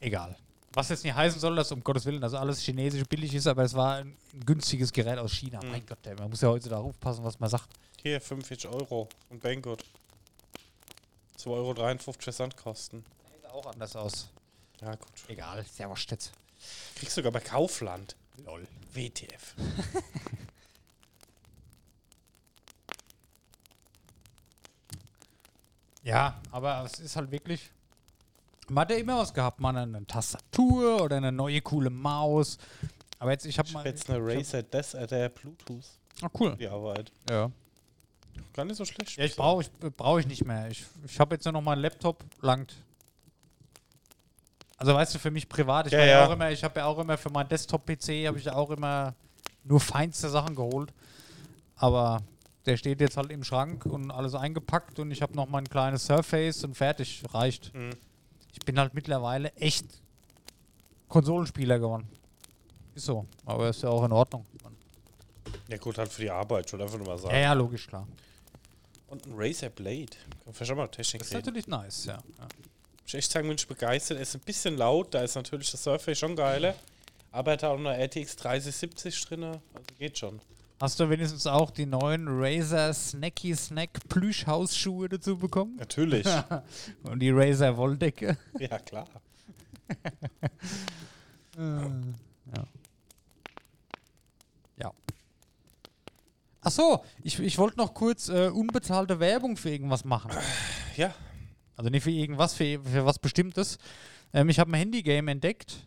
Egal. 0.00 0.36
Was 0.72 0.88
jetzt 0.88 1.02
nicht 1.04 1.14
heißen 1.14 1.40
soll, 1.40 1.56
dass 1.56 1.72
um 1.72 1.82
Gottes 1.82 2.06
Willen, 2.06 2.20
dass 2.20 2.32
alles 2.34 2.60
chinesisch 2.60 3.04
billig 3.04 3.34
ist, 3.34 3.46
aber 3.46 3.64
es 3.64 3.74
war 3.74 3.96
ein, 3.96 4.16
ein 4.32 4.44
günstiges 4.46 4.92
Gerät 4.92 5.18
aus 5.18 5.32
China. 5.32 5.60
Mhm. 5.62 5.70
Mein 5.70 5.86
Gott, 5.86 5.98
ey, 6.06 6.14
man 6.14 6.30
muss 6.30 6.40
ja 6.40 6.48
heutzutage 6.48 6.82
aufpassen, 6.82 7.24
was 7.24 7.40
man 7.40 7.50
sagt. 7.50 7.68
Hier 8.02 8.20
45 8.20 8.70
Euro 8.70 9.08
und 9.30 9.42
Banggood. 9.42 9.84
2,53 11.38 11.48
Euro 11.48 11.74
Versandkosten. 12.20 13.04
Sieht 13.34 13.50
auch 13.50 13.66
anders 13.66 13.96
aus. 13.96 14.28
Ja, 14.80 14.94
gut. 14.94 15.08
Egal, 15.28 15.64
jetzt. 16.10 16.32
Kriegst 16.94 17.14
sogar 17.14 17.32
bei 17.32 17.40
Kaufland. 17.40 18.14
Lol. 18.44 18.66
WTF. 18.92 19.54
Ja, 26.02 26.40
aber 26.50 26.82
es 26.84 26.98
ist 26.98 27.16
halt 27.16 27.30
wirklich. 27.30 27.70
Man 28.70 28.82
hat 28.82 28.90
ja 28.92 28.96
immer 28.98 29.18
was 29.18 29.34
gehabt, 29.34 29.60
man 29.60 29.76
eine 29.76 30.06
Tastatur 30.06 31.02
oder 31.02 31.16
eine 31.16 31.32
neue 31.32 31.60
coole 31.60 31.90
Maus. 31.90 32.56
Aber 33.18 33.32
jetzt, 33.32 33.44
ich 33.44 33.58
habe 33.58 33.70
mal. 33.72 33.84
jetzt 33.84 34.08
eine 34.08 34.24
Razer 34.24 34.62
Des 34.62 34.94
äh, 34.94 35.06
der 35.06 35.28
Bluetooth. 35.28 35.84
ah, 36.22 36.28
cool. 36.38 36.56
Die 36.56 36.68
Arbeit. 36.68 37.10
Ja. 37.28 37.50
Gar 38.54 38.64
nicht 38.64 38.76
so 38.76 38.84
schlecht. 38.84 39.16
Ja, 39.16 39.24
ich 39.24 39.34
brauche 39.34 39.62
ich, 39.62 39.70
brauch 39.96 40.18
ich 40.18 40.26
nicht 40.26 40.44
mehr. 40.44 40.68
Ich, 40.70 40.84
ich 41.04 41.18
habe 41.18 41.34
jetzt 41.34 41.44
nur 41.44 41.52
noch 41.52 41.62
mal 41.62 41.72
einen 41.72 41.82
Laptop, 41.82 42.24
langt. 42.40 42.76
Also 44.76 44.94
weißt 44.94 45.14
du, 45.14 45.18
für 45.18 45.30
mich 45.30 45.48
privat, 45.48 45.86
ich 45.86 45.92
Ja, 45.92 45.98
ja, 46.00 46.06
ja. 46.06 46.26
auch 46.26 46.32
immer, 46.32 46.50
ich 46.50 46.64
habe 46.64 46.80
ja 46.80 46.86
auch 46.86 46.98
immer 46.98 47.18
für 47.18 47.28
meinen 47.30 47.48
Desktop-PC 47.48 48.26
habe 48.26 48.38
ich 48.38 48.44
ja 48.44 48.54
auch 48.54 48.70
immer 48.70 49.14
nur 49.64 49.80
feinste 49.80 50.30
Sachen 50.30 50.54
geholt. 50.54 50.92
Aber 51.76 52.22
der 52.66 52.76
steht 52.76 53.00
jetzt 53.00 53.16
halt 53.16 53.30
im 53.30 53.42
Schrank 53.42 53.84
und 53.84 54.10
alles 54.10 54.34
eingepackt 54.34 54.98
und 55.00 55.10
ich 55.10 55.22
habe 55.22 55.34
noch 55.34 55.48
mal 55.48 55.58
ein 55.58 55.68
kleines 55.68 56.06
Surface 56.06 56.64
und 56.64 56.76
fertig, 56.76 57.24
reicht. 57.32 57.74
Mhm. 57.74 57.90
Ich 58.52 58.60
bin 58.64 58.78
halt 58.78 58.94
mittlerweile 58.94 59.52
echt 59.54 59.86
Konsolenspieler 61.08 61.78
geworden. 61.78 62.08
Ist 62.94 63.06
so, 63.06 63.26
aber 63.44 63.68
ist 63.70 63.82
ja 63.82 63.88
auch 63.88 64.04
in 64.04 64.12
Ordnung. 64.12 64.44
Ja, 65.68 65.76
gut, 65.76 65.98
halt 65.98 66.10
für 66.12 66.22
die 66.22 66.30
Arbeit, 66.30 66.68
schon 66.68 66.80
einfach 66.80 66.98
nur 66.98 67.06
mal 67.06 67.18
sagen. 67.18 67.34
Ja, 67.34 67.40
ja, 67.40 67.52
logisch, 67.52 67.86
klar. 67.86 68.06
Und 69.08 69.26
ein 69.26 69.32
Razer 69.36 69.70
Blade. 69.70 70.06
Kann 70.44 70.52
vielleicht 70.54 70.68
schon 70.68 70.76
mal 70.76 70.88
Technik 70.88 71.20
Das 71.20 71.28
ist 71.28 71.34
reden. 71.34 71.46
natürlich 71.46 71.66
nice, 71.68 72.04
ja. 72.06 72.14
ja. 72.14 72.48
Ich 73.06 73.14
echt 73.14 73.30
sagen, 73.30 73.48
bin 73.48 73.56
ich 73.56 73.66
begeistert. 73.66 74.18
Er 74.18 74.22
ist 74.22 74.34
ein 74.34 74.40
bisschen 74.40 74.76
laut, 74.76 75.14
da 75.14 75.22
ist 75.22 75.34
natürlich 75.34 75.70
das 75.70 75.82
Surface 75.82 76.18
schon 76.18 76.36
geiler. 76.36 76.74
Aber 77.32 77.52
er 77.52 77.54
hat 77.54 77.64
auch 77.64 77.76
eine 77.78 77.96
RTX 77.96 78.36
3070 78.36 79.20
drin, 79.26 79.44
also 79.44 79.60
geht 79.98 80.18
schon. 80.18 80.40
Hast 80.80 80.98
du 80.98 81.10
wenigstens 81.10 81.46
auch 81.46 81.70
die 81.70 81.84
neuen 81.84 82.24
Razer 82.26 82.94
Snacky 82.94 83.54
Snack 83.54 84.00
Plüschhausschuhe 84.08 85.10
dazu 85.10 85.36
bekommen? 85.36 85.76
Natürlich. 85.76 86.26
Und 87.02 87.20
die 87.20 87.28
Razer 87.30 87.76
Wolldecke? 87.76 88.38
ja, 88.58 88.78
klar. 88.78 89.06
Ja. 91.58 92.64
Ja. 94.78 94.92
Ach 96.62 96.70
so, 96.70 97.04
ich, 97.22 97.38
ich 97.38 97.58
wollte 97.58 97.76
noch 97.76 97.92
kurz 97.92 98.30
äh, 98.30 98.48
unbezahlte 98.48 99.20
Werbung 99.20 99.58
für 99.58 99.68
irgendwas 99.68 100.04
machen. 100.04 100.30
Ja. 100.96 101.14
Also 101.76 101.90
nicht 101.90 102.02
für 102.02 102.10
irgendwas, 102.10 102.54
für, 102.54 102.80
für 102.82 103.04
was 103.04 103.18
Bestimmtes. 103.18 103.78
Ähm, 104.32 104.48
ich 104.48 104.58
habe 104.58 104.70
ein 104.70 104.74
Handygame 104.74 105.30
entdeckt. 105.30 105.86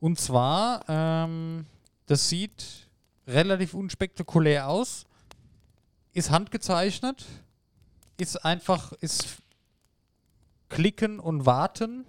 Und 0.00 0.18
zwar, 0.18 0.84
ähm, 0.88 1.66
das 2.06 2.28
sieht 2.28 2.87
relativ 3.28 3.74
unspektakulär 3.74 4.68
aus. 4.68 5.06
Ist 6.12 6.30
handgezeichnet. 6.30 7.24
Ist 8.16 8.44
einfach, 8.44 8.92
ist 8.94 9.36
klicken 10.68 11.20
und 11.20 11.46
warten. 11.46 12.04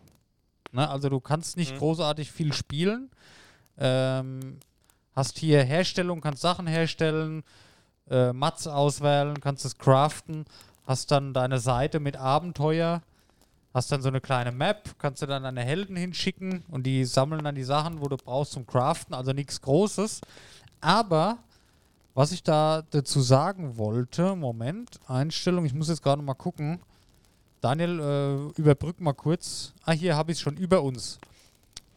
Ne? 0.71 0.89
Also 0.89 1.09
du 1.09 1.19
kannst 1.19 1.57
nicht 1.57 1.73
Mhm. 1.75 1.77
großartig 1.79 2.31
viel 2.31 2.53
spielen. 2.53 3.09
Ähm, 3.77 4.59
hast 5.15 5.37
hier 5.37 5.63
Herstellung, 5.63 6.21
kannst 6.21 6.41
Sachen 6.41 6.67
herstellen, 6.67 7.43
äh, 8.09 8.33
Mats 8.33 8.67
auswählen, 8.67 9.39
kannst 9.39 9.65
es 9.65 9.77
craften, 9.77 10.45
hast 10.85 11.11
dann 11.11 11.33
deine 11.33 11.59
Seite 11.59 11.99
mit 11.99 12.17
Abenteuer, 12.17 13.01
hast 13.73 13.91
dann 13.91 14.01
so 14.01 14.07
eine 14.09 14.19
kleine 14.21 14.51
Map, 14.51 14.95
kannst 14.97 15.21
du 15.21 15.27
dann 15.27 15.43
deine 15.43 15.61
Helden 15.63 15.95
hinschicken 15.95 16.63
und 16.69 16.83
die 16.83 17.05
sammeln 17.05 17.43
dann 17.43 17.55
die 17.55 17.63
Sachen, 17.63 18.01
wo 18.01 18.07
du 18.07 18.17
brauchst 18.17 18.53
zum 18.53 18.65
Craften, 18.65 19.13
also 19.13 19.31
nichts 19.31 19.61
Großes. 19.61 20.21
Aber 20.81 21.39
was 22.13 22.31
ich 22.31 22.43
da 22.43 22.83
dazu 22.89 23.21
sagen 23.21 23.77
wollte, 23.77 24.35
Moment, 24.35 24.99
Einstellung, 25.07 25.65
ich 25.65 25.73
muss 25.73 25.89
jetzt 25.89 26.03
gerade 26.03 26.21
mal 26.21 26.33
gucken. 26.33 26.79
Daniel, 27.61 27.99
äh, 27.99 28.59
überbrück 28.59 28.99
mal 29.01 29.13
kurz. 29.13 29.73
Ah, 29.83 29.91
hier 29.91 30.15
habe 30.15 30.31
ich 30.31 30.37
es 30.37 30.41
schon 30.41 30.57
über 30.57 30.81
uns. 30.81 31.19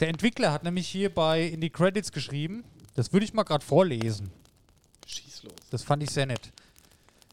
Der 0.01 0.09
Entwickler 0.09 0.53
hat 0.53 0.65
nämlich 0.65 0.89
hier 0.89 1.15
bei 1.15 1.43
in 1.43 1.61
die 1.61 1.71
Credits 1.71 2.11
geschrieben. 2.11 2.65
Das 2.95 3.13
würde 3.13 3.25
ich 3.25 3.33
mal 3.33 3.45
gerade 3.45 3.65
vorlesen. 3.65 4.31
Schieß 5.07 5.45
los. 5.45 5.55
Das 5.71 5.83
fand 5.83 6.03
ich 6.03 6.11
sehr 6.11 6.27
nett. 6.27 6.53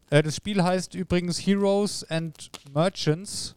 Äh, 0.09 0.23
das 0.23 0.35
Spiel 0.35 0.63
heißt 0.63 0.95
übrigens 0.95 1.39
Heroes 1.39 2.03
and 2.09 2.51
Merchants. 2.73 3.55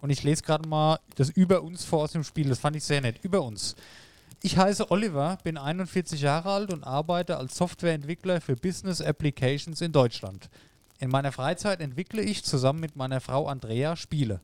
Und 0.00 0.10
ich 0.10 0.22
lese 0.22 0.42
gerade 0.42 0.68
mal 0.68 0.98
das 1.16 1.30
über 1.30 1.62
uns 1.62 1.84
vor 1.84 2.04
aus 2.04 2.12
dem 2.12 2.24
Spiel. 2.24 2.48
Das 2.48 2.58
fand 2.58 2.76
ich 2.76 2.84
sehr 2.84 3.00
nett. 3.00 3.16
Über 3.22 3.42
uns. 3.42 3.76
Ich 4.42 4.56
heiße 4.56 4.90
Oliver, 4.90 5.38
bin 5.42 5.56
41 5.56 6.20
Jahre 6.20 6.50
alt 6.50 6.72
und 6.72 6.84
arbeite 6.84 7.36
als 7.36 7.56
Softwareentwickler 7.56 8.40
für 8.40 8.54
Business 8.54 9.00
Applications 9.00 9.80
in 9.80 9.92
Deutschland. 9.92 10.50
In 10.98 11.10
meiner 11.10 11.32
Freizeit 11.32 11.80
entwickle 11.80 12.22
ich 12.22 12.44
zusammen 12.44 12.80
mit 12.80 12.96
meiner 12.96 13.20
Frau 13.20 13.48
Andrea 13.48 13.96
Spiele. 13.96 14.40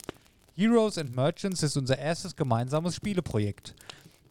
Heroes 0.55 0.99
and 0.99 1.15
Merchants 1.15 1.63
ist 1.63 1.77
unser 1.77 1.99
erstes 1.99 2.37
gemeinsames 2.37 2.97
Spieleprojekt. 2.97 3.75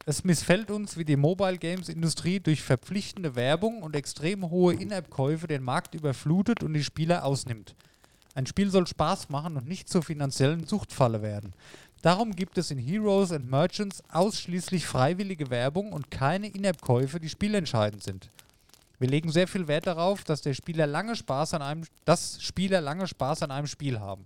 Es 0.05 0.23
missfällt 0.23 0.71
uns, 0.71 0.97
wie 0.97 1.05
die 1.05 1.15
Mobile 1.15 1.57
Games 1.57 1.87
Industrie 1.89 2.39
durch 2.39 2.63
verpflichtende 2.63 3.35
Werbung 3.35 3.83
und 3.83 3.95
extrem 3.95 4.49
hohe 4.49 4.73
In-App-Käufe 4.73 5.47
den 5.47 5.63
Markt 5.63 5.93
überflutet 5.93 6.63
und 6.63 6.73
die 6.73 6.83
Spieler 6.83 7.23
ausnimmt. 7.23 7.75
Ein 8.33 8.47
Spiel 8.47 8.71
soll 8.71 8.87
Spaß 8.87 9.29
machen 9.29 9.57
und 9.57 9.67
nicht 9.67 9.89
zur 9.89 10.03
finanziellen 10.03 10.65
Suchtfalle 10.65 11.21
werden. 11.21 11.53
Darum 12.01 12.35
gibt 12.35 12.57
es 12.57 12.71
in 12.71 12.79
Heroes 12.79 13.31
and 13.31 13.49
Merchants 13.49 14.01
ausschließlich 14.11 14.87
freiwillige 14.87 15.51
Werbung 15.51 15.93
und 15.93 16.09
keine 16.09 16.47
In-App-Käufe, 16.47 17.19
die 17.19 17.29
spielentscheidend 17.29 18.01
sind. 18.01 18.29
Wir 18.97 19.07
legen 19.07 19.31
sehr 19.31 19.47
viel 19.47 19.67
Wert 19.67 19.85
darauf, 19.85 20.23
dass 20.23 20.41
der 20.41 20.55
Spieler 20.55 20.87
lange 20.87 21.15
Spaß 21.15 21.53
an 21.53 21.61
einem, 21.61 21.83
dass 22.05 22.41
Spieler 22.41 22.81
lange 22.81 23.07
Spaß 23.07 23.43
an 23.43 23.51
einem 23.51 23.67
Spiel 23.67 23.99
haben. 23.99 24.25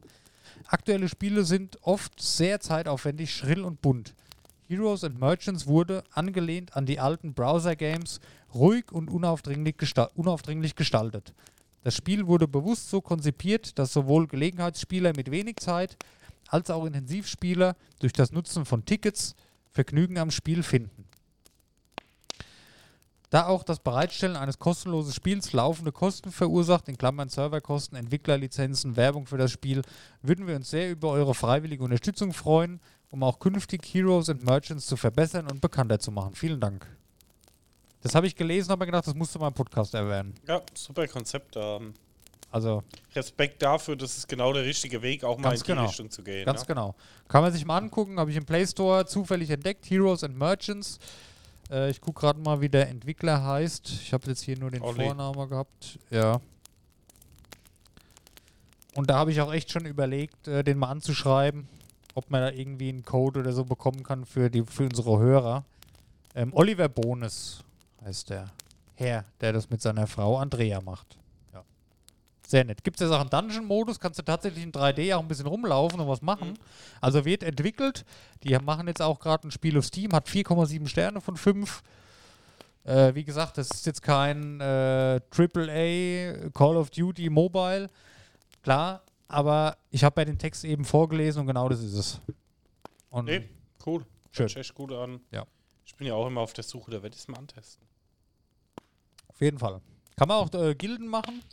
Aktuelle 0.67 1.09
Spiele 1.09 1.43
sind 1.43 1.77
oft 1.81 2.21
sehr 2.21 2.61
zeitaufwendig, 2.61 3.35
schrill 3.35 3.61
und 3.61 3.81
bunt. 3.81 4.13
Heroes 4.67 5.03
and 5.03 5.19
Merchants 5.19 5.67
wurde, 5.67 6.03
angelehnt 6.11 6.75
an 6.77 6.85
die 6.85 6.99
alten 6.99 7.33
Browser-Games, 7.33 8.21
ruhig 8.53 8.91
und 8.91 9.09
unaufdringlich, 9.09 9.77
gesta 9.77 10.09
unaufdringlich 10.15 10.75
gestaltet. 10.75 11.33
Das 11.83 11.95
Spiel 11.95 12.25
wurde 12.25 12.47
bewusst 12.47 12.89
so 12.89 13.01
konzipiert, 13.01 13.77
dass 13.77 13.93
sowohl 13.93 14.27
Gelegenheitsspieler 14.27 15.11
mit 15.15 15.29
wenig 15.29 15.57
Zeit 15.57 15.97
als 16.55 16.69
auch 16.69 16.85
Intensivspieler 16.85 17.75
durch 17.99 18.13
das 18.13 18.31
Nutzen 18.31 18.65
von 18.65 18.85
Tickets 18.85 19.35
Vergnügen 19.71 20.17
am 20.17 20.31
Spiel 20.31 20.63
finden. 20.63 21.05
Da 23.29 23.47
auch 23.47 23.63
das 23.63 23.79
Bereitstellen 23.79 24.37
eines 24.37 24.57
kostenlosen 24.57 25.11
Spiels 25.11 25.51
laufende 25.51 25.91
Kosten 25.91 26.31
verursacht, 26.31 26.87
in 26.87 26.97
Klammern 26.97 27.27
Serverkosten, 27.27 27.97
Entwicklerlizenzen, 27.97 28.95
Werbung 28.95 29.25
für 29.25 29.37
das 29.37 29.51
Spiel, 29.51 29.81
würden 30.21 30.47
wir 30.47 30.55
uns 30.55 30.69
sehr 30.69 30.89
über 30.89 31.09
eure 31.09 31.33
freiwillige 31.33 31.83
Unterstützung 31.83 32.31
freuen, 32.31 32.79
um 33.09 33.23
auch 33.23 33.39
künftig 33.39 33.83
Heroes 33.93 34.29
and 34.29 34.45
Merchants 34.45 34.85
zu 34.85 34.95
verbessern 34.95 35.47
und 35.47 35.59
bekannter 35.59 35.99
zu 35.99 36.11
machen. 36.11 36.35
Vielen 36.35 36.61
Dank. 36.61 36.87
Das 38.01 38.15
habe 38.15 38.27
ich 38.27 38.35
gelesen, 38.37 38.69
habe 38.69 38.83
mir 38.83 38.85
gedacht, 38.85 39.07
das 39.07 39.15
musst 39.15 39.35
du 39.35 39.39
mal 39.39 39.49
im 39.49 39.53
Podcast 39.53 39.93
erwähnen. 39.93 40.35
Ja, 40.47 40.61
super 40.73 41.05
Konzept. 41.07 41.55
Ähm, 41.57 41.95
Also 42.55 42.83
Respekt 43.13 43.61
dafür, 43.61 43.97
das 43.97 44.17
ist 44.17 44.29
genau 44.29 44.53
der 44.53 44.63
richtige 44.63 45.01
Weg, 45.01 45.25
auch 45.25 45.37
mal 45.37 45.51
in 45.51 45.59
die 45.59 45.65
genau. 45.65 45.87
Richtung 45.87 46.09
zu 46.09 46.23
gehen. 46.23 46.45
Ganz 46.45 46.61
ja? 46.61 46.67
genau. 46.67 46.95
Kann 47.27 47.41
man 47.41 47.51
sich 47.51 47.65
mal 47.65 47.75
angucken, 47.75 48.17
habe 48.17 48.31
ich 48.31 48.37
im 48.37 48.45
Play 48.45 48.65
Store 48.65 49.05
zufällig 49.05 49.49
entdeckt, 49.49 49.89
Heroes 49.89 50.23
and 50.23 50.37
Merchants. 50.37 50.97
Äh, 51.69 51.89
ich 51.89 51.99
gucke 51.99 52.21
gerade 52.21 52.39
mal, 52.39 52.61
wie 52.61 52.69
der 52.69 52.87
Entwickler 52.87 53.43
heißt. 53.43 53.89
Ich 53.89 54.13
habe 54.13 54.29
jetzt 54.29 54.41
hier 54.41 54.57
nur 54.57 54.71
den 54.71 54.83
Olli. 54.83 55.03
Vornamen 55.03 55.49
gehabt. 55.49 55.99
Ja. 56.09 56.39
Und 58.93 59.09
da 59.09 59.17
habe 59.17 59.33
ich 59.33 59.41
auch 59.41 59.51
echt 59.51 59.69
schon 59.69 59.85
überlegt, 59.85 60.47
äh, 60.47 60.63
den 60.63 60.77
mal 60.77 60.91
anzuschreiben, 60.91 61.67
ob 62.13 62.31
man 62.31 62.39
da 62.39 62.51
irgendwie 62.51 62.87
einen 62.87 63.03
Code 63.03 63.41
oder 63.41 63.51
so 63.51 63.65
bekommen 63.65 64.01
kann 64.03 64.23
für, 64.23 64.49
die, 64.49 64.63
für 64.63 64.83
unsere 64.83 65.19
Hörer. 65.19 65.65
Ähm, 66.35 66.53
Oliver 66.53 66.87
Bones 66.87 67.65
heißt 68.05 68.29
der 68.29 68.47
Herr, 68.93 69.25
der 69.41 69.51
das 69.51 69.69
mit 69.69 69.81
seiner 69.81 70.07
Frau 70.07 70.37
Andrea 70.37 70.79
macht. 70.79 71.17
Sehr 72.55 72.63
nett. 72.63 72.85
Gibt 72.85 73.01
es 73.01 73.09
ja 73.09 73.13
auch 73.13 73.19
einen 73.19 73.29
Dungeon-Modus, 73.29 73.99
kannst 73.99 74.17
du 74.17 74.23
tatsächlich 74.23 74.63
in 74.63 74.71
3D 74.71 75.13
auch 75.13 75.19
ein 75.19 75.27
bisschen 75.27 75.45
rumlaufen 75.45 75.99
und 75.99 76.07
was 76.07 76.21
machen. 76.21 76.51
Mhm. 76.51 76.57
Also 77.01 77.25
wird 77.25 77.43
entwickelt. 77.43 78.05
Die 78.45 78.57
machen 78.59 78.87
jetzt 78.87 79.01
auch 79.01 79.19
gerade 79.19 79.45
ein 79.45 79.51
Spiel 79.51 79.77
auf 79.77 79.83
Steam, 79.83 80.13
hat 80.13 80.29
4,7 80.29 80.87
Sterne 80.87 81.19
von 81.19 81.35
5. 81.35 81.83
Äh, 82.85 83.13
wie 83.13 83.25
gesagt, 83.25 83.57
das 83.57 83.71
ist 83.71 83.85
jetzt 83.85 84.01
kein 84.01 84.61
äh, 84.61 85.19
AAA 85.35 86.49
Call 86.51 86.77
of 86.77 86.91
Duty 86.91 87.29
Mobile. 87.29 87.89
Klar, 88.63 89.03
aber 89.27 89.75
ich 89.91 90.05
habe 90.05 90.21
ja 90.21 90.23
den 90.23 90.37
Text 90.37 90.63
eben 90.63 90.85
vorgelesen 90.85 91.41
und 91.41 91.47
genau 91.47 91.67
das 91.67 91.81
ist 91.81 91.93
es. 91.93 92.21
Und 93.09 93.25
Nee, 93.25 93.49
cool. 93.85 94.05
Schön. 94.31 94.47
Hört 94.47 94.55
echt 94.55 94.75
gut 94.75 94.93
an. 94.93 95.19
Ja. 95.29 95.45
Ich 95.85 95.93
bin 95.97 96.07
ja 96.07 96.13
auch 96.13 96.27
immer 96.27 96.39
auf 96.39 96.53
der 96.53 96.63
Suche, 96.63 96.89
da 96.89 97.03
werde 97.03 97.15
ich 97.15 97.21
es 97.21 97.27
mal 97.27 97.37
antesten. 97.37 97.85
auf 99.27 99.41
jeden 99.41 99.59
Fall. 99.59 99.81
Kann 100.15 100.29
man 100.29 100.37
auch 100.37 100.53
äh, 100.53 100.73
Gilden 100.73 101.09
machen. 101.09 101.43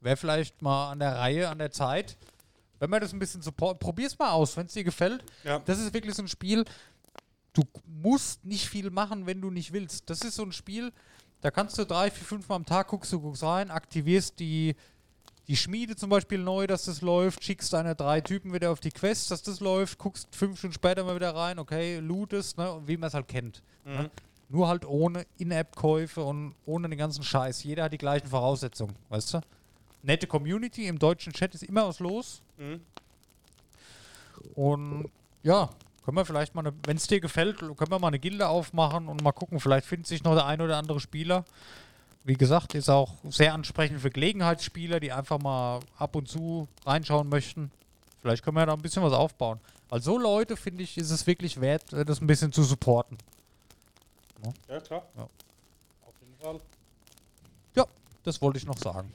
Wäre 0.00 0.16
vielleicht 0.16 0.62
mal 0.62 0.92
an 0.92 1.00
der 1.00 1.16
Reihe, 1.16 1.48
an 1.48 1.58
der 1.58 1.70
Zeit. 1.70 2.16
Wenn 2.78 2.90
man 2.90 3.00
das 3.00 3.12
ein 3.12 3.18
bisschen 3.18 3.42
support, 3.42 3.80
probier's 3.80 4.18
mal 4.18 4.30
aus, 4.30 4.56
wenn 4.56 4.66
es 4.66 4.72
dir 4.72 4.84
gefällt. 4.84 5.24
Ja. 5.42 5.58
Das 5.60 5.78
ist 5.78 5.92
wirklich 5.92 6.14
so 6.14 6.22
ein 6.22 6.28
Spiel, 6.28 6.64
du 7.52 7.62
musst 7.84 8.44
nicht 8.44 8.68
viel 8.68 8.90
machen, 8.90 9.26
wenn 9.26 9.40
du 9.40 9.50
nicht 9.50 9.72
willst. 9.72 10.08
Das 10.08 10.22
ist 10.22 10.36
so 10.36 10.44
ein 10.44 10.52
Spiel, 10.52 10.92
da 11.40 11.50
kannst 11.50 11.78
du 11.78 11.84
drei, 11.84 12.10
vier, 12.10 12.24
fünf 12.24 12.48
Mal 12.48 12.56
am 12.56 12.64
Tag 12.64 12.88
guckst 12.88 13.12
du 13.12 13.20
guckst 13.20 13.42
rein, 13.42 13.70
aktivierst 13.70 14.38
die, 14.38 14.76
die 15.48 15.56
Schmiede 15.56 15.96
zum 15.96 16.10
Beispiel 16.10 16.38
neu, 16.38 16.66
dass 16.66 16.84
das 16.84 17.00
läuft, 17.00 17.42
schickst 17.42 17.72
deine 17.72 17.94
drei 17.94 18.20
Typen 18.20 18.52
wieder 18.52 18.70
auf 18.70 18.80
die 18.80 18.90
Quest, 18.90 19.30
dass 19.30 19.42
das 19.42 19.60
läuft, 19.60 19.98
guckst 19.98 20.28
fünf 20.34 20.58
Stunden 20.58 20.74
später 20.74 21.02
mal 21.04 21.16
wieder 21.16 21.34
rein, 21.34 21.58
okay, 21.58 21.98
lootest, 21.98 22.58
ne, 22.58 22.80
wie 22.86 22.96
man 22.96 23.08
es 23.08 23.14
halt 23.14 23.28
kennt. 23.28 23.62
Ne? 23.84 24.10
Nur 24.48 24.68
halt 24.68 24.84
ohne 24.84 25.26
In-App-Käufe 25.38 26.22
und 26.22 26.54
ohne 26.64 26.88
den 26.88 26.98
ganzen 26.98 27.22
Scheiß. 27.22 27.64
Jeder 27.64 27.84
hat 27.84 27.92
die 27.92 27.98
gleichen 27.98 28.28
Voraussetzungen, 28.28 28.94
weißt 29.08 29.34
du? 29.34 29.40
Nette 30.02 30.26
Community, 30.26 30.86
im 30.86 30.98
deutschen 30.98 31.32
Chat 31.32 31.54
ist 31.54 31.62
immer 31.62 31.86
was 31.88 31.98
los. 31.98 32.42
Mhm. 32.56 32.80
Und 34.54 35.10
ja, 35.42 35.70
können 36.04 36.16
wir 36.16 36.24
vielleicht 36.24 36.54
mal, 36.54 36.72
wenn 36.84 36.96
es 36.96 37.06
dir 37.06 37.20
gefällt, 37.20 37.58
können 37.58 37.90
wir 37.90 37.98
mal 37.98 38.08
eine 38.08 38.18
Gilde 38.18 38.48
aufmachen 38.48 39.08
und 39.08 39.22
mal 39.22 39.32
gucken, 39.32 39.60
vielleicht 39.60 39.86
findet 39.86 40.06
sich 40.06 40.24
noch 40.24 40.34
der 40.34 40.46
ein 40.46 40.60
oder 40.60 40.76
andere 40.76 41.00
Spieler. 41.00 41.44
Wie 42.24 42.34
gesagt, 42.34 42.74
ist 42.74 42.88
auch 42.88 43.14
sehr 43.28 43.54
ansprechend 43.54 44.00
für 44.00 44.10
Gelegenheitsspieler, 44.10 45.00
die 45.00 45.12
einfach 45.12 45.38
mal 45.38 45.80
ab 45.96 46.16
und 46.16 46.28
zu 46.28 46.68
reinschauen 46.84 47.28
möchten. 47.28 47.70
Vielleicht 48.20 48.44
können 48.44 48.56
wir 48.56 48.66
da 48.66 48.74
ein 48.74 48.82
bisschen 48.82 49.02
was 49.02 49.12
aufbauen. 49.12 49.60
Weil 49.88 50.02
so 50.02 50.18
Leute, 50.18 50.56
finde 50.56 50.82
ich, 50.82 50.98
ist 50.98 51.10
es 51.10 51.26
wirklich 51.26 51.60
wert, 51.60 51.92
äh, 51.92 52.04
das 52.04 52.20
ein 52.20 52.26
bisschen 52.26 52.52
zu 52.52 52.62
supporten. 52.62 53.16
Ja, 54.68 54.80
klar. 54.80 55.02
Ja. 55.16 55.22
Auf 55.22 56.14
jeden 56.20 56.36
Fall. 56.40 56.60
Ja, 57.74 57.86
das 58.24 58.40
wollte 58.42 58.58
ich 58.58 58.66
noch 58.66 58.78
sagen. 58.78 59.12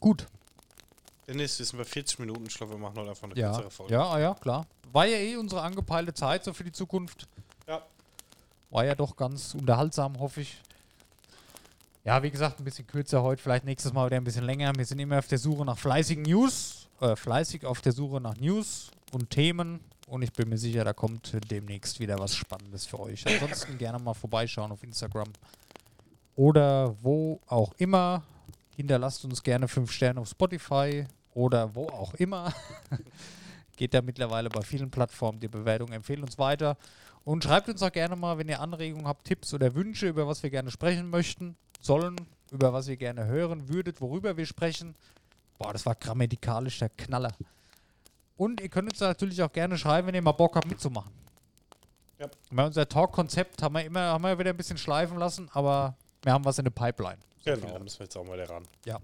Gut. 0.00 0.26
Dennis, 1.26 1.58
wir 1.58 1.66
sind 1.66 1.78
bei 1.78 1.84
40 1.84 2.18
Minuten. 2.20 2.46
Ich 2.46 2.54
glaube, 2.56 2.72
wir 2.72 2.78
machen 2.78 2.96
heute 2.98 3.10
einfach 3.10 3.24
eine 3.24 3.34
Ja, 3.36 3.50
kürzere 3.52 3.70
Folge. 3.70 3.92
ja, 3.94 4.02
ah 4.08 4.18
ja, 4.18 4.34
klar. 4.34 4.66
War 4.92 5.06
ja 5.06 5.18
eh 5.18 5.36
unsere 5.36 5.60
angepeilte 5.62 6.14
Zeit 6.14 6.44
so 6.44 6.52
für 6.52 6.64
die 6.64 6.72
Zukunft. 6.72 7.28
Ja. 7.66 7.82
War 8.70 8.84
ja 8.84 8.94
doch 8.94 9.16
ganz 9.16 9.54
unterhaltsam, 9.54 10.18
hoffe 10.18 10.40
ich. 10.42 10.58
Ja, 12.04 12.22
wie 12.22 12.30
gesagt, 12.30 12.58
ein 12.58 12.64
bisschen 12.64 12.86
kürzer 12.86 13.22
heute, 13.22 13.42
vielleicht 13.42 13.64
nächstes 13.64 13.92
Mal 13.92 14.06
wieder 14.06 14.16
ein 14.16 14.24
bisschen 14.24 14.44
länger. 14.44 14.72
Wir 14.76 14.86
sind 14.86 14.98
immer 14.98 15.18
auf 15.18 15.26
der 15.26 15.36
Suche 15.38 15.64
nach 15.66 15.76
fleißigen 15.76 16.22
News, 16.22 16.88
äh, 17.00 17.14
fleißig 17.16 17.66
auf 17.66 17.82
der 17.82 17.92
Suche 17.92 18.20
nach 18.20 18.36
News 18.36 18.90
und 19.12 19.28
Themen. 19.28 19.80
Und 20.06 20.22
ich 20.22 20.32
bin 20.32 20.48
mir 20.48 20.56
sicher, 20.56 20.84
da 20.84 20.94
kommt 20.94 21.36
demnächst 21.50 22.00
wieder 22.00 22.18
was 22.18 22.34
Spannendes 22.34 22.86
für 22.86 22.98
euch. 23.00 23.26
Ansonsten 23.26 23.76
gerne 23.76 23.98
mal 23.98 24.14
vorbeischauen 24.14 24.72
auf 24.72 24.82
Instagram 24.82 25.28
oder 26.34 26.94
wo 27.02 27.40
auch 27.46 27.72
immer. 27.76 28.22
Hinterlasst 28.78 29.24
uns 29.24 29.42
gerne 29.42 29.66
5 29.66 29.90
Sterne 29.90 30.20
auf 30.20 30.28
Spotify 30.28 31.04
oder 31.34 31.74
wo 31.74 31.88
auch 31.88 32.14
immer. 32.14 32.54
Geht 33.76 33.92
da 33.92 34.02
mittlerweile 34.02 34.48
bei 34.50 34.62
vielen 34.62 34.88
Plattformen 34.88 35.40
die 35.40 35.48
Bewertung. 35.48 35.90
Empfehlt 35.90 36.22
uns 36.22 36.38
weiter. 36.38 36.76
Und 37.24 37.42
schreibt 37.42 37.68
uns 37.68 37.82
auch 37.82 37.90
gerne 37.90 38.14
mal, 38.14 38.38
wenn 38.38 38.48
ihr 38.48 38.60
Anregungen 38.60 39.08
habt, 39.08 39.24
Tipps 39.24 39.52
oder 39.52 39.74
Wünsche, 39.74 40.06
über 40.06 40.28
was 40.28 40.44
wir 40.44 40.50
gerne 40.50 40.70
sprechen 40.70 41.10
möchten, 41.10 41.56
sollen, 41.80 42.14
über 42.52 42.72
was 42.72 42.86
ihr 42.86 42.96
gerne 42.96 43.26
hören 43.26 43.68
würdet, 43.68 44.00
worüber 44.00 44.36
wir 44.36 44.46
sprechen. 44.46 44.94
Boah, 45.58 45.72
das 45.72 45.84
war 45.84 45.96
grammatikalisch 45.96 46.78
der 46.78 46.90
Knaller. 46.90 47.32
Und 48.36 48.60
ihr 48.60 48.68
könnt 48.68 48.90
uns 48.90 49.00
natürlich 49.00 49.42
auch 49.42 49.52
gerne 49.52 49.76
schreiben, 49.76 50.06
wenn 50.06 50.14
ihr 50.14 50.22
mal 50.22 50.30
Bock 50.30 50.54
habt 50.54 50.68
mitzumachen. 50.68 51.10
Ja. 52.20 52.28
Bei 52.52 52.64
unser 52.64 52.88
Talk-Konzept 52.88 53.60
haben 53.60 53.74
wir 53.74 53.84
immer 53.84 54.02
haben 54.02 54.22
wir 54.22 54.38
wieder 54.38 54.50
ein 54.50 54.56
bisschen 54.56 54.78
schleifen 54.78 55.18
lassen, 55.18 55.50
aber 55.52 55.96
wir 56.22 56.32
haben 56.32 56.44
was 56.44 56.58
in 56.58 56.64
der 56.64 56.70
Pipeline. 56.70 57.18
So 57.44 57.52
viel 57.52 57.60
Genau, 57.62 57.78
müssen 57.78 57.98
wir 58.00 58.04
jetzt 58.04 58.16
auch 58.16 58.24
mal 58.24 58.36
da 58.36 58.44
ran. 58.44 58.66
ja. 58.84 58.98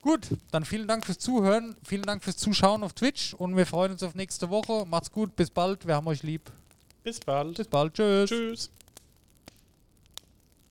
Gut, 0.00 0.26
dann 0.50 0.64
vielen 0.64 0.88
Dank 0.88 1.06
fürs 1.06 1.20
Zuhören, 1.20 1.76
vielen 1.84 2.02
Dank 2.02 2.24
fürs 2.24 2.36
Zuschauen 2.36 2.82
auf 2.82 2.92
Twitch 2.92 3.34
und 3.34 3.56
wir 3.56 3.66
freuen 3.66 3.92
uns 3.92 4.02
auf 4.02 4.16
nächste 4.16 4.50
Woche. 4.50 4.84
Macht's 4.84 5.12
gut, 5.12 5.36
bis 5.36 5.48
bald, 5.48 5.86
wir 5.86 5.94
haben 5.94 6.08
euch 6.08 6.24
lieb. 6.24 6.50
Bis 7.04 7.20
bald. 7.20 7.56
Bis 7.56 7.68
bald, 7.68 7.94
tschüss. 7.94 8.28
Tschüss. 8.28 8.70